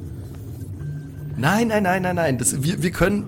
Nein, 1.38 1.68
nein, 1.68 1.84
nein, 1.84 2.02
nein, 2.02 2.16
nein. 2.16 2.40
Das, 2.40 2.64
wir, 2.64 2.82
wir 2.82 2.90
können. 2.90 3.26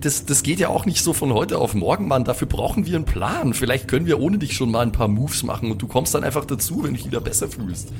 Das, 0.00 0.26
das 0.26 0.44
geht 0.44 0.60
ja 0.60 0.68
auch 0.68 0.86
nicht 0.86 1.02
so 1.02 1.12
von 1.12 1.32
heute 1.32 1.58
auf 1.58 1.74
morgen, 1.74 2.06
Mann. 2.06 2.22
Dafür 2.22 2.46
brauchen 2.46 2.86
wir 2.86 2.94
einen 2.94 3.04
Plan. 3.04 3.52
Vielleicht 3.52 3.88
können 3.88 4.06
wir 4.06 4.20
ohne 4.20 4.38
dich 4.38 4.54
schon 4.54 4.70
mal 4.70 4.82
ein 4.82 4.92
paar 4.92 5.08
Moves 5.08 5.42
machen 5.42 5.72
und 5.72 5.82
du 5.82 5.88
kommst 5.88 6.14
dann 6.14 6.22
einfach 6.22 6.44
dazu, 6.44 6.84
wenn 6.84 6.92
du 6.92 6.98
dich 6.98 7.06
wieder 7.06 7.20
besser 7.20 7.48
fühlst. 7.48 7.92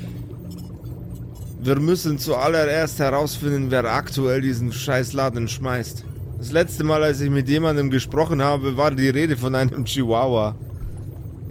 Wir 1.61 1.77
müssen 1.77 2.19
zuallererst 2.19 2.99
herausfinden, 2.99 3.65
wer 3.69 3.83
aktuell 3.83 4.39
diesen 4.39 4.71
Scheißladen 4.71 5.49
schmeißt. 5.49 6.05
Das 6.37 6.53
letzte 6.53 6.85
Mal, 6.85 7.03
als 7.03 7.19
ich 7.19 7.29
mit 7.29 7.49
jemandem 7.49 7.89
gesprochen 7.89 8.41
habe, 8.41 8.77
war 8.77 8.91
die 8.91 9.09
Rede 9.09 9.35
von 9.35 9.55
einem 9.55 9.83
Chihuahua. 9.83 10.55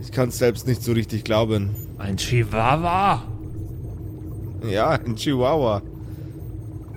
Ich 0.00 0.12
kann 0.12 0.30
es 0.30 0.38
selbst 0.38 0.66
nicht 0.66 0.82
so 0.82 0.92
richtig 0.92 1.24
glauben. 1.24 1.76
Ein 1.98 2.16
Chihuahua? 2.16 3.24
Ja, 4.70 4.90
ein 4.90 5.16
Chihuahua. 5.16 5.82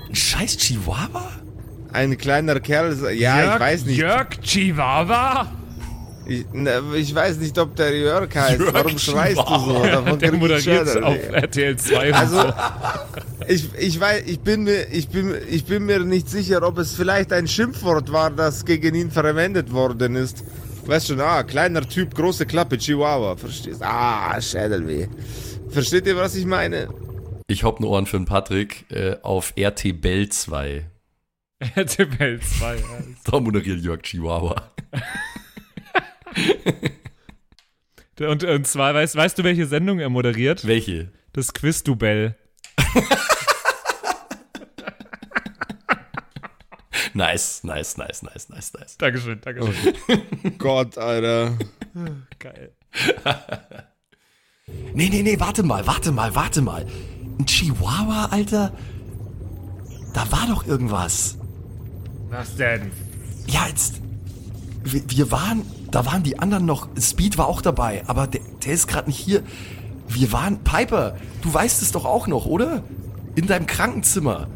Ein 0.07 0.15
scheiß 0.15 0.57
Chihuahua? 0.57 1.31
Ein 1.91 2.17
kleiner 2.17 2.59
Kerl, 2.59 2.95
ja, 3.13 3.41
Jörg, 3.41 3.53
ich 3.55 3.59
weiß 3.59 3.85
nicht. 3.85 3.97
Jörg 3.97 4.29
Chihuahua? 4.41 5.51
Ich, 6.27 6.45
ne, 6.53 6.81
ich 6.95 7.13
weiß 7.13 7.37
nicht, 7.37 7.57
ob 7.59 7.75
der 7.75 7.95
Jörg 7.95 8.33
heißt. 8.35 8.59
Jörg 8.59 8.73
Warum 8.73 8.97
schreist 8.97 9.37
du 9.47 9.59
so? 9.59 9.85
Ja, 9.85 10.01
Davon 10.01 10.19
der 10.19 10.29
krieg 10.29 10.33
ich 10.33 10.39
moderiert 10.41 11.03
auf 11.03 11.29
RTL 11.31 11.77
2. 11.77 12.07
und 12.07 12.13
Also, 12.15 12.41
so. 12.41 12.53
ich, 13.47 13.69
ich 13.77 13.99
weiß, 13.99 14.23
ich 14.25 14.39
bin 14.39 14.63
mir, 14.63 14.87
ich 14.91 15.07
bin, 15.09 15.35
ich 15.49 15.65
bin 15.65 15.85
mir 15.85 15.99
nicht 15.99 16.29
sicher, 16.29 16.63
ob 16.67 16.79
es 16.79 16.93
vielleicht 16.93 17.31
ein 17.31 17.47
Schimpfwort 17.47 18.11
war, 18.11 18.31
das 18.31 18.65
gegen 18.65 18.95
ihn 18.95 19.11
verwendet 19.11 19.71
worden 19.71 20.15
ist. 20.15 20.43
Weißt 20.85 21.07
schon, 21.07 21.21
ah, 21.21 21.43
kleiner 21.43 21.81
Typ, 21.87 22.13
große 22.13 22.45
Klappe, 22.45 22.77
Chihuahua, 22.77 23.35
verstehst? 23.37 23.81
Ah, 23.81 24.39
Schädelweh. 24.41 25.07
Versteht 25.69 26.07
ihr, 26.07 26.15
was 26.17 26.35
ich 26.35 26.45
meine? 26.45 26.89
Ich 27.47 27.63
hab 27.63 27.79
ne 27.79 27.87
Ohren 27.87 28.05
für 28.07 28.17
den 28.17 28.25
Patrick 28.25 28.85
äh, 28.91 29.17
auf 29.21 29.53
RT 29.57 30.01
Bell 30.01 30.29
2. 30.29 30.89
RTL 31.75 32.39
2. 32.39 32.75
ja. 32.75 32.81
Da 33.23 33.39
moderiert 33.39 33.81
Jörg 33.81 34.01
Chihuahua. 34.01 34.71
Und, 38.17 38.45
und 38.45 38.65
zwar, 38.65 38.93
weißt, 38.93 39.17
weißt 39.17 39.37
du, 39.37 39.43
welche 39.43 39.65
Sendung 39.65 39.99
er 39.99 40.09
moderiert? 40.09 40.65
Welche? 40.65 41.11
Das 41.33 41.53
Quiz-Dubell. 41.53 42.35
Nice, 47.13 47.63
nice, 47.63 47.97
nice, 47.97 48.23
nice, 48.23 48.49
nice, 48.49 48.73
nice. 48.73 48.97
Dankeschön, 48.97 49.39
Dankeschön. 49.39 49.95
Gott, 50.57 50.97
Alter. 50.97 51.57
Geil. 52.39 52.73
Nee, 54.93 55.07
nee, 55.09 55.23
nee, 55.23 55.39
warte 55.39 55.63
mal, 55.63 55.87
warte 55.87 56.11
mal, 56.11 56.35
warte 56.35 56.61
mal. 56.61 56.85
Ein 57.39 57.45
Chihuahua, 57.45 58.25
Alter? 58.31 58.71
Da 60.13 60.31
war 60.31 60.47
doch 60.47 60.65
irgendwas. 60.65 61.37
Was 62.29 62.55
denn? 62.55 62.91
Ja, 63.47 63.67
jetzt. 63.67 64.01
Wir, 64.83 65.03
wir 65.07 65.31
waren. 65.31 65.63
Da 65.91 66.05
waren 66.05 66.23
die 66.23 66.39
anderen 66.39 66.65
noch. 66.65 66.87
Speed 66.99 67.37
war 67.37 67.47
auch 67.47 67.61
dabei, 67.61 68.03
aber 68.07 68.27
der, 68.27 68.41
der 68.65 68.73
ist 68.73 68.87
gerade 68.87 69.09
nicht 69.09 69.19
hier. 69.19 69.43
Wir 70.07 70.31
waren. 70.31 70.63
Piper, 70.63 71.15
du 71.41 71.53
weißt 71.53 71.81
es 71.81 71.91
doch 71.91 72.05
auch 72.05 72.27
noch, 72.27 72.45
oder? 72.45 72.83
In 73.35 73.47
deinem 73.47 73.65
Krankenzimmer. 73.65 74.47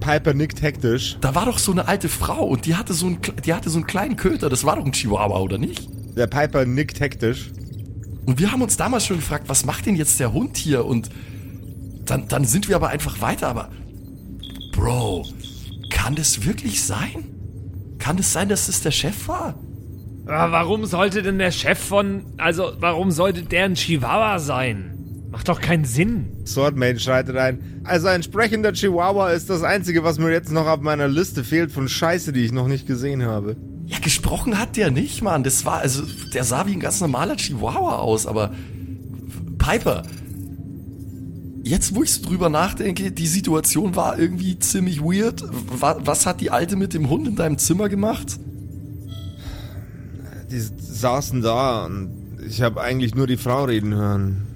Piper 0.00 0.34
nickt 0.34 0.60
hektisch. 0.62 1.16
Da 1.20 1.34
war 1.34 1.46
doch 1.46 1.58
so 1.58 1.72
eine 1.72 1.88
alte 1.88 2.08
Frau 2.08 2.44
und 2.44 2.66
die 2.66 2.76
hatte 2.76 2.92
so 2.94 3.06
einen, 3.06 3.18
die 3.44 3.54
hatte 3.54 3.70
so 3.70 3.78
einen 3.78 3.86
kleinen 3.86 4.16
Köter. 4.16 4.48
Das 4.48 4.64
war 4.64 4.76
doch 4.76 4.84
ein 4.84 4.92
Chihuahua, 4.92 5.38
oder 5.40 5.58
nicht? 5.58 5.88
Der 6.16 6.26
Piper 6.26 6.64
nickt 6.66 7.00
hektisch. 7.00 7.50
Und 8.26 8.38
wir 8.38 8.52
haben 8.52 8.60
uns 8.60 8.76
damals 8.76 9.06
schon 9.06 9.16
gefragt, 9.16 9.48
was 9.48 9.64
macht 9.64 9.86
denn 9.86 9.96
jetzt 9.96 10.20
der 10.20 10.32
Hund 10.32 10.56
hier? 10.56 10.84
Und 10.84 11.08
dann, 12.10 12.28
dann 12.28 12.44
sind 12.44 12.68
wir 12.68 12.76
aber 12.76 12.88
einfach 12.88 13.20
weiter. 13.20 13.48
Aber, 13.48 13.70
Bro, 14.72 15.26
kann 15.90 16.14
das 16.14 16.44
wirklich 16.44 16.82
sein? 16.84 17.24
Kann 17.98 18.18
es 18.18 18.32
sein, 18.32 18.48
dass 18.48 18.66
das 18.66 18.82
der 18.82 18.90
Chef 18.90 19.28
war? 19.28 19.54
Aber 20.26 20.52
warum 20.52 20.84
sollte 20.84 21.22
denn 21.22 21.38
der 21.38 21.50
Chef 21.50 21.78
von. 21.78 22.26
Also, 22.36 22.72
warum 22.80 23.10
sollte 23.10 23.42
der 23.42 23.64
ein 23.64 23.74
Chihuahua 23.74 24.38
sein? 24.38 24.94
Macht 25.30 25.48
doch 25.48 25.60
keinen 25.60 25.84
Sinn. 25.84 26.26
Swordmane 26.46 26.98
schreitet 26.98 27.36
ein. 27.36 27.82
Also 27.84 28.08
ein 28.08 28.22
sprechender 28.22 28.72
Chihuahua 28.72 29.30
ist 29.30 29.50
das 29.50 29.62
Einzige, 29.62 30.02
was 30.02 30.18
mir 30.18 30.30
jetzt 30.30 30.52
noch 30.52 30.66
auf 30.66 30.80
meiner 30.80 31.08
Liste 31.08 31.44
fehlt 31.44 31.70
von 31.70 31.88
Scheiße, 31.88 32.32
die 32.32 32.44
ich 32.44 32.52
noch 32.52 32.66
nicht 32.66 32.86
gesehen 32.86 33.24
habe. 33.24 33.56
Ja, 33.86 33.98
gesprochen 33.98 34.58
hat 34.58 34.76
der 34.76 34.90
nicht, 34.90 35.22
Mann. 35.22 35.44
Das 35.44 35.64
war, 35.64 35.78
also, 35.78 36.02
der 36.32 36.44
sah 36.44 36.66
wie 36.66 36.72
ein 36.72 36.80
ganz 36.80 37.00
normaler 37.00 37.36
Chihuahua 37.36 37.96
aus, 37.96 38.26
aber. 38.26 38.52
Piper. 39.58 40.02
Jetzt, 41.68 41.94
wo 41.94 42.02
ich 42.02 42.22
drüber 42.22 42.48
nachdenke, 42.48 43.12
die 43.12 43.26
Situation 43.26 43.94
war 43.94 44.18
irgendwie 44.18 44.58
ziemlich 44.58 45.00
weird. 45.02 45.42
Wa- 45.80 45.98
Was 46.00 46.24
hat 46.24 46.40
die 46.40 46.50
Alte 46.50 46.76
mit 46.76 46.94
dem 46.94 47.10
Hund 47.10 47.28
in 47.28 47.36
deinem 47.36 47.58
Zimmer 47.58 47.88
gemacht? 47.90 48.38
Die 50.50 50.58
saßen 50.60 51.42
da 51.42 51.84
und 51.84 52.38
ich 52.46 52.62
habe 52.62 52.80
eigentlich 52.80 53.14
nur 53.14 53.26
die 53.26 53.36
Frau 53.36 53.64
reden 53.64 53.94
hören. 53.94 54.46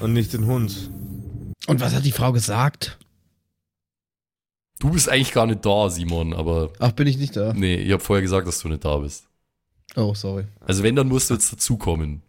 Und 0.00 0.12
nicht 0.12 0.32
den 0.32 0.46
Hund. 0.46 0.90
Und 1.66 1.80
was 1.80 1.92
hat 1.92 2.04
die 2.04 2.12
Frau 2.12 2.30
gesagt? 2.32 2.98
Du 4.78 4.90
bist 4.90 5.08
eigentlich 5.08 5.32
gar 5.32 5.46
nicht 5.46 5.66
da, 5.66 5.90
Simon, 5.90 6.32
aber 6.32 6.70
Ach, 6.78 6.92
bin 6.92 7.08
ich 7.08 7.18
nicht 7.18 7.36
da? 7.36 7.52
nee, 7.52 7.74
ich 7.74 7.90
habe 7.92 8.02
vorher 8.02 8.22
gesagt, 8.22 8.46
dass 8.46 8.60
du 8.60 8.68
nicht 8.68 8.84
da 8.84 8.96
bist. 8.98 9.24
Oh, 9.96 10.14
sorry. 10.14 10.44
Also 10.60 10.84
wenn, 10.84 10.94
dann 10.94 11.08
musst 11.08 11.30
du 11.30 11.34
jetzt 11.34 11.52
dazukommen. 11.52 12.22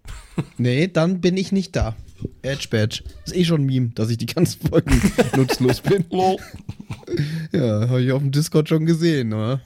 Nee, 0.58 0.88
dann 0.88 1.22
bin 1.22 1.38
ich 1.38 1.52
nicht 1.52 1.76
da. 1.76 1.96
Edge 2.42 2.68
Badge. 2.70 3.04
Ist 3.26 3.36
eh 3.36 3.46
schon 3.46 3.62
ein 3.62 3.66
Meme, 3.66 3.90
dass 3.96 4.10
ich 4.10 4.18
die 4.18 4.26
ganzen 4.26 4.68
Folgen 4.68 5.02
nutzlos 5.36 5.82
bin. 5.82 6.06
Ja, 7.52 7.88
habe 7.90 8.02
ich 8.04 8.12
auf 8.12 8.22
dem 8.22 8.32
Discord 8.32 8.70
schon 8.70 8.86
gesehen, 8.86 9.34
oder? 9.34 9.62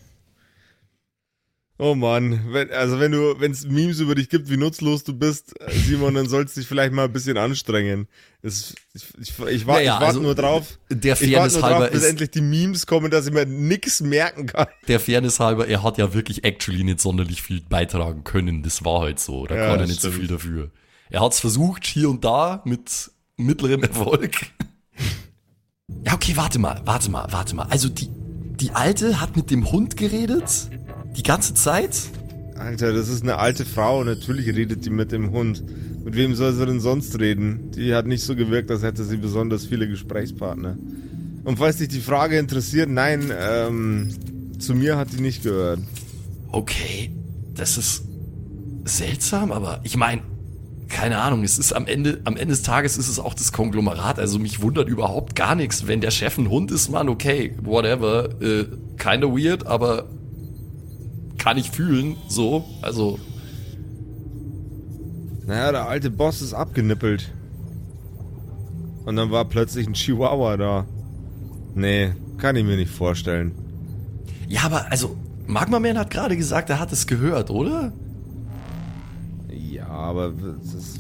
Oh 1.80 1.96
Mann, 1.96 2.40
wenn, 2.54 2.70
also 2.72 3.00
wenn 3.00 3.12
du, 3.12 3.34
wenn 3.40 3.52
es 3.52 3.66
Memes 3.66 4.00
über 4.00 4.14
dich 4.14 4.30
gibt, 4.30 4.48
wie 4.50 4.58
nutzlos 4.58 5.04
du 5.04 5.12
bist, 5.18 5.60
äh, 5.60 5.72
Simon, 5.72 6.14
dann 6.14 6.30
sollst 6.30 6.56
du 6.56 6.62
dich 6.62 6.68
vielleicht 6.68 6.94
mal 6.94 7.06
ein 7.06 7.12
bisschen 7.12 7.36
anstrengen. 7.36 8.08
Es, 8.44 8.76
ich 8.94 9.04
ich, 9.20 9.30
ich, 9.40 9.68
warte 9.68 9.80
Naja, 9.82 9.96
ich 9.96 10.02
warte 10.02 10.06
also, 10.06 10.22
nur 10.22 10.36
drauf. 10.36 10.78
Der 10.92 11.16
Fairness 11.16 11.56
nur 11.56 11.64
halber 11.64 11.80
drauf, 11.80 11.92
bis 11.92 12.04
ist, 12.04 12.10
endlich 12.10 12.30
die 12.30 12.42
Memes 12.42 12.86
kommen, 12.86 13.10
dass 13.10 13.26
ich 13.26 13.34
mir 13.34 13.48
nix 13.48 14.02
merken 14.02 14.46
kann. 14.46 14.68
der 14.88 15.00
Fairness 15.00 15.40
halber, 15.40 15.68
er 15.68 15.82
hat 15.82 15.98
ja 15.98 16.14
wirklich 16.14 16.44
actually 16.44 16.84
nicht 16.84 17.02
sonderlich 17.02 17.42
viel 17.42 17.62
beitragen 17.68 18.24
können. 18.24 18.62
Das 18.62 18.86
war 18.86 19.02
halt 19.02 19.20
so. 19.20 19.48
Da 19.48 19.56
Ja, 19.56 19.68
kann 19.72 19.80
er 19.80 19.88
nicht 19.88 20.00
so 20.00 20.10
stimmt. 20.10 20.22
viel 20.22 20.28
dafür. 20.28 20.72
Er 21.14 21.22
hat 21.22 21.34
es 21.34 21.40
versucht, 21.40 21.86
hier 21.86 22.10
und 22.10 22.26
da, 22.26 22.64
mit 22.66 23.12
mittlerem 23.38 23.84
Erfolg. 23.84 24.32
Ja, 26.04 26.16
okay, 26.16 26.32
warte 26.36 26.58
mal, 26.58 26.82
warte 26.86 27.12
mal, 27.12 27.28
warte 27.30 27.56
mal. 27.56 27.68
Also 27.70 27.88
die, 27.88 28.10
die 28.60 28.72
Alte 28.72 29.22
hat 29.22 29.36
mit 29.36 29.52
dem 29.52 29.72
Hund 29.72 29.96
geredet? 29.96 30.72
Die 31.16 31.22
ganze 31.22 31.54
Zeit? 31.54 31.96
Alter, 32.56 32.94
das 32.94 33.10
ist 33.10 33.22
eine 33.22 33.38
alte 33.38 33.64
Frau. 33.64 34.04
Natürlich 34.04 34.48
redet 34.48 34.86
die 34.86 34.90
mit 34.90 35.12
dem 35.12 35.30
Hund. 35.30 35.64
Mit 36.04 36.16
wem 36.16 36.34
soll 36.34 36.52
sie 36.52 36.66
denn 36.66 36.80
sonst 36.80 37.20
reden? 37.20 37.70
Die 37.70 37.94
hat 37.94 38.08
nicht 38.08 38.24
so 38.24 38.36
gewirkt, 38.36 38.72
als 38.72 38.82
hätte 38.82 39.04
sie 39.04 39.18
besonders 39.18 39.68
viele 39.68 39.88
Gesprächspartner. 39.88 40.80
Und 41.44 41.60
falls 41.60 41.78
dich 41.78 41.90
die 41.90 42.02
Frage 42.02 42.40
interessiert, 42.40 42.90
nein, 42.90 43.32
ähm, 43.38 44.10
zu 44.58 44.74
mir 44.74 44.98
hat 44.98 45.12
die 45.12 45.22
nicht 45.22 45.44
gehört. 45.44 45.80
Okay, 46.52 47.12
das 47.54 47.78
ist 47.78 48.04
seltsam, 48.86 49.52
aber 49.52 49.80
ich 49.84 49.96
meine, 49.96 50.33
keine 50.94 51.18
Ahnung, 51.18 51.44
es 51.44 51.58
ist 51.58 51.74
am 51.74 51.88
Ende, 51.88 52.22
am 52.24 52.38
Ende 52.38 52.54
des 52.54 52.62
Tages 52.62 52.98
ist 52.98 53.10
es 53.10 53.20
auch 53.20 53.34
das 53.34 53.52
Konglomerat. 53.52 54.20
Also 54.20 54.38
mich 54.38 54.62
wundert 54.62 54.88
überhaupt 54.88 55.36
gar 55.36 55.56
nichts. 55.56 55.88
Wenn 55.88 56.02
der 56.02 56.12
Chef 56.12 56.38
ein 56.38 56.50
Hund 56.50 56.72
ist, 56.72 56.90
Mann, 56.90 57.10
okay, 57.10 57.56
whatever. 57.64 58.30
Äh, 58.42 58.66
kinda 58.98 59.28
weird, 59.28 59.66
aber 59.66 60.06
kann 61.38 61.58
ich 61.58 61.72
fühlen, 61.72 62.16
so. 62.30 62.64
Also, 62.82 63.20
Naja, 65.46 65.72
der 65.72 65.88
alte 65.90 66.10
Boss 66.10 66.42
ist 66.42 66.54
abgenippelt. 66.54 67.34
Und 69.04 69.18
dann 69.18 69.32
war 69.32 69.44
plötzlich 69.46 69.88
ein 69.88 69.94
Chihuahua 69.94 70.56
da. 70.56 70.86
Nee, 71.76 72.12
kann 72.38 72.56
ich 72.56 72.64
mir 72.64 72.78
nicht 72.78 72.92
vorstellen. 72.92 73.52
ja, 74.48 74.62
aber 74.64 74.90
also, 74.92 75.18
Magma 75.48 75.80
Man 75.80 75.98
hat 75.98 76.12
gerade 76.12 76.38
gesagt, 76.38 76.70
er 76.70 76.80
hat 76.80 76.94
es 76.94 77.08
gehört, 77.08 77.50
oder? 77.50 77.92
Aber 80.04 80.34
es 80.62 80.74
ist, 80.74 81.00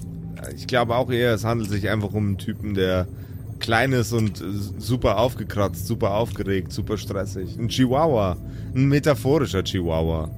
ich 0.55 0.67
glaube 0.67 0.95
auch 0.95 1.11
eher, 1.11 1.33
es 1.33 1.43
handelt 1.43 1.69
sich 1.69 1.89
einfach 1.89 2.13
um 2.13 2.27
einen 2.27 2.37
Typen, 2.37 2.73
der 2.73 3.07
klein 3.59 3.93
ist 3.93 4.11
und 4.11 4.43
super 4.77 5.17
aufgekratzt, 5.17 5.87
super 5.87 6.11
aufgeregt, 6.11 6.73
super 6.73 6.97
stressig. 6.97 7.57
Ein 7.57 7.69
Chihuahua. 7.69 8.37
Ein 8.75 8.87
metaphorischer 8.87 9.63
Chihuahua. 9.63 10.29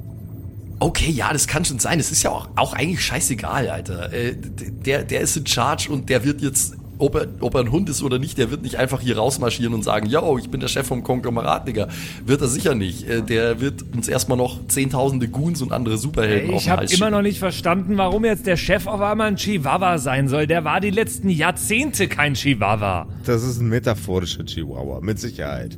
Okay, 0.79 1.09
ja, 1.09 1.31
das 1.31 1.47
kann 1.47 1.63
schon 1.65 1.79
sein. 1.79 1.97
Das 1.97 2.11
ist 2.11 2.23
ja 2.23 2.31
auch, 2.31 2.49
auch 2.55 2.73
eigentlich 2.73 3.03
scheißegal, 3.03 3.69
Alter. 3.69 4.11
Äh, 4.13 4.35
der, 4.35 5.03
der 5.03 5.21
ist 5.21 5.37
in 5.37 5.47
Charge 5.47 5.89
und 5.89 6.09
der 6.09 6.23
wird 6.25 6.41
jetzt, 6.41 6.75
ob 6.97 7.15
er, 7.15 7.27
ob 7.41 7.55
er 7.55 7.61
ein 7.61 7.71
Hund 7.71 7.89
ist 7.89 8.03
oder 8.03 8.19
nicht, 8.19 8.37
der 8.37 8.51
wird 8.51 8.61
nicht 8.61 8.77
einfach 8.77 9.01
hier 9.01 9.17
rausmarschieren 9.17 9.73
und 9.73 9.83
sagen, 9.83 10.07
yo, 10.07 10.37
ich 10.37 10.49
bin 10.49 10.59
der 10.61 10.67
Chef 10.67 10.87
vom 10.87 11.03
Konglomerat, 11.03 11.67
Digga. 11.67 11.87
Wird 12.25 12.41
er 12.41 12.47
sicher 12.47 12.75
nicht. 12.75 13.07
Äh, 13.07 13.21
der 13.21 13.59
wird 13.61 13.83
uns 13.93 14.07
erstmal 14.07 14.37
noch 14.37 14.67
zehntausende 14.67 15.27
Goons 15.27 15.61
und 15.61 15.71
andere 15.71 15.97
Superhelden 15.97 16.53
Ich 16.55 16.69
habe 16.69 16.85
immer 16.85 17.09
noch 17.09 17.21
nicht 17.21 17.39
verstanden, 17.39 17.97
warum 17.97 18.25
jetzt 18.25 18.45
der 18.47 18.57
Chef 18.57 18.87
auf 18.87 19.01
einmal 19.01 19.27
ein 19.27 19.35
Chihuahua 19.35 19.97
sein 19.97 20.27
soll. 20.27 20.47
Der 20.47 20.63
war 20.63 20.79
die 20.79 20.89
letzten 20.91 21.29
Jahrzehnte 21.29 22.07
kein 22.07 22.33
Chihuahua. 22.35 23.07
Das 23.25 23.43
ist 23.43 23.59
ein 23.59 23.67
metaphorischer 23.69 24.45
Chihuahua, 24.45 25.01
mit 25.01 25.19
Sicherheit. 25.19 25.77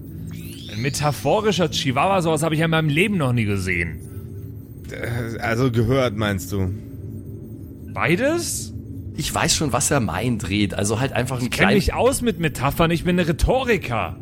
Ein 0.71 0.81
metaphorischer 0.81 1.71
Chihuahua, 1.71 2.21
sowas 2.21 2.43
habe 2.43 2.53
ich 2.53 2.59
ja 2.59 2.65
in 2.65 2.71
meinem 2.71 2.89
Leben 2.89 3.17
noch 3.17 3.33
nie 3.33 3.45
gesehen. 3.45 3.99
Äh, 4.91 5.39
Also 5.39 5.71
gehört, 5.71 6.15
meinst 6.15 6.51
du? 6.51 6.69
Beides? 7.93 8.73
Ich 9.17 9.33
weiß 9.33 9.55
schon, 9.55 9.73
was 9.73 9.89
er 9.91 9.99
meint, 9.99 10.47
Red. 10.47 10.75
Also 10.75 10.99
halt 10.99 11.11
einfach 11.11 11.39
ein, 11.39 11.45
Ich 11.45 11.51
kenne 11.51 11.73
mich 11.73 11.93
aus 11.93 12.21
mit 12.21 12.39
Metaphern, 12.39 12.91
ich 12.91 13.03
bin 13.03 13.19
ein 13.19 13.25
Rhetoriker. 13.25 14.15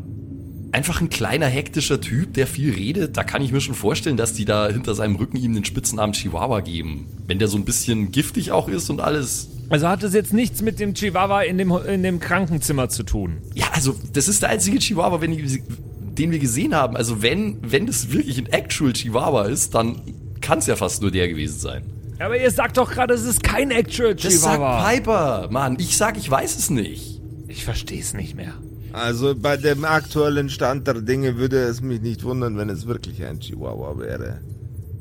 einfach 0.71 0.99
ein 1.01 1.09
kleiner 1.09 1.47
hektischer 1.47 2.01
Typ, 2.01 2.33
der 2.33 2.47
viel 2.47 2.73
redet. 2.73 3.15
Da 3.17 3.23
kann 3.23 3.41
ich 3.41 3.51
mir 3.51 3.61
schon 3.61 3.75
vorstellen, 3.75 4.17
dass 4.17 4.33
die 4.33 4.45
da 4.45 4.67
hinter 4.69 4.93
seinem 4.95 5.15
Rücken 5.15 5.37
ihm 5.37 5.53
den 5.53 5.63
Spitznamen 5.63 6.13
Chihuahua 6.13 6.61
geben. 6.61 7.07
Wenn 7.27 7.39
der 7.39 7.47
so 7.47 7.57
ein 7.57 7.65
bisschen 7.65 8.11
giftig 8.11 8.51
auch 8.51 8.67
ist 8.67 8.89
und 8.89 8.99
alles. 9.01 9.49
Also 9.69 9.87
hat 9.87 10.03
es 10.03 10.13
jetzt 10.13 10.33
nichts 10.33 10.61
mit 10.61 10.79
dem 10.79 10.93
Chihuahua 10.93 11.41
in 11.43 11.57
dem, 11.57 11.71
in 11.71 12.03
dem 12.03 12.19
Krankenzimmer 12.19 12.89
zu 12.89 13.03
tun. 13.03 13.37
Ja, 13.53 13.67
also 13.73 13.95
das 14.13 14.27
ist 14.27 14.41
der 14.41 14.49
einzige 14.49 14.79
Chihuahua, 14.79 15.21
wenn 15.21 15.31
ich, 15.31 15.61
den 16.17 16.31
wir 16.31 16.39
gesehen 16.39 16.73
haben. 16.75 16.95
Also 16.95 17.21
wenn, 17.21 17.57
wenn 17.61 17.85
das 17.85 18.11
wirklich 18.11 18.37
ein 18.37 18.47
Actual 18.47 18.93
Chihuahua 18.93 19.43
ist, 19.45 19.75
dann 19.75 20.01
kann 20.41 20.59
es 20.59 20.67
ja 20.67 20.75
fast 20.75 21.01
nur 21.01 21.11
der 21.11 21.27
gewesen 21.27 21.59
sein. 21.59 21.83
Aber 22.19 22.37
ihr 22.39 22.49
sagt 22.51 22.77
doch 22.77 22.91
gerade, 22.91 23.13
es 23.13 23.25
ist 23.25 23.43
kein 23.43 23.71
Actual 23.71 24.15
Das 24.15 24.23
Chihuahua. 24.33 24.81
sagt 24.81 24.89
Piper. 24.95 25.47
Mann, 25.51 25.77
ich 25.79 25.97
sag, 25.97 26.17
ich 26.17 26.29
weiß 26.29 26.57
es 26.57 26.69
nicht. 26.69 27.21
ich 27.47 27.63
verstehe 27.65 27.99
es 27.99 28.13
nicht 28.13 28.35
mehr. 28.35 28.53
Also 28.93 29.35
bei 29.35 29.57
dem 29.57 29.83
aktuellen 29.83 30.49
Stand 30.49 30.87
der 30.87 31.01
Dinge 31.01 31.35
würde 31.37 31.57
es 31.63 31.81
mich 31.81 32.01
nicht 32.01 32.23
wundern, 32.23 32.57
wenn 32.57 32.69
es 32.69 32.85
wirklich 32.87 33.23
ein 33.25 33.39
Chihuahua 33.41 33.97
wäre. 33.99 34.39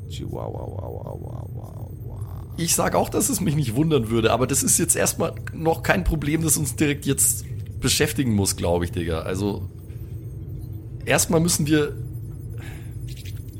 Chihuahua, 0.09 0.59
wow, 0.67 0.81
wow, 0.81 1.19
wow, 1.21 1.49
wow, 1.53 1.89
wow. 2.03 2.21
Ich 2.57 2.75
sag 2.75 2.95
auch, 2.95 3.09
dass 3.09 3.29
es 3.29 3.39
mich 3.39 3.55
nicht 3.55 3.75
wundern 3.75 4.09
würde, 4.09 4.31
aber 4.31 4.47
das 4.47 4.63
ist 4.63 4.77
jetzt 4.77 4.95
erstmal 4.97 5.33
noch 5.53 5.81
kein 5.83 6.03
Problem, 6.03 6.43
das 6.43 6.57
uns 6.57 6.75
direkt 6.75 7.05
jetzt 7.05 7.45
beschäftigen 7.79 8.33
muss, 8.35 8.55
glaube 8.57 8.83
ich, 8.85 8.91
Digga. 8.91 9.21
Also 9.21 9.69
erstmal 11.05 11.39
müssen 11.39 11.65
wir. 11.67 11.93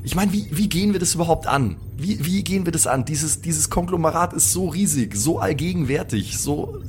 Ich 0.03 0.15
meine, 0.15 0.31
wie, 0.33 0.47
wie 0.51 0.67
gehen 0.69 0.91
wir 0.93 0.99
das 0.99 1.15
überhaupt 1.15 1.47
an? 1.47 1.77
Wie, 1.97 2.25
wie 2.25 2.43
gehen 2.43 2.65
wir 2.65 2.71
das 2.71 2.87
an? 2.87 3.05
Dieses, 3.05 3.41
dieses 3.41 3.69
Konglomerat 3.69 4.33
ist 4.33 4.51
so 4.51 4.67
riesig, 4.67 5.15
so 5.15 5.39
allgegenwärtig, 5.39 6.37
so, 6.37 6.81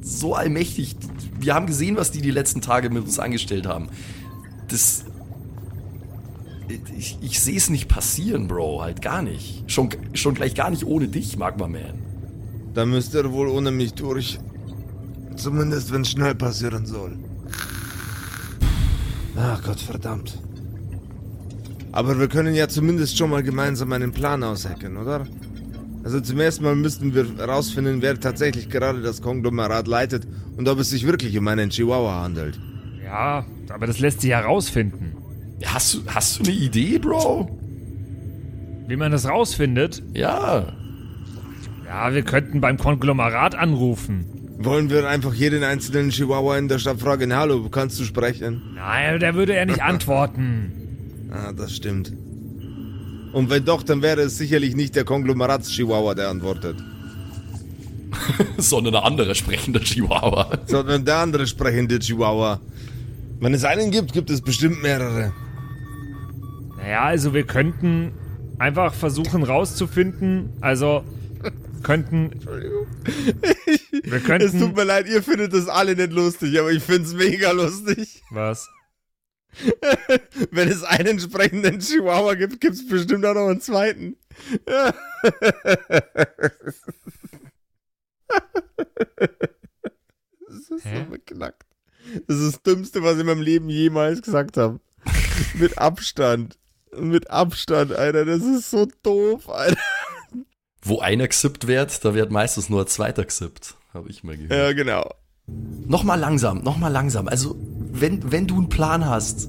so 0.00 0.34
allmächtig. 0.34 0.96
Wir 1.38 1.54
haben 1.54 1.66
gesehen, 1.66 1.96
was 1.96 2.10
die 2.10 2.20
die 2.20 2.30
letzten 2.30 2.60
Tage 2.60 2.90
mit 2.90 3.04
uns 3.04 3.18
angestellt 3.18 3.66
haben. 3.66 3.88
Das. 4.68 5.04
ich, 6.96 7.18
ich 7.20 7.40
sehe 7.40 7.56
es 7.56 7.70
nicht 7.70 7.88
passieren, 7.88 8.46
Bro, 8.46 8.82
halt 8.82 9.02
gar 9.02 9.22
nicht. 9.22 9.64
Schon, 9.66 9.90
schon 10.14 10.34
gleich 10.34 10.54
gar 10.54 10.70
nicht 10.70 10.84
ohne 10.84 11.08
dich, 11.08 11.36
Magma 11.36 11.66
Man. 11.66 11.98
Da 12.72 12.86
müsst 12.86 13.14
ihr 13.14 13.32
wohl 13.32 13.48
ohne 13.48 13.72
mich 13.72 13.94
durch. 13.94 14.38
Zumindest 15.34 15.92
wenn 15.92 16.02
es 16.02 16.10
schnell 16.10 16.36
passieren 16.36 16.86
soll. 16.86 17.18
Ach 19.36 19.62
Gott 19.62 19.80
verdammt. 19.80 20.38
Aber 21.92 22.18
wir 22.18 22.28
können 22.28 22.54
ja 22.54 22.68
zumindest 22.68 23.18
schon 23.18 23.30
mal 23.30 23.42
gemeinsam 23.42 23.92
einen 23.92 24.12
Plan 24.12 24.42
aushacken, 24.44 24.96
oder? 24.96 25.26
Also 26.04 26.20
zum 26.20 26.40
ersten 26.40 26.64
Mal 26.64 26.76
müssten 26.76 27.14
wir 27.14 27.26
herausfinden, 27.36 28.00
wer 28.00 28.18
tatsächlich 28.18 28.70
gerade 28.70 29.02
das 29.02 29.20
Konglomerat 29.20 29.86
leitet 29.86 30.26
und 30.56 30.68
ob 30.68 30.78
es 30.78 30.90
sich 30.90 31.06
wirklich 31.06 31.36
um 31.36 31.46
einen 31.48 31.70
Chihuahua 31.70 32.22
handelt. 32.22 32.58
Ja, 33.04 33.44
aber 33.68 33.86
das 33.86 33.98
lässt 33.98 34.20
sich 34.22 34.30
herausfinden. 34.30 35.16
Hast 35.64 35.94
du, 35.94 35.98
hast 36.06 36.38
du 36.38 36.44
eine 36.44 36.52
Idee, 36.52 36.98
Bro? 36.98 37.58
Wie 38.86 38.96
man 38.96 39.12
das 39.12 39.28
rausfindet? 39.28 40.02
Ja. 40.14 40.72
Ja, 41.86 42.14
wir 42.14 42.22
könnten 42.22 42.60
beim 42.60 42.78
Konglomerat 42.78 43.54
anrufen. 43.56 44.24
Wollen 44.58 44.90
wir 44.90 45.08
einfach 45.08 45.34
jeden 45.34 45.64
einzelnen 45.64 46.10
Chihuahua 46.10 46.56
in 46.56 46.68
der 46.68 46.78
Stadt 46.78 47.00
fragen, 47.00 47.34
hallo, 47.34 47.68
kannst 47.68 47.98
du 48.00 48.04
sprechen? 48.04 48.62
Nein, 48.74 49.18
der 49.20 49.34
würde 49.34 49.54
ja 49.54 49.64
nicht 49.64 49.82
antworten. 49.82 50.79
Ah, 51.30 51.52
das 51.52 51.74
stimmt. 51.76 52.12
Und 53.32 53.48
wenn 53.50 53.64
doch, 53.64 53.82
dann 53.84 54.02
wäre 54.02 54.22
es 54.22 54.36
sicherlich 54.38 54.74
nicht 54.74 54.96
der 54.96 55.04
Konglomerats-Chihuahua, 55.04 56.14
der 56.14 56.28
antwortet, 56.30 56.76
Sondern 58.58 58.96
eine 58.96 59.04
andere 59.04 59.34
sprechende 59.34 59.80
Chihuahua. 59.80 60.58
sondern 60.66 61.04
der 61.04 61.18
andere 61.18 61.46
sprechende 61.46 61.98
Chihuahua. 62.00 62.60
Wenn 63.38 63.54
es 63.54 63.64
einen 63.64 63.90
gibt, 63.90 64.12
gibt 64.12 64.30
es 64.30 64.40
bestimmt 64.40 64.82
mehrere. 64.82 65.32
Naja, 66.76 67.02
also 67.02 67.32
wir 67.34 67.44
könnten 67.44 68.12
einfach 68.58 68.92
versuchen 68.94 69.42
rauszufinden, 69.44 70.50
also 70.60 71.04
könnten... 71.82 72.30
Wir 74.02 74.14
Es 74.14 74.22
tut 74.22 74.24
könnten... 74.24 74.74
mir 74.74 74.84
leid, 74.84 75.06
ihr 75.08 75.22
findet 75.22 75.54
das 75.54 75.68
alle 75.68 75.94
nicht 75.94 76.12
lustig, 76.12 76.58
aber 76.58 76.70
ich 76.72 76.82
find's 76.82 77.14
mega 77.14 77.52
lustig. 77.52 78.22
Was? 78.30 78.68
Wenn 80.50 80.68
es 80.68 80.82
einen 80.82 81.20
sprechenden 81.20 81.78
Chihuahua 81.80 82.34
gibt, 82.34 82.60
gibt's 82.60 82.86
bestimmt 82.86 83.24
auch 83.24 83.34
noch 83.34 83.48
einen 83.48 83.60
zweiten. 83.60 84.16
Das 90.48 90.70
ist 90.70 90.84
Hä? 90.84 91.04
so 91.04 91.10
beknackt. 91.10 91.66
Das 92.26 92.38
ist 92.38 92.54
das 92.54 92.62
Dümmste, 92.62 93.02
was 93.02 93.14
ich 93.14 93.20
in 93.20 93.26
meinem 93.26 93.42
Leben 93.42 93.68
jemals 93.68 94.22
gesagt 94.22 94.56
habe. 94.56 94.80
Mit 95.54 95.78
Abstand. 95.78 96.58
Mit 96.96 97.30
Abstand, 97.30 97.92
Alter. 97.92 98.24
Das 98.24 98.42
ist 98.42 98.70
so 98.70 98.88
doof, 99.02 99.48
Alter. 99.48 99.80
Wo 100.82 100.98
einer 101.00 101.28
gesippt 101.28 101.66
wird, 101.66 102.04
da 102.04 102.14
wird 102.14 102.30
meistens 102.30 102.68
nur 102.68 102.80
ein 102.82 102.86
zweiter 102.86 103.24
gesippt. 103.24 103.76
Habe 103.92 104.08
ich 104.08 104.24
mal 104.24 104.36
gehört. 104.36 104.52
Ja, 104.52 104.72
genau. 104.72 105.08
Nochmal 105.46 106.18
langsam, 106.18 106.62
nochmal 106.62 106.92
langsam. 106.92 107.28
Also, 107.28 107.56
wenn, 107.92 108.32
wenn 108.32 108.46
du 108.46 108.56
einen 108.56 108.68
Plan 108.68 109.04
hast. 109.06 109.48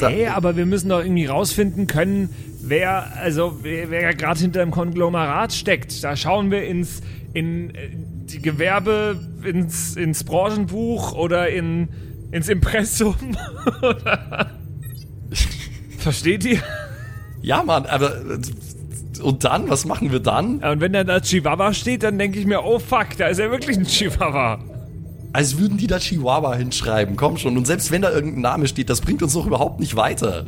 Nee, 0.00 0.26
aber 0.26 0.56
wir 0.56 0.66
müssen 0.66 0.88
doch 0.88 1.00
irgendwie 1.00 1.26
rausfinden 1.26 1.86
können, 1.86 2.30
wer, 2.60 3.16
also 3.16 3.58
wer, 3.62 3.90
wer 3.90 4.14
gerade 4.14 4.40
hinter 4.40 4.60
dem 4.60 4.70
Konglomerat 4.70 5.52
steckt. 5.52 6.02
Da 6.04 6.16
schauen 6.16 6.50
wir 6.50 6.64
ins, 6.64 7.02
in 7.34 7.74
äh, 7.74 7.90
die 7.92 8.40
Gewerbe, 8.40 9.18
ins, 9.44 9.96
ins 9.96 10.24
Branchenbuch 10.24 11.14
oder 11.14 11.48
in, 11.48 11.88
ins 12.30 12.48
Impressum. 12.48 13.16
Versteht 15.98 16.44
ihr? 16.44 16.60
Ja, 17.42 17.62
Mann, 17.62 17.86
aber. 17.86 18.12
Und 19.22 19.44
dann? 19.44 19.68
Was 19.68 19.84
machen 19.84 20.12
wir 20.12 20.20
dann? 20.20 20.60
Ja, 20.60 20.72
Und 20.72 20.80
wenn 20.80 20.92
da 20.92 21.02
da 21.02 21.20
Chihuahua 21.20 21.74
steht, 21.74 22.04
dann 22.04 22.18
denke 22.18 22.38
ich 22.38 22.46
mir, 22.46 22.64
oh 22.64 22.78
fuck, 22.78 23.16
da 23.18 23.26
ist 23.26 23.38
ja 23.38 23.50
wirklich 23.50 23.76
ein 23.76 23.84
Chihuahua. 23.84 24.60
Als 25.32 25.58
würden 25.58 25.76
die 25.78 25.86
da 25.86 25.98
Chihuahua 25.98 26.54
hinschreiben. 26.54 27.16
Komm 27.16 27.36
schon. 27.36 27.56
Und 27.56 27.66
selbst 27.66 27.90
wenn 27.90 28.02
da 28.02 28.10
irgendein 28.10 28.40
Name 28.42 28.66
steht, 28.68 28.88
das 28.90 29.00
bringt 29.00 29.22
uns 29.22 29.34
doch 29.34 29.46
überhaupt 29.46 29.78
nicht 29.80 29.94
weiter. 29.96 30.46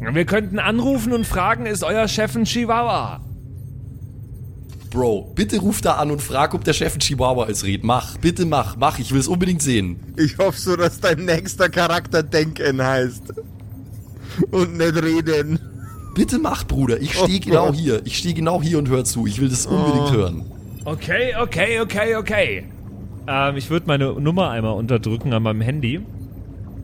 Wir 0.00 0.24
könnten 0.24 0.58
anrufen 0.58 1.12
und 1.12 1.26
fragen, 1.26 1.66
ist 1.66 1.82
euer 1.84 2.08
Chef 2.08 2.34
ein 2.36 2.44
Chihuahua? 2.44 3.20
Bro, 4.90 5.32
bitte 5.36 5.58
ruf 5.60 5.80
da 5.82 5.94
an 5.94 6.10
und 6.10 6.20
frag, 6.20 6.52
ob 6.54 6.64
der 6.64 6.72
Chef 6.72 6.94
ein 6.96 7.00
Chihuahua 7.00 7.44
ist, 7.46 7.64
Red. 7.64 7.84
Mach, 7.84 8.16
bitte 8.18 8.44
mach, 8.44 8.76
mach. 8.76 8.98
Ich 8.98 9.12
will 9.12 9.20
es 9.20 9.28
unbedingt 9.28 9.62
sehen. 9.62 10.00
Ich 10.16 10.38
hoffe 10.38 10.58
so, 10.58 10.74
dass 10.76 11.00
dein 11.00 11.24
nächster 11.26 11.68
Charakter 11.68 12.22
Denken 12.22 12.82
heißt. 12.82 13.32
Und 14.50 14.78
nicht 14.78 14.96
reden. 15.02 15.58
Bitte 16.14 16.38
mach, 16.38 16.66
Bruder. 16.66 17.00
Ich 17.00 17.12
stehe 17.14 17.38
Oh 17.38 17.44
genau 17.44 17.66
Gott. 17.66 17.76
hier. 17.76 18.00
Ich 18.04 18.18
stehe 18.18 18.34
genau 18.34 18.62
hier 18.62 18.78
und 18.78 18.88
hör 18.88 19.04
zu. 19.04 19.26
Ich 19.26 19.40
will 19.40 19.48
das 19.48 19.66
unbedingt 19.66 20.10
hören. 20.12 20.44
Okay, 20.84 21.34
okay, 21.40 21.80
okay, 21.80 22.16
okay. 22.16 22.64
Ähm, 23.26 23.56
ich 23.56 23.70
würde 23.70 23.86
meine 23.86 24.12
Nummer 24.20 24.50
einmal 24.50 24.74
unterdrücken 24.74 25.32
an 25.32 25.42
meinem 25.42 25.60
Handy. 25.60 26.00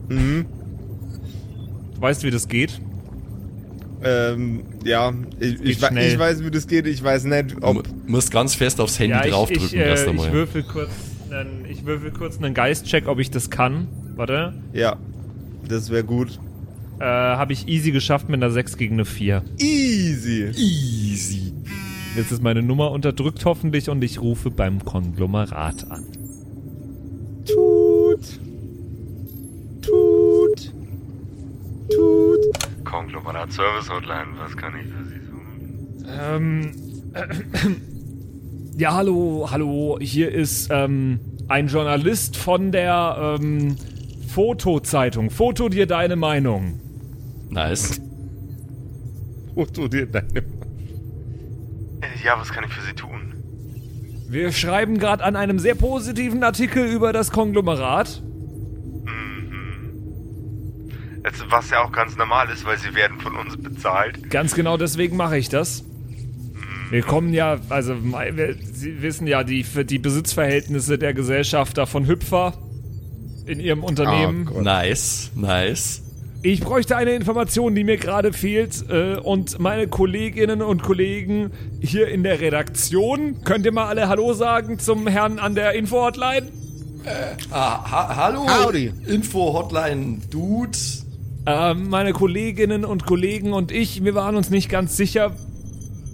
Mhm. 0.09 0.45
Du 1.95 2.01
weißt, 2.01 2.23
wie 2.23 2.31
das 2.31 2.47
geht? 2.47 2.79
Ähm, 4.03 4.61
ja, 4.83 5.11
ich, 5.39 5.59
ich, 5.61 5.81
ich 5.81 6.19
weiß, 6.19 6.43
wie 6.43 6.51
das 6.51 6.67
geht. 6.67 6.85
Ich 6.85 7.03
weiß 7.03 7.23
nicht, 7.25 7.53
Du 7.59 7.63
ob. 7.65 7.83
musst 8.07 8.31
ganz 8.31 8.53
fest 8.53 8.79
aufs 8.79 8.99
Handy 8.99 9.15
Ja, 9.15 9.25
ich, 9.25 9.31
draufdrücken 9.31 9.65
ich, 9.65 9.75
äh, 9.75 9.87
erst 9.89 10.03
ich 10.03 10.09
einmal. 10.09 10.31
würfel 10.31 10.63
kurz 10.63 10.91
einen, 11.31 11.65
ich 11.69 11.85
würfel 11.85 12.11
kurz 12.11 12.37
einen 12.37 12.53
Geistcheck, 12.53 13.07
ob 13.07 13.19
ich 13.19 13.31
das 13.31 13.49
kann. 13.49 13.87
Warte. 14.15 14.53
Ja, 14.73 14.97
das 15.67 15.89
wäre 15.89 16.03
gut. 16.03 16.39
Äh, 16.99 17.03
habe 17.03 17.53
ich 17.53 17.67
easy 17.67 17.91
geschafft 17.91 18.29
mit 18.29 18.41
einer 18.41 18.51
6 18.51 18.77
gegen 18.77 18.95
eine 18.95 19.05
4. 19.05 19.43
Easy. 19.59 20.45
Easy. 20.55 21.53
Jetzt 22.15 22.31
ist 22.31 22.41
meine 22.41 22.61
Nummer 22.63 22.91
unterdrückt 22.91 23.45
hoffentlich 23.45 23.89
und 23.89 24.03
ich 24.03 24.21
rufe 24.21 24.49
beim 24.51 24.83
Konglomerat 24.85 25.89
an. 25.91 26.05
Tut. 28.17 28.39
Tut. 29.81 30.73
Tut. 31.89 32.83
Konglomerat 32.83 33.51
Service 33.51 33.89
Hotline, 33.89 34.27
was 34.39 34.55
kann 34.57 34.73
ich 34.79 34.87
für 34.87 35.05
Sie 35.05 35.19
tun? 35.19 35.45
Ähm, 36.19 36.71
ja, 38.77 38.93
hallo, 38.95 39.47
hallo. 39.51 39.97
Hier 40.01 40.31
ist 40.31 40.69
ähm, 40.71 41.19
ein 41.47 41.67
Journalist 41.67 42.37
von 42.37 42.71
der 42.71 43.37
ähm, 43.39 43.75
Fotozeitung. 44.27 45.29
Foto 45.29 45.69
dir 45.69 45.85
deine 45.85 46.15
Meinung. 46.15 46.79
Nice. 47.49 48.01
Foto 49.53 49.87
dir 49.87 50.07
deine. 50.07 50.43
Ja, 52.23 52.39
was 52.39 52.51
kann 52.51 52.63
ich 52.63 52.73
für 52.73 52.85
Sie 52.85 52.93
tun? 52.93 53.16
Wir 54.29 54.51
schreiben 54.51 54.99
gerade 54.99 55.23
an 55.23 55.35
einem 55.35 55.57
sehr 55.59 55.75
positiven 55.75 56.43
Artikel 56.43 56.85
über 56.85 57.13
das 57.13 57.31
Konglomerat. 57.31 58.21
Jetzt, 61.23 61.45
was 61.49 61.69
ja 61.69 61.83
auch 61.83 61.91
ganz 61.91 62.15
normal 62.15 62.49
ist, 62.49 62.65
weil 62.65 62.77
Sie 62.77 62.93
werden 62.95 63.19
von 63.19 63.35
uns 63.35 63.57
bezahlt. 63.57 64.29
Ganz 64.29 64.53
genau 64.55 64.77
deswegen 64.77 65.17
mache 65.17 65.37
ich 65.37 65.49
das. 65.49 65.83
Wir 66.89 67.01
kommen 67.01 67.33
ja, 67.33 67.57
also 67.69 67.95
wir, 68.01 68.55
Sie 68.71 69.01
wissen 69.01 69.27
ja 69.27 69.43
die, 69.43 69.63
die 69.63 69.99
Besitzverhältnisse 69.99 70.97
der 70.97 71.13
Gesellschafter 71.13 71.85
von 71.85 72.07
Hüpfer 72.07 72.53
in 73.45 73.59
ihrem 73.59 73.83
Unternehmen. 73.83 74.49
Oh. 74.53 74.61
Nice. 74.61 75.31
Nice. 75.35 76.03
Ich 76.43 76.61
bräuchte 76.61 76.95
eine 76.95 77.11
Information, 77.11 77.73
die 77.73 77.83
mir 77.83 77.97
gerade 77.97 78.31
fehlt. 78.31 78.85
Äh, 78.89 79.17
und 79.17 79.59
meine 79.59 79.87
Kolleginnen 79.87 80.61
und 80.61 80.83
Kollegen 80.83 81.51
hier 81.81 82.07
in 82.07 82.23
der 82.23 82.39
Redaktion, 82.39 83.43
könnt 83.43 83.65
ihr 83.65 83.71
mal 83.71 83.87
alle 83.87 84.07
Hallo 84.07 84.33
sagen 84.33 84.77
zum 84.77 85.07
Herrn 85.07 85.39
an 85.39 85.55
der 85.55 85.73
Info-Hotline? 85.73 86.47
Ah, 87.51 87.89
ha 87.89 88.15
hallo. 88.15 88.45
Howdy. 88.47 88.91
Info-Hotline, 89.07 90.19
Dude. 90.29 90.77
Ähm, 91.45 91.89
meine 91.89 92.13
Kolleginnen 92.13 92.83
und 92.85 93.05
Kollegen 93.05 93.53
und 93.53 93.71
ich, 93.71 94.03
wir 94.03 94.13
waren 94.15 94.35
uns 94.35 94.49
nicht 94.49 94.69
ganz 94.69 94.97
sicher, 94.97 95.31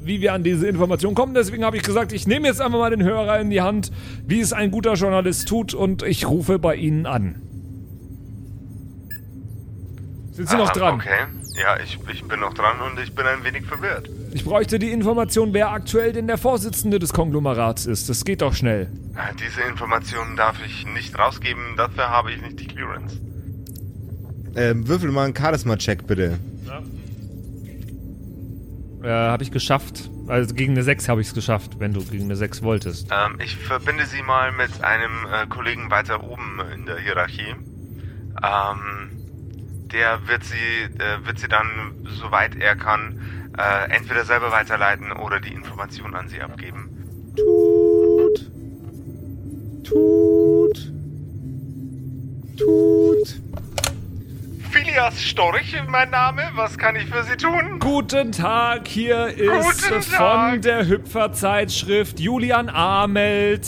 wie 0.04 0.22
wir 0.22 0.34
an 0.34 0.44
diese 0.44 0.68
Information 0.68 1.16
kommen. 1.16 1.34
Deswegen 1.34 1.66
habe 1.66 1.78
ich 1.78 1.84
gesagt, 1.84 2.14
ich 2.14 2.28
nehme 2.28 2.48
jetzt 2.48 2.62
einfach 2.62 2.78
mal 2.78 2.92
den 2.92 3.04
Hörer 3.04 3.40
in 3.40 3.50
die 3.50 3.62
Hand, 3.62 3.92
wie 4.28 4.40
es 4.40 4.54
ein 4.54 4.70
guter 4.70 4.94
Journalist 4.94 5.48
tut, 5.48 5.74
und 5.74 6.04
ich 6.04 6.28
rufe 6.28 6.60
bei 6.60 6.76
Ihnen 6.76 7.08
an. 7.08 7.42
Sind 10.34 10.50
Sie 10.50 10.58
noch 10.58 10.70
Ah, 10.70 10.74
dran? 10.74 10.96
Okay. 10.96 11.26
Ja, 11.62 11.78
ich, 11.84 12.00
ich 12.12 12.24
bin 12.24 12.40
noch 12.40 12.54
dran 12.56 12.80
und 12.82 13.00
ich 13.00 13.14
bin 13.14 13.26
ein 13.28 13.44
wenig 13.44 13.66
verwirrt. 13.68 14.10
Ich 14.34 14.44
bräuchte 14.44 14.80
die 14.80 14.92
Information, 14.92 15.54
wer 15.54 15.70
aktuell 15.72 16.12
denn 16.12 16.26
der 16.26 16.40
Vorsitzende 16.40 16.98
des 16.98 17.14
Konglomerats 17.14 17.86
ist. 17.86 18.10
Das 18.10 18.26
geht 18.26 18.42
doch 18.42 18.56
schnell. 18.56 18.90
Ah, 19.16 19.30
Diese 19.40 19.62
Informationen 19.62 20.36
darf 20.36 20.56
ich 20.66 20.88
nicht 20.88 21.18
rausgeben, 21.18 21.78
dafür 21.78 22.10
habe 22.10 22.32
ich 22.32 22.42
nicht 22.42 22.60
die 22.60 22.68
Clearance. 22.68 23.20
Ähm, 24.56 24.88
würfel 24.88 25.12
mal 25.12 25.26
einen 25.26 25.36
Charisma-Check, 25.36 26.08
bitte. 26.08 26.40
Äh, 29.04 29.08
habe 29.10 29.44
ich 29.44 29.52
geschafft. 29.52 30.10
Also 30.28 30.56
gegen 30.56 30.72
eine 30.74 30.84
6 30.84 31.10
habe 31.10 31.22
ich 31.22 31.28
es 31.28 31.34
geschafft, 31.34 31.80
wenn 31.80 31.94
du 31.94 32.04
gegen 32.04 32.24
eine 32.26 32.36
6 32.38 32.64
wolltest. 32.64 33.10
Ähm, 33.12 33.38
ich 33.44 33.58
verbinde 33.58 34.06
Sie 34.06 34.22
mal 34.24 34.52
mit 34.54 34.82
einem 34.84 35.12
äh, 35.32 35.46
Kollegen 35.48 35.92
weiter 35.92 36.24
oben 36.24 36.62
in 36.74 36.86
der 36.86 36.98
Hierarchie. 36.98 37.54
Ähm, 38.42 39.10
der 39.94 40.28
wird 40.28 40.44
sie, 40.44 40.56
äh, 40.56 41.26
wird 41.26 41.40
sie 41.40 41.48
dann, 41.48 41.68
soweit 42.20 42.56
er 42.56 42.76
kann, 42.76 43.20
äh, 43.58 43.92
entweder 43.96 44.26
selber 44.26 44.52
weiterleiten 44.52 45.12
oder 45.12 45.40
die 45.40 45.54
Information 45.54 46.16
an 46.16 46.28
sie 46.28 46.42
abgeben. 46.42 46.90
Tut. 47.38 48.52
Tut. 49.88 50.92
Tut. 52.58 53.40
Phileas 54.72 55.22
Storch, 55.22 55.76
mein 55.88 56.10
Name. 56.10 56.50
Was 56.56 56.78
kann 56.80 56.96
ich 56.96 57.06
für 57.06 57.24
Sie 57.24 57.38
tun? 57.38 57.78
Guten 57.80 58.32
Tag, 58.32 58.88
hier 58.88 59.28
ist 59.28 59.88
Guten 59.88 60.02
von 60.02 60.18
Tag. 60.18 60.62
der 60.64 60.88
Hüpferzeitschrift 60.88 62.20
Julian 62.20 62.70
Amelt. 62.70 63.68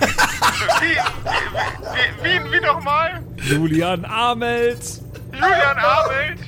Wie, 0.00 0.06
wie, 0.06 0.96
wie, 2.22 2.44
wie, 2.46 2.52
wie 2.52 2.60
nochmal? 2.64 3.22
Julian 3.42 4.04
Amelt. 4.04 5.00
Julian 5.40 5.78
Abelt? 5.78 6.40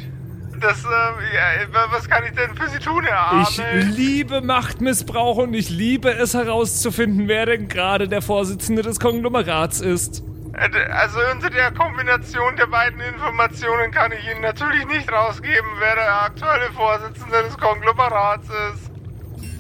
Das, 0.61 0.82
ja, 0.84 1.88
was 1.90 2.09
kann 2.09 2.22
ich 2.24 2.32
denn 2.32 2.55
für 2.57 2.68
Sie 2.70 2.78
tun, 2.78 3.03
Herr 3.05 3.43
Ich 3.43 3.59
Abelt? 3.61 3.84
liebe 3.97 4.40
Machtmissbrauch 4.43 5.38
und 5.38 5.55
ich 5.55 5.70
liebe 5.70 6.11
es 6.12 6.34
herauszufinden, 6.34 7.26
wer 7.26 7.47
denn 7.47 7.66
gerade 7.68 8.07
der 8.09 8.22
Vorsitzende 8.22 8.82
des 8.82 9.01
Konglomerats 9.01 9.80
ist. 9.80 10.22
Äh, 10.55 10.68
Also 10.93 11.18
unter 11.32 11.51
der 11.51 11.72
Kombination 11.72 12.55
der 12.57 12.66
beiden 12.66 13.01
Informationen 13.01 13.90
kann 13.90 14.12
ich 14.12 14.30
Ihnen 14.30 14.43
natürlich 14.43 14.86
nicht 14.86 15.11
rausgeben, 15.11 15.68
wer 15.80 15.95
der 15.97 16.22
aktuelle 16.26 16.70
Vorsitzende 16.72 17.43
des 17.43 17.59
Konglomerats 17.59 18.47
ist. 18.49 18.90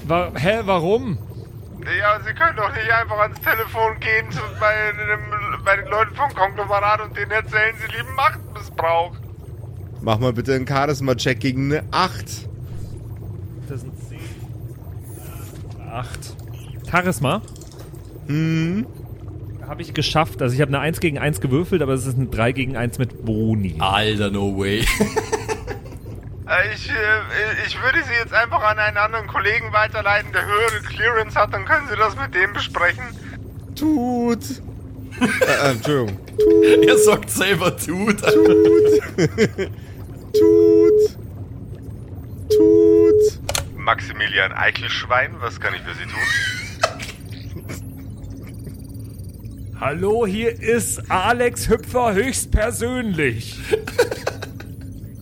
Wa 0.04 0.30
hä, 0.36 0.60
warum? 0.64 1.18
Ja, 1.98 2.20
Sie 2.24 2.32
können 2.34 2.56
doch 2.56 2.72
nicht 2.76 2.92
einfach 2.92 3.18
ans 3.18 3.40
Telefon 3.40 3.98
gehen 3.98 4.30
zu, 4.30 4.40
bei, 4.60 4.72
dem, 4.92 5.64
bei 5.64 5.76
den 5.78 5.86
Leuten 5.88 6.14
vom 6.14 6.32
Konglomerat 6.32 7.00
und 7.00 7.16
denen 7.16 7.32
erzählen, 7.32 7.74
Sie 7.80 7.96
lieben 7.96 8.14
Machtmissbrauch. 8.14 9.16
Mach 10.02 10.18
mal 10.18 10.32
bitte 10.32 10.54
einen 10.54 10.66
Charisma-Check 10.66 11.38
gegen 11.38 11.72
eine 11.72 11.84
8. 11.92 12.24
Das 13.68 13.80
sind 13.82 13.92
10. 14.08 14.18
8. 15.90 16.36
Charisma? 16.90 17.40
Hm. 18.26 18.86
Habe 19.66 19.82
ich 19.82 19.94
geschafft. 19.94 20.42
Also 20.42 20.54
ich 20.54 20.60
habe 20.60 20.70
eine 20.70 20.80
1 20.80 20.98
gegen 21.00 21.18
1 21.18 21.40
gewürfelt, 21.40 21.82
aber 21.82 21.92
es 21.92 22.04
ist 22.04 22.16
eine 22.16 22.26
3 22.26 22.52
gegen 22.52 22.76
1 22.76 22.98
mit 22.98 23.24
Boni. 23.24 23.76
Alter, 23.78 24.30
no 24.30 24.58
way. 24.58 24.80
Äh, 24.80 26.74
Ich, 26.74 26.90
äh, 26.90 27.66
ich 27.66 27.80
würde 27.80 27.98
Sie 28.04 28.12
jetzt 28.18 28.34
einfach 28.34 28.62
an 28.62 28.78
einen 28.78 28.96
anderen 28.96 29.26
Kollegen 29.28 29.72
weiterleiten, 29.72 30.32
der 30.32 30.44
höhere 30.44 30.82
Clearance 30.82 31.38
hat, 31.38 31.54
dann 31.54 31.64
können 31.64 31.86
Sie 31.88 31.96
das 31.96 32.16
mit 32.16 32.34
dem 32.34 32.52
besprechen. 32.52 33.04
Tut. 33.76 34.40
äh, 35.20 35.24
äh, 35.68 35.70
Entschuldigung. 35.70 36.18
er 36.86 36.98
sagt 36.98 37.30
selber 37.30 37.76
tut. 37.76 38.18
Tut. 38.20 38.56
Tut. 40.32 41.12
Maximilian 43.76 44.52
Eichelschwein, 44.52 45.34
was 45.40 45.60
kann 45.60 45.74
ich 45.74 45.82
für 45.82 45.94
Sie 45.94 46.04
tun? 46.04 46.20
Hallo, 49.78 50.26
hier 50.26 50.60
ist 50.60 51.10
Alex 51.10 51.68
Hüpfer 51.68 52.14
höchstpersönlich. 52.14 53.58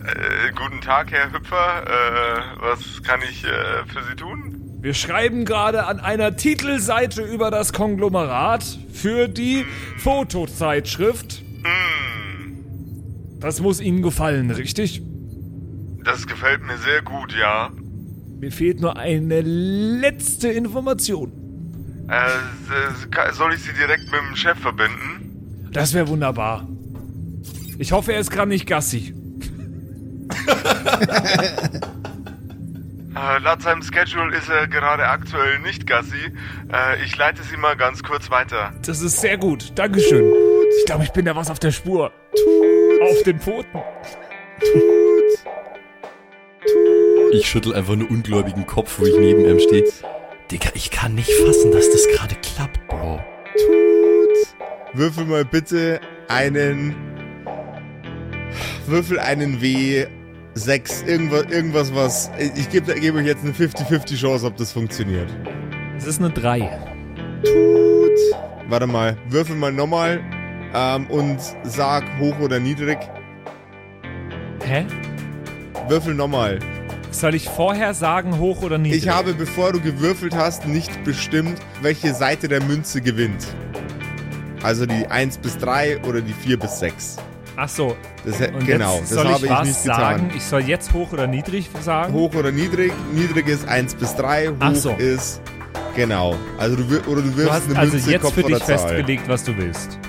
Äh, 0.03 0.51
guten 0.55 0.81
Tag, 0.81 1.11
Herr 1.11 1.31
Hüpfer. 1.33 1.83
Äh, 1.85 2.41
was 2.59 3.03
kann 3.03 3.21
ich 3.21 3.43
äh, 3.43 3.47
für 3.87 4.03
Sie 4.09 4.15
tun? 4.15 4.61
Wir 4.81 4.93
schreiben 4.93 5.45
gerade 5.45 5.85
an 5.85 5.99
einer 5.99 6.35
Titelseite 6.37 7.21
über 7.21 7.51
das 7.51 7.73
Konglomerat 7.73 8.63
für 8.93 9.27
die 9.27 9.65
Fotozeitschrift. 9.97 11.43
Das 13.41 13.59
muss 13.59 13.81
Ihnen 13.81 14.01
gefallen, 14.01 14.51
richtig? 14.51 15.01
Das 16.03 16.25
gefällt 16.27 16.63
mir 16.63 16.77
sehr 16.77 17.01
gut, 17.01 17.35
ja. 17.37 17.71
Mir 18.39 18.51
fehlt 18.51 18.79
nur 18.79 18.97
eine 18.97 19.41
letzte 19.41 20.47
Information. 20.49 21.31
Äh, 22.07 23.33
soll 23.33 23.53
ich 23.53 23.63
Sie 23.63 23.73
direkt 23.73 24.05
mit 24.11 24.21
dem 24.21 24.35
Chef 24.35 24.57
verbinden? 24.59 25.69
Das 25.71 25.93
wäre 25.93 26.07
wunderbar. 26.07 26.67
Ich 27.77 27.91
hoffe, 27.91 28.13
er 28.13 28.19
ist 28.19 28.31
gerade 28.31 28.49
nicht 28.49 28.67
Gassi. 28.67 29.13
Äh, 33.13 33.39
laut 33.39 33.61
seinem 33.61 33.81
Schedule 33.81 34.33
ist 34.37 34.47
er 34.47 34.69
gerade 34.69 35.05
aktuell 35.05 35.59
nicht 35.59 35.85
Gassi. 35.85 36.31
Äh, 36.71 37.03
ich 37.03 37.17
leite 37.17 37.43
Sie 37.43 37.57
mal 37.57 37.75
ganz 37.75 38.01
kurz 38.03 38.31
weiter. 38.31 38.71
Das 38.85 39.01
ist 39.01 39.19
sehr 39.19 39.37
gut. 39.37 39.73
Dankeschön. 39.75 40.23
Ich 40.79 40.85
glaube, 40.85 41.03
ich 41.03 41.11
bin 41.11 41.25
da 41.25 41.35
was 41.35 41.49
auf 41.51 41.59
der 41.59 41.71
Spur. 41.71 42.13
Auf 43.01 43.23
den 43.23 43.39
Pfoten. 43.39 43.79
Ich 47.31 47.47
schüttel 47.47 47.73
einfach 47.73 47.95
nur 47.95 48.09
ungläubigen 48.09 48.67
Kopf, 48.67 48.99
wo 48.99 49.05
ich 49.05 49.17
neben 49.17 49.45
ihm 49.45 49.59
stehe. 49.59 49.85
Digga, 50.51 50.69
ich 50.73 50.91
kann 50.91 51.15
nicht 51.15 51.31
fassen, 51.31 51.71
dass 51.71 51.89
das 51.89 52.07
gerade 52.09 52.35
klappt, 52.35 52.87
Bro. 52.87 53.19
Würfel 54.93 55.25
mal 55.25 55.45
bitte 55.45 56.01
einen. 56.27 56.95
Würfel 58.85 59.19
einen 59.19 59.59
W6. 59.59 61.05
Irgendwas, 61.07 61.45
irgendwas 61.49 61.95
was. 61.95 62.31
Ich 62.55 62.69
gebe 62.69 62.93
geb 62.95 63.15
euch 63.15 63.25
jetzt 63.25 63.43
eine 63.43 63.53
50-50 63.53 64.17
Chance, 64.17 64.45
ob 64.45 64.57
das 64.57 64.73
funktioniert. 64.73 65.29
Es 65.97 66.05
ist 66.05 66.19
eine 66.19 66.29
3. 66.29 66.59
Tut. 67.43 68.69
Warte 68.69 68.87
mal. 68.87 69.17
Würfel 69.29 69.55
mal 69.55 69.71
nochmal. 69.71 70.21
Ähm, 70.73 71.07
und 71.07 71.39
sag 71.63 72.03
hoch 72.19 72.39
oder 72.39 72.59
niedrig. 72.59 72.97
Hä? 74.65 74.85
Würfel 75.87 76.13
nochmal. 76.13 76.59
Soll 77.11 77.35
ich 77.35 77.49
vorher 77.49 77.93
sagen, 77.93 78.37
hoch 78.39 78.61
oder 78.61 78.77
niedrig? 78.77 79.03
Ich 79.03 79.09
habe, 79.09 79.33
bevor 79.33 79.73
du 79.73 79.81
gewürfelt 79.81 80.33
hast, 80.35 80.65
nicht 80.67 81.03
bestimmt, 81.03 81.59
welche 81.81 82.13
Seite 82.13 82.47
der 82.47 82.63
Münze 82.63 83.01
gewinnt. 83.01 83.47
Also 84.63 84.85
die 84.85 85.07
1 85.07 85.39
bis 85.39 85.57
3 85.57 86.01
oder 86.07 86.21
die 86.21 86.33
4 86.33 86.57
bis 86.57 86.79
6. 86.79 87.17
Ach 87.57 87.67
so. 87.67 87.97
Das, 88.23 88.39
Und 88.39 88.65
genau, 88.65 88.93
jetzt 88.97 89.01
das 89.03 89.09
soll 89.09 89.27
habe 89.27 89.37
ich 89.37 89.43
ich 89.43 89.49
was 89.49 89.67
nicht 89.67 89.79
sagen? 89.81 90.21
getan. 90.23 90.37
Ich 90.37 90.43
soll 90.43 90.61
jetzt 90.61 90.93
hoch 90.93 91.11
oder 91.11 91.27
niedrig 91.27 91.69
sagen? 91.81 92.13
Hoch 92.13 92.33
oder 92.35 92.51
niedrig? 92.51 92.93
Niedrig 93.13 93.47
ist 93.49 93.67
1 93.67 93.95
bis 93.95 94.15
3, 94.15 94.47
hoch 94.49 94.53
Ach 94.59 94.75
so. 94.75 94.91
ist. 94.91 95.41
Genau. 95.95 96.35
Also 96.57 96.77
du 96.77 96.83
oder 97.09 97.21
du 97.21 97.29
Du 97.31 97.37
wirfst 97.37 97.51
hast 97.51 97.69
eine 97.69 97.79
also 97.79 97.93
Münze 97.93 98.11
jetzt 98.11 98.21
Kopf 98.21 98.33
für 98.35 98.43
dich 98.43 98.63
festgelegt, 98.63 99.27
was 99.27 99.43
du 99.43 99.57
willst. 99.57 99.99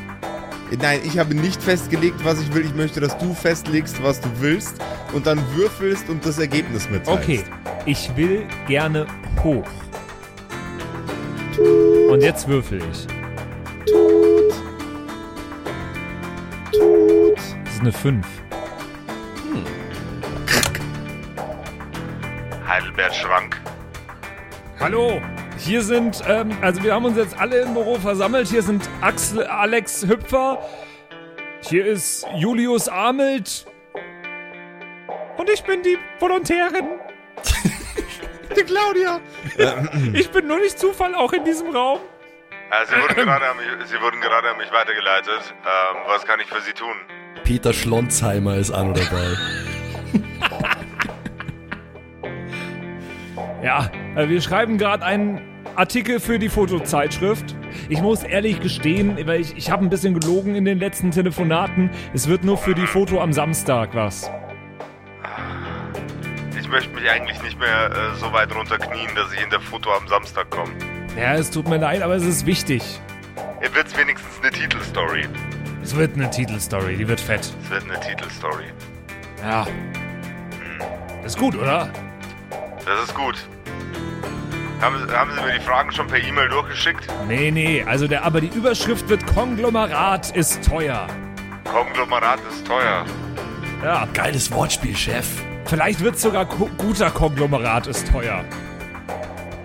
Nein, 0.80 1.00
ich 1.04 1.18
habe 1.18 1.34
nicht 1.34 1.62
festgelegt, 1.62 2.24
was 2.24 2.40
ich 2.40 2.54
will. 2.54 2.64
Ich 2.64 2.74
möchte, 2.74 3.00
dass 3.00 3.16
du 3.18 3.34
festlegst, 3.34 4.02
was 4.02 4.20
du 4.20 4.28
willst 4.40 4.76
und 5.12 5.26
dann 5.26 5.38
würfelst 5.54 6.08
und 6.08 6.24
das 6.24 6.38
Ergebnis 6.38 6.88
mitteilst. 6.88 7.22
Okay, 7.22 7.44
ich 7.84 8.10
will 8.16 8.46
gerne 8.66 9.06
hoch. 9.42 9.68
Und 12.10 12.22
jetzt 12.22 12.48
würfel 12.48 12.80
ich. 12.90 13.06
Das 17.64 17.74
ist 17.74 17.80
eine 17.80 17.92
5. 17.92 18.26
Heidelbert 22.66 23.14
Schrank. 23.14 23.60
Hallo, 24.80 25.20
hier 25.62 25.82
sind, 25.82 26.22
ähm, 26.26 26.56
also 26.60 26.82
wir 26.82 26.94
haben 26.94 27.04
uns 27.04 27.16
jetzt 27.16 27.38
alle 27.38 27.60
im 27.60 27.74
Büro 27.74 27.96
versammelt. 27.96 28.48
Hier 28.48 28.62
sind 28.62 28.88
Axel, 29.00 29.46
Alex 29.46 30.06
Hüpfer. 30.06 30.58
Hier 31.62 31.86
ist 31.86 32.26
Julius 32.36 32.88
Amelt. 32.88 33.66
Und 35.36 35.48
ich 35.48 35.62
bin 35.62 35.82
die 35.82 35.98
Volontärin. 36.18 36.86
Die 38.56 38.64
Claudia! 38.64 39.18
Ich 40.12 40.30
bin 40.30 40.46
nur 40.46 40.58
nicht 40.58 40.78
Zufall 40.78 41.14
auch 41.14 41.32
in 41.32 41.42
diesem 41.42 41.70
Raum. 41.74 42.00
Äh, 42.70 42.86
Sie, 42.86 43.00
wurden 43.00 43.14
gerade 43.14 43.48
an 43.48 43.56
mich, 43.56 43.88
Sie 43.88 44.00
wurden 44.02 44.20
gerade 44.20 44.50
an 44.50 44.58
mich 44.58 44.70
weitergeleitet. 44.70 45.54
Ähm, 45.64 46.02
was 46.06 46.26
kann 46.26 46.38
ich 46.38 46.48
für 46.48 46.60
Sie 46.60 46.74
tun? 46.74 46.94
Peter 47.44 47.72
Schlonzheimer 47.72 48.56
ist 48.56 48.70
auch 48.70 48.84
noch 48.84 48.92
dabei. 48.92 49.36
Ja, 53.62 53.90
äh, 54.16 54.28
wir 54.28 54.42
schreiben 54.42 54.76
gerade 54.76 55.04
einen 55.04 55.51
Artikel 55.76 56.20
für 56.20 56.38
die 56.38 56.48
Fotozeitschrift. 56.48 57.56
Ich 57.88 58.00
muss 58.02 58.22
ehrlich 58.22 58.60
gestehen, 58.60 59.16
weil 59.26 59.40
ich, 59.40 59.56
ich 59.56 59.70
habe 59.70 59.84
ein 59.84 59.88
bisschen 59.88 60.18
gelogen 60.18 60.54
in 60.54 60.64
den 60.64 60.78
letzten 60.78 61.10
Telefonaten. 61.10 61.90
Es 62.12 62.28
wird 62.28 62.44
nur 62.44 62.58
für 62.58 62.74
die 62.74 62.86
Foto 62.86 63.20
am 63.20 63.32
Samstag 63.32 63.94
was. 63.94 64.30
Ich 66.60 66.68
möchte 66.68 66.94
mich 66.94 67.08
eigentlich 67.08 67.42
nicht 67.42 67.58
mehr 67.58 67.90
äh, 67.90 68.18
so 68.18 68.32
weit 68.32 68.54
runterknien, 68.54 69.08
dass 69.14 69.32
ich 69.32 69.42
in 69.42 69.50
der 69.50 69.60
Foto 69.60 69.90
am 69.92 70.06
Samstag 70.08 70.50
komme. 70.50 70.72
Ja, 71.16 71.34
es 71.34 71.50
tut 71.50 71.68
mir 71.68 71.78
leid, 71.78 72.02
aber 72.02 72.14
es 72.14 72.24
ist 72.24 72.46
wichtig. 72.46 73.00
Ihr 73.62 73.74
wird's 73.74 73.96
wenigstens 73.96 74.40
eine 74.42 74.50
Titelstory. 74.50 75.26
Es 75.82 75.96
wird 75.96 76.14
eine 76.14 76.30
Titelstory, 76.30 76.96
die 76.96 77.08
wird 77.08 77.20
fett. 77.20 77.40
Es 77.40 77.70
wird 77.70 77.84
eine 77.84 77.98
Titelstory. 78.00 78.66
Ja. 79.42 79.66
Ist 81.24 81.38
gut, 81.38 81.56
oder? 81.56 81.90
Das 82.84 83.04
ist 83.04 83.14
gut. 83.14 83.36
Haben, 84.82 85.06
Sie- 85.08 85.16
haben 85.16 85.30
Sie 85.34 85.40
mir 85.40 85.52
die 85.58 85.64
Fragen 85.64 85.92
schon 85.92 86.06
per 86.08 86.18
E-Mail 86.18 86.48
durchgeschickt? 86.48 87.06
Nee, 87.28 87.50
nee, 87.52 87.84
also 87.86 88.08
der, 88.08 88.24
aber 88.24 88.40
die 88.40 88.48
Überschrift 88.48 89.08
wird 89.08 89.24
Konglomerat 89.32 90.30
ist 90.36 90.64
teuer. 90.68 91.06
Konglomerat 91.64 92.40
ist 92.50 92.66
teuer. 92.66 93.06
Ja, 93.84 94.06
Geiles 94.12 94.50
Wortspiel, 94.52 94.96
Chef. 94.96 95.26
vielleicht 95.66 96.00
wird 96.00 96.18
sogar 96.18 96.44
ko 96.46 96.68
guter 96.78 97.10
Konglomerat 97.10 97.86
ist 97.86 98.10
teuer. 98.10 98.44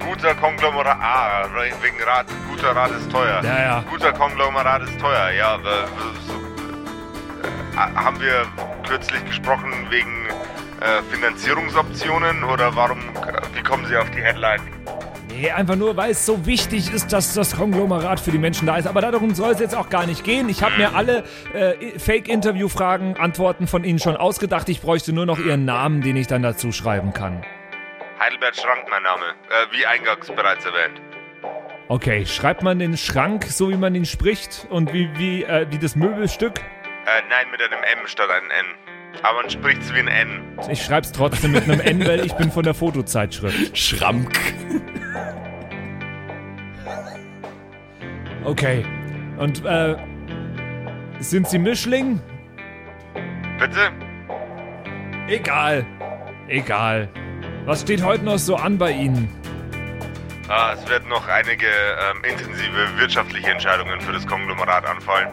Guter 0.08 0.36
Konglomerat. 0.36 0.98
Ah, 1.02 1.46
wegen 1.82 2.02
Rat. 2.04 2.28
Guter 2.50 2.76
Rat 2.76 2.92
ist 2.92 3.12
teuer. 3.12 3.42
Ja, 3.44 3.60
ja. 3.60 3.84
Guter 3.90 4.14
Konglomerat 4.14 4.84
ist 4.84 5.00
teuer. 5.00 5.32
Ja, 5.32 5.56
äh, 5.56 5.60
so, 6.28 6.34
äh, 7.44 7.78
haben 7.96 8.20
wir 8.22 8.46
kürzlich 8.88 9.24
gesprochen 9.26 9.72
wegen 9.90 10.28
äh, 10.80 11.02
Finanzierungsoptionen 11.12 12.44
oder 12.46 12.76
warum? 12.76 13.00
Wie 13.54 13.62
kommen 13.64 13.86
Sie 13.88 13.98
auf 13.98 14.10
die 14.12 14.22
Headline? 14.22 14.62
Einfach 15.56 15.76
nur, 15.76 15.96
weil 15.98 16.12
es 16.12 16.26
so 16.26 16.46
wichtig 16.46 16.92
ist, 16.92 17.14
dass 17.14 17.34
das 17.34 17.56
Konglomerat 17.56 18.20
für 18.20 18.32
die 18.32 18.38
Menschen 18.38 18.66
da 18.66 18.78
ist. 18.78 18.88
Aber 18.88 19.02
darum 19.02 19.36
soll 19.36 19.52
es 19.52 19.60
jetzt 19.60 19.76
auch 19.76 19.90
gar 19.90 20.06
nicht 20.06 20.24
gehen. 20.24 20.50
Ich 20.50 20.64
habe 20.64 20.78
mir 20.78 20.96
alle 20.96 21.24
äh, 21.54 21.98
Fake-Interview-Fragen, 22.00 23.18
Antworten 23.18 23.68
von 23.68 23.84
Ihnen 23.84 24.00
schon 24.00 24.18
ausgedacht. 24.18 24.68
Ich 24.70 24.82
bräuchte 24.82 25.14
nur 25.14 25.26
noch 25.26 25.40
Ihren 25.40 25.66
Namen, 25.66 26.02
den 26.02 26.16
ich 26.16 26.28
dann 26.28 26.42
dazu 26.42 26.72
schreiben 26.72 27.14
kann. 27.14 27.46
Heidelbert 28.20 28.56
Schrank, 28.56 28.86
mein 28.90 29.04
Name. 29.04 29.26
Äh, 29.50 29.78
wie 29.78 29.86
eingangs 29.86 30.28
bereits 30.28 30.66
erwähnt. 30.66 31.02
Okay, 31.88 32.26
schreibt 32.26 32.64
man 32.64 32.80
den 32.80 32.98
Schrank, 32.98 33.46
so 33.46 33.70
wie 33.70 33.78
man 33.78 33.96
ihn 33.96 34.06
spricht 34.06 34.68
und 34.70 34.92
wie, 34.92 35.10
wie, 35.18 35.44
äh, 35.44 35.68
wie 35.70 35.78
das 35.78 35.96
Möbelstück? 35.96 36.60
Äh, 36.60 37.22
nein, 37.30 37.50
mit 37.52 37.62
einem 37.62 37.82
M 37.82 38.08
statt 38.08 38.30
einem 38.30 38.50
N. 38.52 38.66
Aber 39.24 39.42
man 39.42 39.50
spricht 39.50 39.82
es 39.82 39.94
wie 39.94 40.00
ein 40.00 40.08
N. 40.08 40.42
Ich 40.70 40.84
schreib's 40.84 41.12
trotzdem 41.12 41.52
mit 41.52 41.64
einem 41.64 41.80
N, 41.80 42.06
weil 42.06 42.26
ich 42.26 42.34
bin 42.34 42.52
von 42.52 42.64
der 42.64 42.74
Fotozeitschrift. 42.74 43.78
Schramk. 43.78 44.38
Okay. 48.44 48.86
Und, 49.38 49.66
äh, 49.66 49.96
sind 51.20 51.48
Sie 51.48 51.60
Mischling? 51.60 52.22
Bitte? 53.60 53.92
Egal. 55.28 55.86
Egal. 56.48 57.10
Was 57.66 57.82
steht 57.82 58.04
heute 58.04 58.24
noch 58.24 58.38
so 58.38 58.56
an 58.56 58.78
bei 58.78 58.92
Ihnen? 58.92 59.30
Ah, 60.48 60.74
es 60.74 60.90
werden 60.90 61.10
noch 61.10 61.28
einige 61.28 61.66
ähm, 61.66 62.24
intensive 62.24 62.98
wirtschaftliche 62.98 63.52
Entscheidungen 63.52 64.00
für 64.00 64.14
das 64.14 64.26
Konglomerat 64.26 64.86
anfallen. 64.86 65.28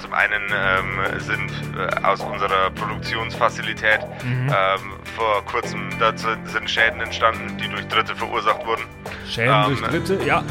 Zum 0.00 0.12
einen 0.12 0.42
ähm, 0.52 1.20
sind 1.20 1.50
äh, 1.76 2.04
aus 2.04 2.20
unserer 2.20 2.70
Produktionsfazilität 2.70 4.00
ähm, 4.24 4.92
vor 5.16 5.44
kurzem 5.44 5.90
dazu 5.98 6.28
sind 6.44 6.68
Schäden 6.70 7.00
entstanden, 7.00 7.56
die 7.58 7.68
durch 7.68 7.86
Dritte 7.88 8.14
verursacht 8.14 8.64
wurden. 8.66 8.84
Schäden 9.28 9.54
Ähm, 9.54 9.64
durch 9.66 9.80
Dritte? 9.82 10.24
Ja. 10.24 10.42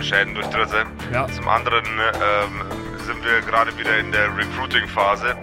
Schäden 0.00 0.34
durch 0.34 0.46
Dritte. 0.48 0.84
Ja. 1.12 1.26
Zum 1.28 1.48
anderen 1.48 1.84
ähm, 1.84 2.62
sind 2.98 3.24
wir 3.24 3.40
gerade 3.42 3.76
wieder 3.78 3.98
in 3.98 4.10
der 4.12 4.36
Recruiting-Phase. 4.36 5.34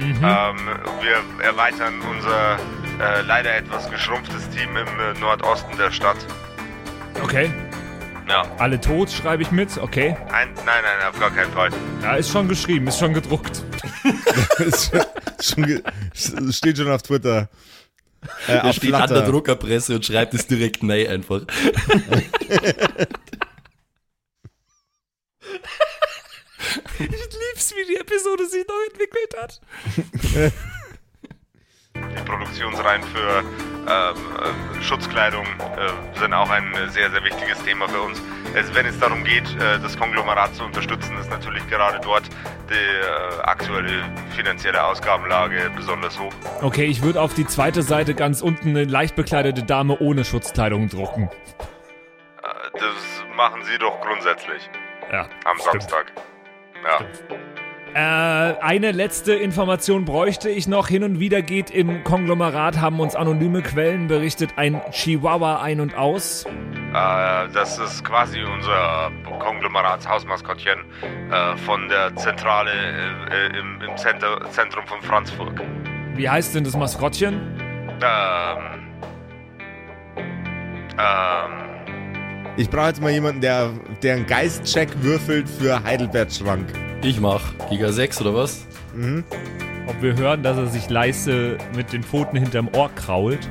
Mhm. 0.00 0.16
Ähm, 0.22 0.56
wir 1.00 1.44
erweitern 1.44 2.00
unser 2.10 2.56
äh, 3.00 3.22
leider 3.22 3.54
etwas 3.54 3.90
geschrumpftes 3.90 4.48
Team 4.50 4.76
im 4.76 4.86
äh, 4.86 5.18
Nordosten 5.20 5.76
der 5.76 5.90
Stadt. 5.90 6.18
Okay. 7.22 7.50
Ja. 8.30 8.42
Alle 8.58 8.80
tot, 8.80 9.10
schreibe 9.10 9.42
ich 9.42 9.50
mit. 9.50 9.76
Okay. 9.76 10.16
Ein, 10.32 10.54
nein, 10.54 10.64
nein, 10.64 11.08
auf 11.08 11.18
gar 11.18 11.30
keinen 11.32 11.52
Fall. 11.52 11.70
Ja, 12.00 12.14
ist 12.14 12.30
schon 12.30 12.46
geschrieben, 12.48 12.86
ist 12.86 12.98
schon 13.00 13.12
gedruckt. 13.12 13.62
ist 14.58 14.92
schon 15.40 15.64
ge- 15.66 15.82
steht 16.52 16.78
schon 16.78 16.88
auf 16.90 17.02
Twitter. 17.02 17.48
Äh, 18.46 18.52
Er 18.52 18.64
auf 18.66 18.76
steht 18.76 18.94
an 18.94 19.08
der. 19.08 19.22
Druckerpresse 19.22 19.96
und 19.96 20.06
schreibt 20.06 20.32
es 20.34 20.46
direkt 20.46 20.84
nein 20.84 21.08
einfach. 21.08 21.40
Ich 26.98 27.08
lieb's, 27.08 27.74
wie 27.74 27.86
die 27.86 27.96
Episode 27.96 28.46
sich 28.46 28.64
noch 28.66 28.80
entwickelt 28.90 29.34
hat. 29.40 29.60
Die 32.18 32.22
Produktionsreihen 32.24 33.02
für 33.04 33.40
ähm, 33.40 34.76
äh, 34.78 34.82
Schutzkleidung 34.82 35.44
äh, 35.46 36.18
sind 36.18 36.32
auch 36.34 36.50
ein 36.50 36.72
sehr, 36.88 37.10
sehr 37.10 37.22
wichtiges 37.24 37.62
Thema 37.62 37.88
für 37.88 38.00
uns. 38.02 38.20
Es, 38.54 38.72
wenn 38.74 38.86
es 38.86 38.98
darum 38.98 39.24
geht, 39.24 39.44
äh, 39.56 39.78
das 39.80 39.96
Konglomerat 39.98 40.54
zu 40.54 40.64
unterstützen, 40.64 41.16
ist 41.18 41.30
natürlich 41.30 41.66
gerade 41.68 41.98
dort 42.02 42.24
die 42.68 42.74
äh, 42.74 43.42
aktuelle 43.42 44.02
finanzielle 44.36 44.82
Ausgabenlage 44.84 45.70
besonders 45.76 46.18
hoch. 46.18 46.32
Okay, 46.62 46.84
ich 46.86 47.02
würde 47.02 47.20
auf 47.20 47.34
die 47.34 47.46
zweite 47.46 47.82
Seite 47.82 48.14
ganz 48.14 48.42
unten 48.42 48.70
eine 48.70 48.84
leicht 48.84 49.16
bekleidete 49.16 49.62
Dame 49.62 49.98
ohne 49.98 50.24
Schutzkleidung 50.24 50.88
drucken. 50.88 51.30
Äh, 52.42 52.78
das 52.78 53.24
machen 53.36 53.62
sie 53.64 53.78
doch 53.78 54.00
grundsätzlich 54.00 54.68
Ja. 55.12 55.22
am 55.44 55.58
stimmt. 55.58 55.82
Samstag. 55.82 56.12
Ja. 56.84 56.98
Äh, 57.92 57.98
eine 57.98 58.92
letzte 58.92 59.32
Information 59.32 60.04
bräuchte 60.04 60.48
ich 60.48 60.68
noch. 60.68 60.86
Hin 60.86 61.02
und 61.02 61.18
wieder 61.18 61.42
geht 61.42 61.70
im 61.70 62.04
Konglomerat, 62.04 62.80
haben 62.80 63.00
uns 63.00 63.16
anonyme 63.16 63.62
Quellen 63.62 64.06
berichtet, 64.06 64.50
ein 64.56 64.80
Chihuahua 64.92 65.60
ein 65.60 65.80
und 65.80 65.96
aus. 65.96 66.44
Äh, 66.44 67.48
das 67.52 67.78
ist 67.78 68.04
quasi 68.04 68.42
unser 68.42 69.10
Konglomeratshausmaskottchen 69.40 70.78
äh, 71.30 71.56
von 71.58 71.88
der 71.88 72.14
Zentrale 72.14 72.70
äh, 72.70 73.58
im, 73.58 73.80
im 73.80 73.96
Center, 73.96 74.40
Zentrum 74.50 74.86
von 74.86 75.02
Franzburg. 75.02 75.60
Wie 76.14 76.28
heißt 76.28 76.54
denn 76.54 76.62
das 76.62 76.76
Maskottchen? 76.76 77.40
Ähm. 78.02 78.80
Ähm. 80.96 81.70
Ich 82.56 82.70
brauche 82.70 82.88
jetzt 82.88 83.02
mal 83.02 83.10
jemanden, 83.10 83.40
der, 83.40 83.72
der 84.02 84.14
einen 84.14 84.26
Geistcheck 84.26 84.90
würfelt 85.02 85.48
für 85.48 85.82
Heidelbert 85.82 86.32
Schrank. 86.32 86.68
Ich 87.02 87.20
mach. 87.20 87.42
Giga 87.70 87.92
6 87.92 88.20
oder 88.22 88.34
was? 88.34 88.66
Ob 89.86 90.02
wir 90.02 90.16
hören, 90.16 90.42
dass 90.42 90.56
er 90.58 90.66
sich 90.66 90.88
leise 90.90 91.56
mit 91.74 91.92
den 91.92 92.02
Pfoten 92.02 92.36
hinterm 92.36 92.68
Ohr 92.74 92.90
krault. 92.94 93.38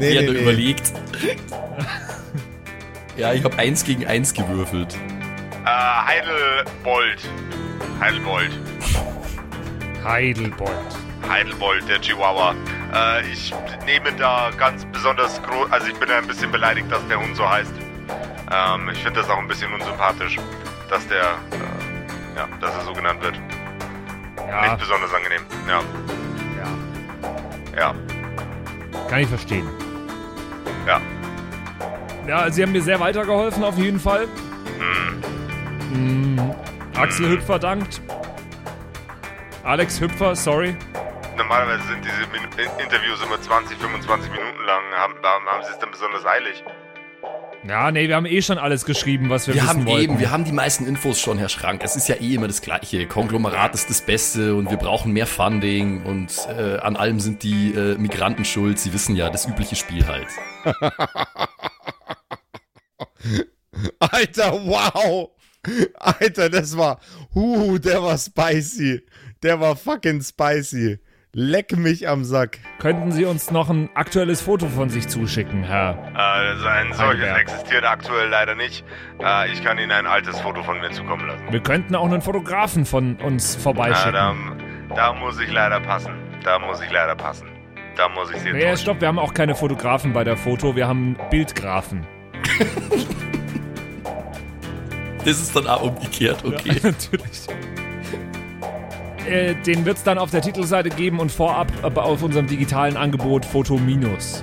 Nee, 0.00 0.12
Ja, 0.14 0.20
nee, 0.20 0.26
nur 0.28 0.34
nee. 0.34 0.42
überlegt. 0.42 0.92
ja, 3.16 3.32
ich 3.32 3.42
habe 3.42 3.58
1 3.58 3.82
gegen 3.84 4.06
1 4.06 4.32
gewürfelt. 4.32 4.94
Äh, 5.64 5.68
Heidelbold. 5.68 7.18
Heidelbold. 7.98 8.50
Heidelbold. 10.04 10.70
Heidelbold, 11.28 11.88
der 11.88 12.00
Chihuahua. 12.00 12.54
Äh, 12.94 13.26
ich 13.32 13.52
nehme 13.86 14.12
da 14.16 14.50
ganz 14.56 14.84
besonders 14.92 15.42
groß. 15.42 15.70
Also, 15.72 15.88
ich 15.88 15.94
bin 15.94 16.08
ja 16.08 16.18
ein 16.18 16.28
bisschen 16.28 16.52
beleidigt, 16.52 16.90
dass 16.92 17.04
der 17.08 17.18
Hund 17.20 17.36
so 17.36 17.46
heißt. 17.48 17.72
Ähm, 18.52 18.88
ich 18.92 18.98
finde 19.02 19.20
das 19.20 19.28
auch 19.28 19.38
ein 19.38 19.48
bisschen 19.48 19.72
unsympathisch, 19.74 20.38
dass 20.88 21.06
der. 21.08 21.22
Äh, 21.22 22.36
ja, 22.36 22.48
dass 22.60 22.74
er 22.74 22.80
so 22.84 22.92
genannt 22.92 23.20
wird. 23.22 23.34
Ja, 24.48 24.62
Nicht 24.62 24.78
besonders 24.78 25.12
angenehm. 25.12 25.42
Ja. 25.68 25.80
ja, 27.76 27.78
Ja. 27.78 27.94
kann 29.08 29.20
ich 29.20 29.28
verstehen. 29.28 29.68
Ja. 30.86 31.00
Ja, 32.26 32.50
sie 32.50 32.62
haben 32.62 32.72
mir 32.72 32.82
sehr 32.82 33.00
weitergeholfen, 33.00 33.64
auf 33.64 33.76
jeden 33.78 33.98
Fall. 34.00 34.26
Mm, 35.92 36.38
Axel 36.96 37.28
Hüpfer 37.30 37.58
dankt. 37.58 38.00
Alex 39.64 40.00
Hüpfer, 40.00 40.34
sorry. 40.36 40.76
Normalerweise 41.36 41.82
sind 41.88 42.04
diese 42.04 42.26
Min 42.32 42.42
Interviews 42.82 43.22
immer 43.22 43.40
20, 43.40 43.78
25 43.78 44.30
Minuten 44.30 44.64
lang. 44.64 44.82
Haben, 44.96 45.14
haben, 45.22 45.46
haben 45.46 45.62
sie 45.64 45.70
es 45.72 45.78
denn 45.78 45.90
besonders 45.90 46.24
eilig? 46.26 46.62
Ja, 47.66 47.90
nee, 47.90 48.08
wir 48.08 48.16
haben 48.16 48.26
eh 48.26 48.40
schon 48.40 48.56
alles 48.56 48.84
geschrieben, 48.84 49.30
was 49.30 49.46
wir, 49.46 49.54
Wir 49.54 49.62
wissen 49.62 49.68
haben 49.68 49.86
wollten. 49.86 50.12
eben, 50.12 50.18
wir 50.20 50.30
haben 50.30 50.44
die 50.44 50.52
meisten 50.52 50.86
Infos 50.86 51.20
schon, 51.20 51.38
Herr 51.38 51.48
Schrank. 51.48 51.82
Es 51.84 51.96
ist 51.96 52.08
ja 52.08 52.14
eh 52.16 52.34
immer 52.34 52.46
das 52.46 52.62
Gleiche. 52.62 53.06
Konglomerat 53.06 53.74
ist 53.74 53.90
das 53.90 54.00
Beste 54.00 54.54
und 54.54 54.70
wir 54.70 54.76
brauchen 54.76 55.12
mehr 55.12 55.26
Funding 55.26 56.02
und 56.04 56.32
äh, 56.56 56.78
an 56.78 56.96
allem 56.96 57.20
sind 57.20 57.42
die 57.42 57.74
äh, 57.74 57.98
Migranten 57.98 58.44
schuld. 58.44 58.78
Sie 58.78 58.92
wissen 58.92 59.16
ja, 59.16 59.28
das 59.28 59.46
übliche 59.46 59.76
Spiel 59.76 60.06
halt. 60.06 60.28
Alter, 63.98 64.52
wow! 64.52 65.30
Alter, 65.96 66.48
das 66.50 66.76
war. 66.76 67.00
Huh, 67.34 67.78
der 67.78 68.02
war 68.02 68.16
spicy. 68.16 69.04
Der 69.42 69.60
war 69.60 69.76
fucking 69.76 70.22
spicy. 70.22 70.98
Leck 71.34 71.76
mich 71.76 72.08
am 72.08 72.24
Sack. 72.24 72.58
Könnten 72.78 73.12
Sie 73.12 73.24
uns 73.26 73.50
noch 73.50 73.68
ein 73.68 73.90
aktuelles 73.94 74.40
Foto 74.40 74.66
von 74.66 74.88
sich 74.88 75.08
zuschicken, 75.08 75.62
Herr? 75.62 75.90
Äh, 76.14 76.68
ein 76.68 76.92
solches 76.94 76.98
Heidelberg. 76.98 77.40
existiert 77.42 77.84
aktuell 77.84 78.28
leider 78.30 78.54
nicht. 78.54 78.82
Äh, 79.22 79.52
ich 79.52 79.62
kann 79.62 79.78
Ihnen 79.78 79.92
ein 79.92 80.06
altes 80.06 80.40
Foto 80.40 80.62
von 80.62 80.80
mir 80.80 80.90
zukommen 80.90 81.26
lassen. 81.28 81.44
Wir 81.50 81.60
könnten 81.60 81.94
auch 81.94 82.06
einen 82.06 82.22
Fotografen 82.22 82.86
von 82.86 83.16
uns 83.16 83.56
vorbeischicken. 83.56 84.14
da, 84.14 84.34
da 84.96 85.12
muss 85.12 85.38
ich 85.38 85.52
leider 85.52 85.80
passen. 85.80 86.12
Da 86.44 86.58
muss 86.58 86.80
ich 86.80 86.90
leider 86.90 87.14
passen. 87.14 87.46
Da 87.96 88.08
muss 88.08 88.30
ich 88.30 88.38
Sie 88.38 88.44
Nee, 88.52 88.60
enttäuschen. 88.62 88.78
stopp, 88.78 89.00
wir 89.02 89.08
haben 89.08 89.18
auch 89.18 89.34
keine 89.34 89.54
Fotografen 89.54 90.12
bei 90.14 90.24
der 90.24 90.36
Foto, 90.36 90.76
wir 90.76 90.88
haben 90.88 91.16
Bildgrafen. 91.30 92.06
Das 95.24 95.38
ist 95.40 95.54
dann 95.54 95.66
auch 95.66 95.82
umgekehrt, 95.82 96.42
okay. 96.44 96.76
Natürlich. 96.82 97.46
Äh, 99.28 99.54
den 99.62 99.84
wird 99.84 99.98
es 99.98 100.02
dann 100.04 100.16
auf 100.16 100.30
der 100.30 100.40
Titelseite 100.40 100.88
geben 100.88 101.20
und 101.20 101.30
vorab 101.30 101.70
aber 101.82 102.04
auf 102.04 102.22
unserem 102.22 102.46
digitalen 102.46 102.96
Angebot 102.96 103.44
Foto 103.44 103.76
Minus. 103.76 104.42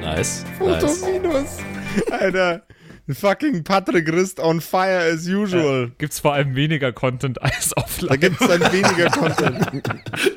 Nice. 0.00 0.44
Foto 0.58 0.86
nice. 0.86 1.02
minus. 1.02 1.56
Alter, 2.10 2.62
Fucking 3.08 3.64
Patrick 3.64 4.10
Rist 4.12 4.38
on 4.38 4.60
fire 4.60 5.12
as 5.12 5.26
usual. 5.26 5.90
Gibt's 5.98 6.20
vor 6.20 6.34
allem 6.34 6.54
weniger 6.54 6.92
Content 6.92 7.42
als 7.42 7.76
offline. 7.76 8.08
Da 8.08 8.16
gibt's 8.16 8.46
dann 8.46 8.60
weniger 8.72 9.10
Content. 9.10 9.82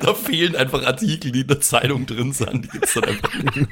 Da 0.00 0.14
fehlen 0.14 0.56
einfach 0.56 0.84
Artikel, 0.84 1.30
die 1.32 1.42
in 1.42 1.46
der 1.46 1.60
Zeitung 1.60 2.06
drin 2.06 2.32
sind. 2.32 2.64
Die 2.64 2.68
gibt's 2.68 2.94
dann 2.94 3.04
einfach 3.04 3.34
nicht. 3.34 3.68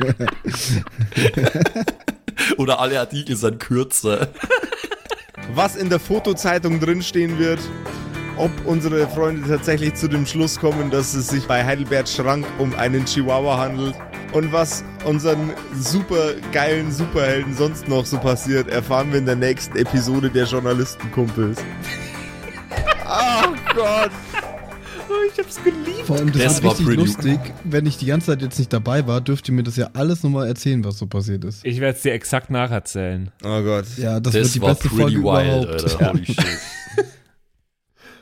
Oder 2.59 2.79
alle 2.81 3.01
Artikel 3.01 3.37
sind 3.37 3.59
kürzer. 3.59 4.29
Was 5.55 5.77
in 5.77 5.91
der 5.91 6.01
Fotozeitung 6.01 6.81
drinstehen 6.81 7.39
wird, 7.39 7.61
ob 8.37 8.51
unsere 8.67 9.09
Freunde 9.09 9.49
tatsächlich 9.49 9.95
zu 9.95 10.09
dem 10.09 10.27
Schluss 10.27 10.59
kommen, 10.59 10.91
dass 10.91 11.15
es 11.15 11.29
sich 11.29 11.47
bei 11.47 11.65
Heidelbert 11.65 12.09
Schrank 12.09 12.47
um 12.59 12.75
einen 12.75 13.05
Chihuahua 13.05 13.59
handelt 13.59 13.95
und 14.33 14.53
was 14.53 14.85
unseren 15.05 15.53
super 15.79 16.35
geilen 16.53 16.93
Superhelden 16.93 17.55
sonst 17.55 17.89
noch 17.89 18.05
so 18.05 18.19
passiert, 18.19 18.69
erfahren 18.69 19.11
wir 19.13 19.19
in 19.19 19.27
der 19.27 19.37
nächsten 19.37 19.77
Episode 19.79 20.29
der 20.31 20.45
Journalistenkumpels. 20.45 21.59
oh 23.09 23.55
Gott. 23.75 24.11
ich 25.33 25.39
hab's 25.39 25.63
geliebt. 25.63 26.07
Vor 26.07 26.17
allem, 26.17 26.33
das, 26.33 26.43
Das 26.43 26.63
war 26.63 26.73
war 26.73 26.79
richtig 26.79 26.97
lustig. 26.97 27.39
Wenn 27.65 27.87
ich 27.87 27.97
die 27.97 28.07
ganze 28.07 28.27
Zeit 28.27 28.43
jetzt 28.43 28.59
nicht 28.59 28.73
dabei 28.73 29.07
war, 29.07 29.21
dürft 29.21 29.49
ihr 29.49 29.55
mir 29.55 29.63
das 29.63 29.77
ja 29.77 29.89
alles 29.95 30.23
nochmal 30.23 30.47
erzählen, 30.49 30.85
was 30.85 30.99
so 30.99 31.07
passiert 31.07 31.45
ist. 31.45 31.65
Ich 31.65 31.81
werde 31.81 31.97
es 31.97 32.03
dir 32.03 32.13
exakt 32.13 32.51
nacherzählen. 32.51 33.31
Oh 33.43 33.63
Gott. 33.63 33.87
Ja, 33.97 34.21
das, 34.21 34.35
wird 34.35 34.45
Das 34.45 34.53
die 34.53 34.61
war 34.61 34.69
beste 34.71 34.89
Folge 34.89 35.03
pretty 35.05 35.17
wild, 35.17 35.65
überhaupt. 35.65 35.83
Alter. 35.85 36.13
Holy 36.13 36.27
shit. 36.27 36.37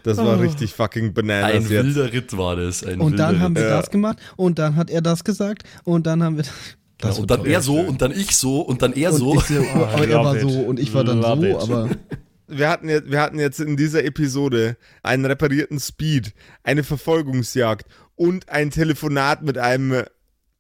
Das 0.04 0.18
war 0.18 0.38
richtig 0.40 0.72
fucking 0.72 1.12
bananas 1.14 1.50
Ein 1.52 1.62
jetzt. 1.62 1.70
wilder 1.70 2.12
Ritt 2.12 2.36
war 2.36 2.56
das. 2.56 2.84
Ein 2.84 3.00
Und 3.00 3.18
dann 3.18 3.40
haben 3.40 3.56
Ritt. 3.56 3.64
wir 3.64 3.70
Ja. 3.70 3.80
das 3.80 3.90
gemacht 3.90 4.18
und 4.36 4.58
dann 4.58 4.76
hat 4.76 4.90
er 4.90 5.02
das 5.02 5.24
gesagt 5.24 5.64
und 5.84 6.06
dann 6.06 6.22
haben 6.22 6.36
wir 6.36 6.44
das. 6.98 7.16
Ja, 7.16 7.22
und 7.22 7.30
dann 7.30 7.44
er 7.44 7.60
so 7.60 7.80
und 7.80 8.00
dann 8.00 8.12
ich 8.12 8.36
so 8.36 8.60
und 8.60 8.80
dann 8.82 8.92
er 8.92 9.12
und 9.12 9.18
so. 9.18 9.34
ich 9.34 9.40
so, 9.42 9.54
oh, 9.60 9.84
aber 9.84 10.06
er 10.08 10.18
war 10.24 10.34
love 10.34 10.40
so 10.52 10.60
it. 10.60 10.66
und 10.68 10.78
ich 10.80 10.94
war 10.94 11.04
dann 11.04 11.20
Love 11.20 11.40
so, 11.40 11.46
it. 11.46 11.56
aber 11.56 11.88
Wir 12.46 12.68
hatten, 12.68 12.90
jetzt, 12.90 13.10
wir 13.10 13.20
hatten 13.22 13.38
jetzt 13.38 13.58
in 13.58 13.74
dieser 13.78 14.04
Episode 14.04 14.76
einen 15.02 15.24
reparierten 15.24 15.80
Speed, 15.80 16.34
eine 16.62 16.84
Verfolgungsjagd 16.84 17.86
und 18.16 18.50
ein 18.50 18.70
Telefonat 18.70 19.42
mit 19.42 19.56
einem 19.56 20.04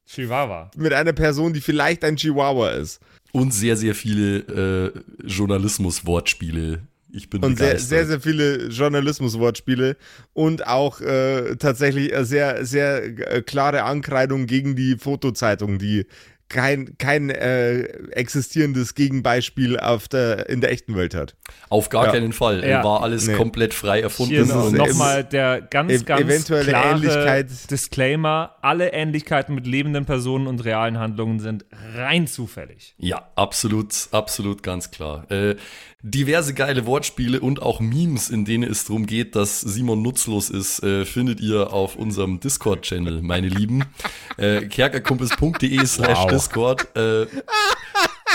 Chihuahua. 0.06 0.70
mit 0.76 0.94
einer 0.94 1.12
Person, 1.12 1.52
die 1.52 1.60
vielleicht 1.60 2.02
ein 2.02 2.16
Chihuahua 2.16 2.70
ist. 2.70 3.00
Und 3.32 3.52
sehr, 3.52 3.76
sehr 3.76 3.94
viele 3.94 4.38
äh, 4.38 5.26
Journalismus-Wortspiele. 5.26 6.80
Ich 7.14 7.30
bin 7.30 7.42
Und 7.44 7.56
sehr, 7.58 7.68
begeistert. 7.68 7.88
sehr, 7.88 8.06
sehr 8.06 8.20
viele 8.20 8.66
Journalismus-Wortspiele 8.68 9.96
und 10.32 10.66
auch 10.66 11.00
äh, 11.00 11.56
tatsächlich 11.56 12.12
sehr, 12.22 12.64
sehr 12.66 13.04
äh, 13.04 13.42
klare 13.42 13.84
Ankreidung 13.84 14.46
gegen 14.46 14.74
die 14.76 14.96
Fotozeitung, 14.96 15.78
die 15.78 16.06
kein, 16.50 16.98
kein 16.98 17.30
äh, 17.30 17.80
existierendes 18.10 18.94
Gegenbeispiel 18.94 19.78
auf 19.80 20.08
der, 20.08 20.48
in 20.50 20.60
der 20.60 20.72
echten 20.72 20.94
Welt 20.94 21.14
hat. 21.14 21.34
Auf 21.70 21.88
gar 21.88 22.06
Ja. 22.06 22.12
keinen 22.12 22.32
Fall. 22.32 22.62
Ja. 22.68 22.84
War 22.84 23.02
alles 23.02 23.26
Nee. 23.26 23.34
komplett 23.34 23.72
frei 23.74 24.00
erfunden. 24.02 24.44
Hier 24.44 24.54
und 24.54 24.74
nochmal 24.76 25.24
der 25.24 25.62
ganz, 25.62 25.90
ev- 25.90 26.04
ganz 26.04 26.20
eventuelle 26.20 26.68
klare 26.68 26.96
Ähnlichkeit. 26.96 27.48
Disclaimer. 27.70 28.56
Alle 28.60 28.92
Ähnlichkeiten 28.92 29.54
mit 29.54 29.66
lebenden 29.66 30.04
Personen 30.04 30.46
und 30.46 30.64
realen 30.64 30.98
Handlungen 30.98 31.40
sind 31.40 31.64
rein 31.96 32.26
zufällig. 32.26 32.94
Ja, 32.98 33.30
absolut, 33.36 33.94
absolut 34.12 34.62
ganz 34.62 34.90
klar. 34.90 35.28
Äh, 35.30 35.56
diverse 36.04 36.52
geile 36.52 36.84
Wortspiele 36.84 37.40
und 37.40 37.62
auch 37.62 37.80
Memes, 37.80 38.28
in 38.28 38.44
denen 38.44 38.70
es 38.70 38.84
darum 38.84 39.06
geht, 39.06 39.34
dass 39.34 39.62
Simon 39.62 40.02
nutzlos 40.02 40.50
ist, 40.50 40.82
äh, 40.82 41.06
findet 41.06 41.40
ihr 41.40 41.72
auf 41.72 41.96
unserem 41.96 42.40
Discord-Channel, 42.40 43.22
meine 43.22 43.48
Lieben. 43.48 43.84
äh, 44.36 44.66
kerkerkumpels.de 44.66 45.84
slash. 45.86 46.26
Discord. 46.26 46.94
Äh, 46.94 47.26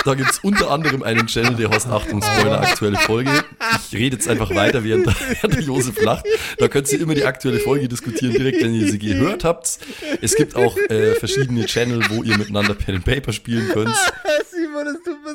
da 0.06 0.16
gibt's 0.16 0.40
unter 0.40 0.72
anderem 0.72 1.04
einen 1.04 1.28
Channel, 1.28 1.56
der 1.56 1.70
heißt 1.70 1.88
Achtung 1.88 2.24
Spoiler, 2.24 2.62
aktuelle 2.62 2.98
Folge. 2.98 3.44
Ich 3.92 3.98
rede 3.98 4.16
jetzt 4.16 4.28
einfach 4.28 4.54
weiter, 4.56 4.84
während 4.84 5.06
der 5.06 5.60
Josef 5.62 6.02
lacht. 6.02 6.26
Da 6.58 6.68
könnt 6.70 6.92
ihr 6.92 7.02
immer 7.02 7.16
die 7.16 7.26
aktuelle 7.26 7.60
Folge 7.60 7.88
diskutieren, 7.88 8.34
direkt 8.34 8.64
wenn 8.64 8.74
ihr 8.74 8.90
sie 8.90 8.98
gehört 8.98 9.44
habt. 9.44 9.78
Es 10.22 10.36
gibt 10.36 10.56
auch 10.56 10.78
äh, 10.90 11.16
verschiedene 11.16 11.66
Channel, 11.66 12.02
wo 12.10 12.24
ihr 12.24 12.38
miteinander 12.38 12.74
Pen 12.74 12.96
and 12.96 13.06
Paper 13.06 13.34
spielen 13.34 13.68
könnt. 13.70 13.96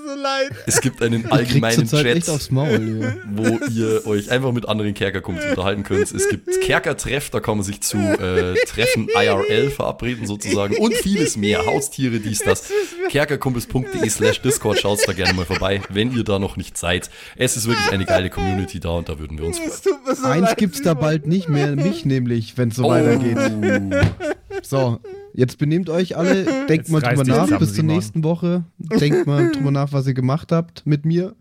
Mir 0.02 0.08
so 0.14 0.20
leid. 0.20 0.50
Es 0.66 0.80
gibt 0.80 1.02
einen 1.02 1.30
allgemeinen 1.30 1.88
Chat, 1.88 2.06
echt 2.06 2.28
aufs 2.30 2.50
Maul. 2.50 3.00
Ja. 3.02 3.14
wo 3.32 3.58
ihr 3.72 4.06
euch 4.06 4.30
einfach 4.30 4.52
mit 4.52 4.68
anderen 4.68 4.94
Kerkerkumpels 4.94 5.46
unterhalten 5.50 5.82
könnt. 5.82 6.12
Es 6.12 6.28
gibt 6.28 6.48
Kerkertreff, 6.62 7.30
da 7.30 7.40
kann 7.40 7.56
man 7.58 7.64
sich 7.64 7.80
zu 7.80 7.96
äh, 7.98 8.54
Treffen 8.66 9.08
IRL 9.08 9.70
verabreden 9.70 10.26
sozusagen 10.26 10.76
und 10.76 10.94
vieles 10.94 11.36
mehr. 11.36 11.64
Haustiere, 11.66 12.18
dies, 12.20 12.40
das. 12.40 12.70
Kerkerkumpels.de 13.10 14.08
slash 14.08 14.40
Discord, 14.42 14.78
schaut 14.80 15.00
da 15.06 15.12
gerne 15.12 15.34
mal 15.34 15.44
vorbei, 15.46 15.80
wenn 15.88 16.16
ihr 16.16 16.24
da 16.24 16.38
noch 16.38 16.56
nicht 16.56 16.76
seid. 16.78 17.10
Es 17.36 17.56
ist 17.56 17.66
wirklich 17.66 17.90
eine 17.92 18.04
geile 18.04 18.30
Community 18.30 18.80
da 18.80 18.90
und 18.90 19.08
da 19.08 19.18
würden 19.18 19.38
wir 19.38 19.46
uns 19.46 19.58
freuen. 19.58 19.72
So 20.16 20.26
Eins 20.26 20.40
leid, 20.48 20.56
gibt's 20.56 20.82
da 20.82 20.94
bald 20.94 21.26
nicht 21.26 21.48
mehr, 21.48 21.74
mich 21.76 22.04
nämlich, 22.04 22.56
wenn 22.58 22.68
es 22.70 22.76
so 22.76 22.84
Oh. 22.84 22.90
weitergeht. 22.90 23.38
So, 24.62 25.00
jetzt 25.34 25.58
benehmt 25.58 25.90
euch 25.90 26.16
alle, 26.16 26.44
denkt 26.68 26.88
Jetzt 26.88 26.90
mal 26.90 27.00
drüber 27.00 27.24
nach 27.24 27.44
zusammen, 27.44 27.58
bis 27.58 27.74
zur 27.74 27.84
nächsten 27.84 28.24
Woche. 28.24 28.64
Denkt 28.78 29.26
mal 29.26 29.50
drüber 29.52 29.70
nach, 29.70 29.92
was 29.92 30.06
ihr 30.06 30.14
gemacht 30.14 30.52
habt 30.52 30.86
mit 30.86 31.04
mir. 31.04 31.34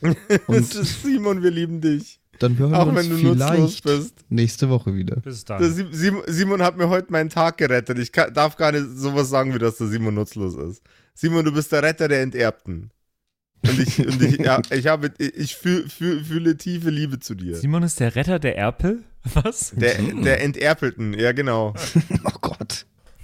Und 0.46 0.74
ist 0.74 1.02
Simon, 1.02 1.42
wir 1.42 1.50
lieben 1.50 1.80
dich. 1.80 2.20
dann 2.40 2.58
hören 2.58 2.74
Auch 2.74 2.86
wir 2.86 2.96
wenn 2.96 3.12
uns 3.12 3.20
du 3.22 3.28
nutzlos 3.28 3.48
vielleicht 3.48 3.84
bist. 3.84 4.14
nächste 4.28 4.68
Woche 4.68 4.94
wieder. 4.94 5.16
Bis 5.16 5.44
dann. 5.44 5.62
Simon 6.26 6.62
hat 6.62 6.76
mir 6.76 6.88
heute 6.88 7.10
meinen 7.10 7.30
Tag 7.30 7.56
gerettet. 7.58 7.98
Ich 7.98 8.12
kann, 8.12 8.34
darf 8.34 8.56
gar 8.56 8.72
nicht 8.72 8.84
sowas 8.96 9.30
sagen, 9.30 9.54
wie 9.54 9.58
dass 9.58 9.78
der 9.78 9.86
Simon 9.86 10.14
nutzlos 10.14 10.56
ist. 10.56 10.82
Simon, 11.14 11.44
du 11.44 11.52
bist 11.52 11.72
der 11.72 11.82
Retter 11.82 12.08
der 12.08 12.22
Enterbten. 12.22 12.90
Und 13.66 13.80
ich, 13.80 13.98
und 14.06 14.20
ich, 14.20 14.38
ja, 14.38 14.60
ich 14.70 14.86
habe, 14.88 15.10
ich 15.18 15.56
fühl, 15.56 15.88
fühl, 15.88 16.22
fühle 16.22 16.56
tiefe 16.58 16.90
Liebe 16.90 17.18
zu 17.18 17.34
dir. 17.34 17.56
Simon 17.56 17.82
ist 17.82 17.98
der 17.98 18.14
Retter 18.14 18.38
der 18.38 18.58
Erpel? 18.58 19.04
Was? 19.32 19.70
Der, 19.74 19.94
der 20.02 20.42
Enterpelten, 20.42 21.14
ja 21.18 21.32
genau. 21.32 21.72
Oh 22.24 22.38
Gott. 22.42 22.84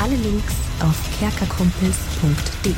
Alle 0.00 0.16
Links 0.16 0.54
auf 0.80 1.18
kerkerkumpels.de. 1.18 2.72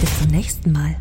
Bis 0.00 0.18
zum 0.18 0.28
nächsten 0.28 0.72
Mal. 0.72 0.96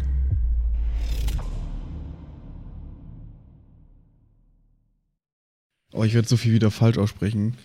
Oh, 5.91 6.03
ich 6.03 6.13
werde 6.15 6.27
so 6.27 6.37
viel 6.37 6.53
wieder 6.53 6.71
falsch 6.71 6.97
aussprechen. 6.97 7.55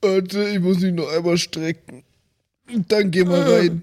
Warte, 0.00 0.48
ich 0.48 0.60
muss 0.60 0.80
mich 0.80 0.92
noch 0.92 1.08
einmal 1.08 1.38
strecken. 1.38 2.04
Dann 2.88 3.10
geh 3.10 3.24
mal 3.24 3.42
rein. 3.42 3.82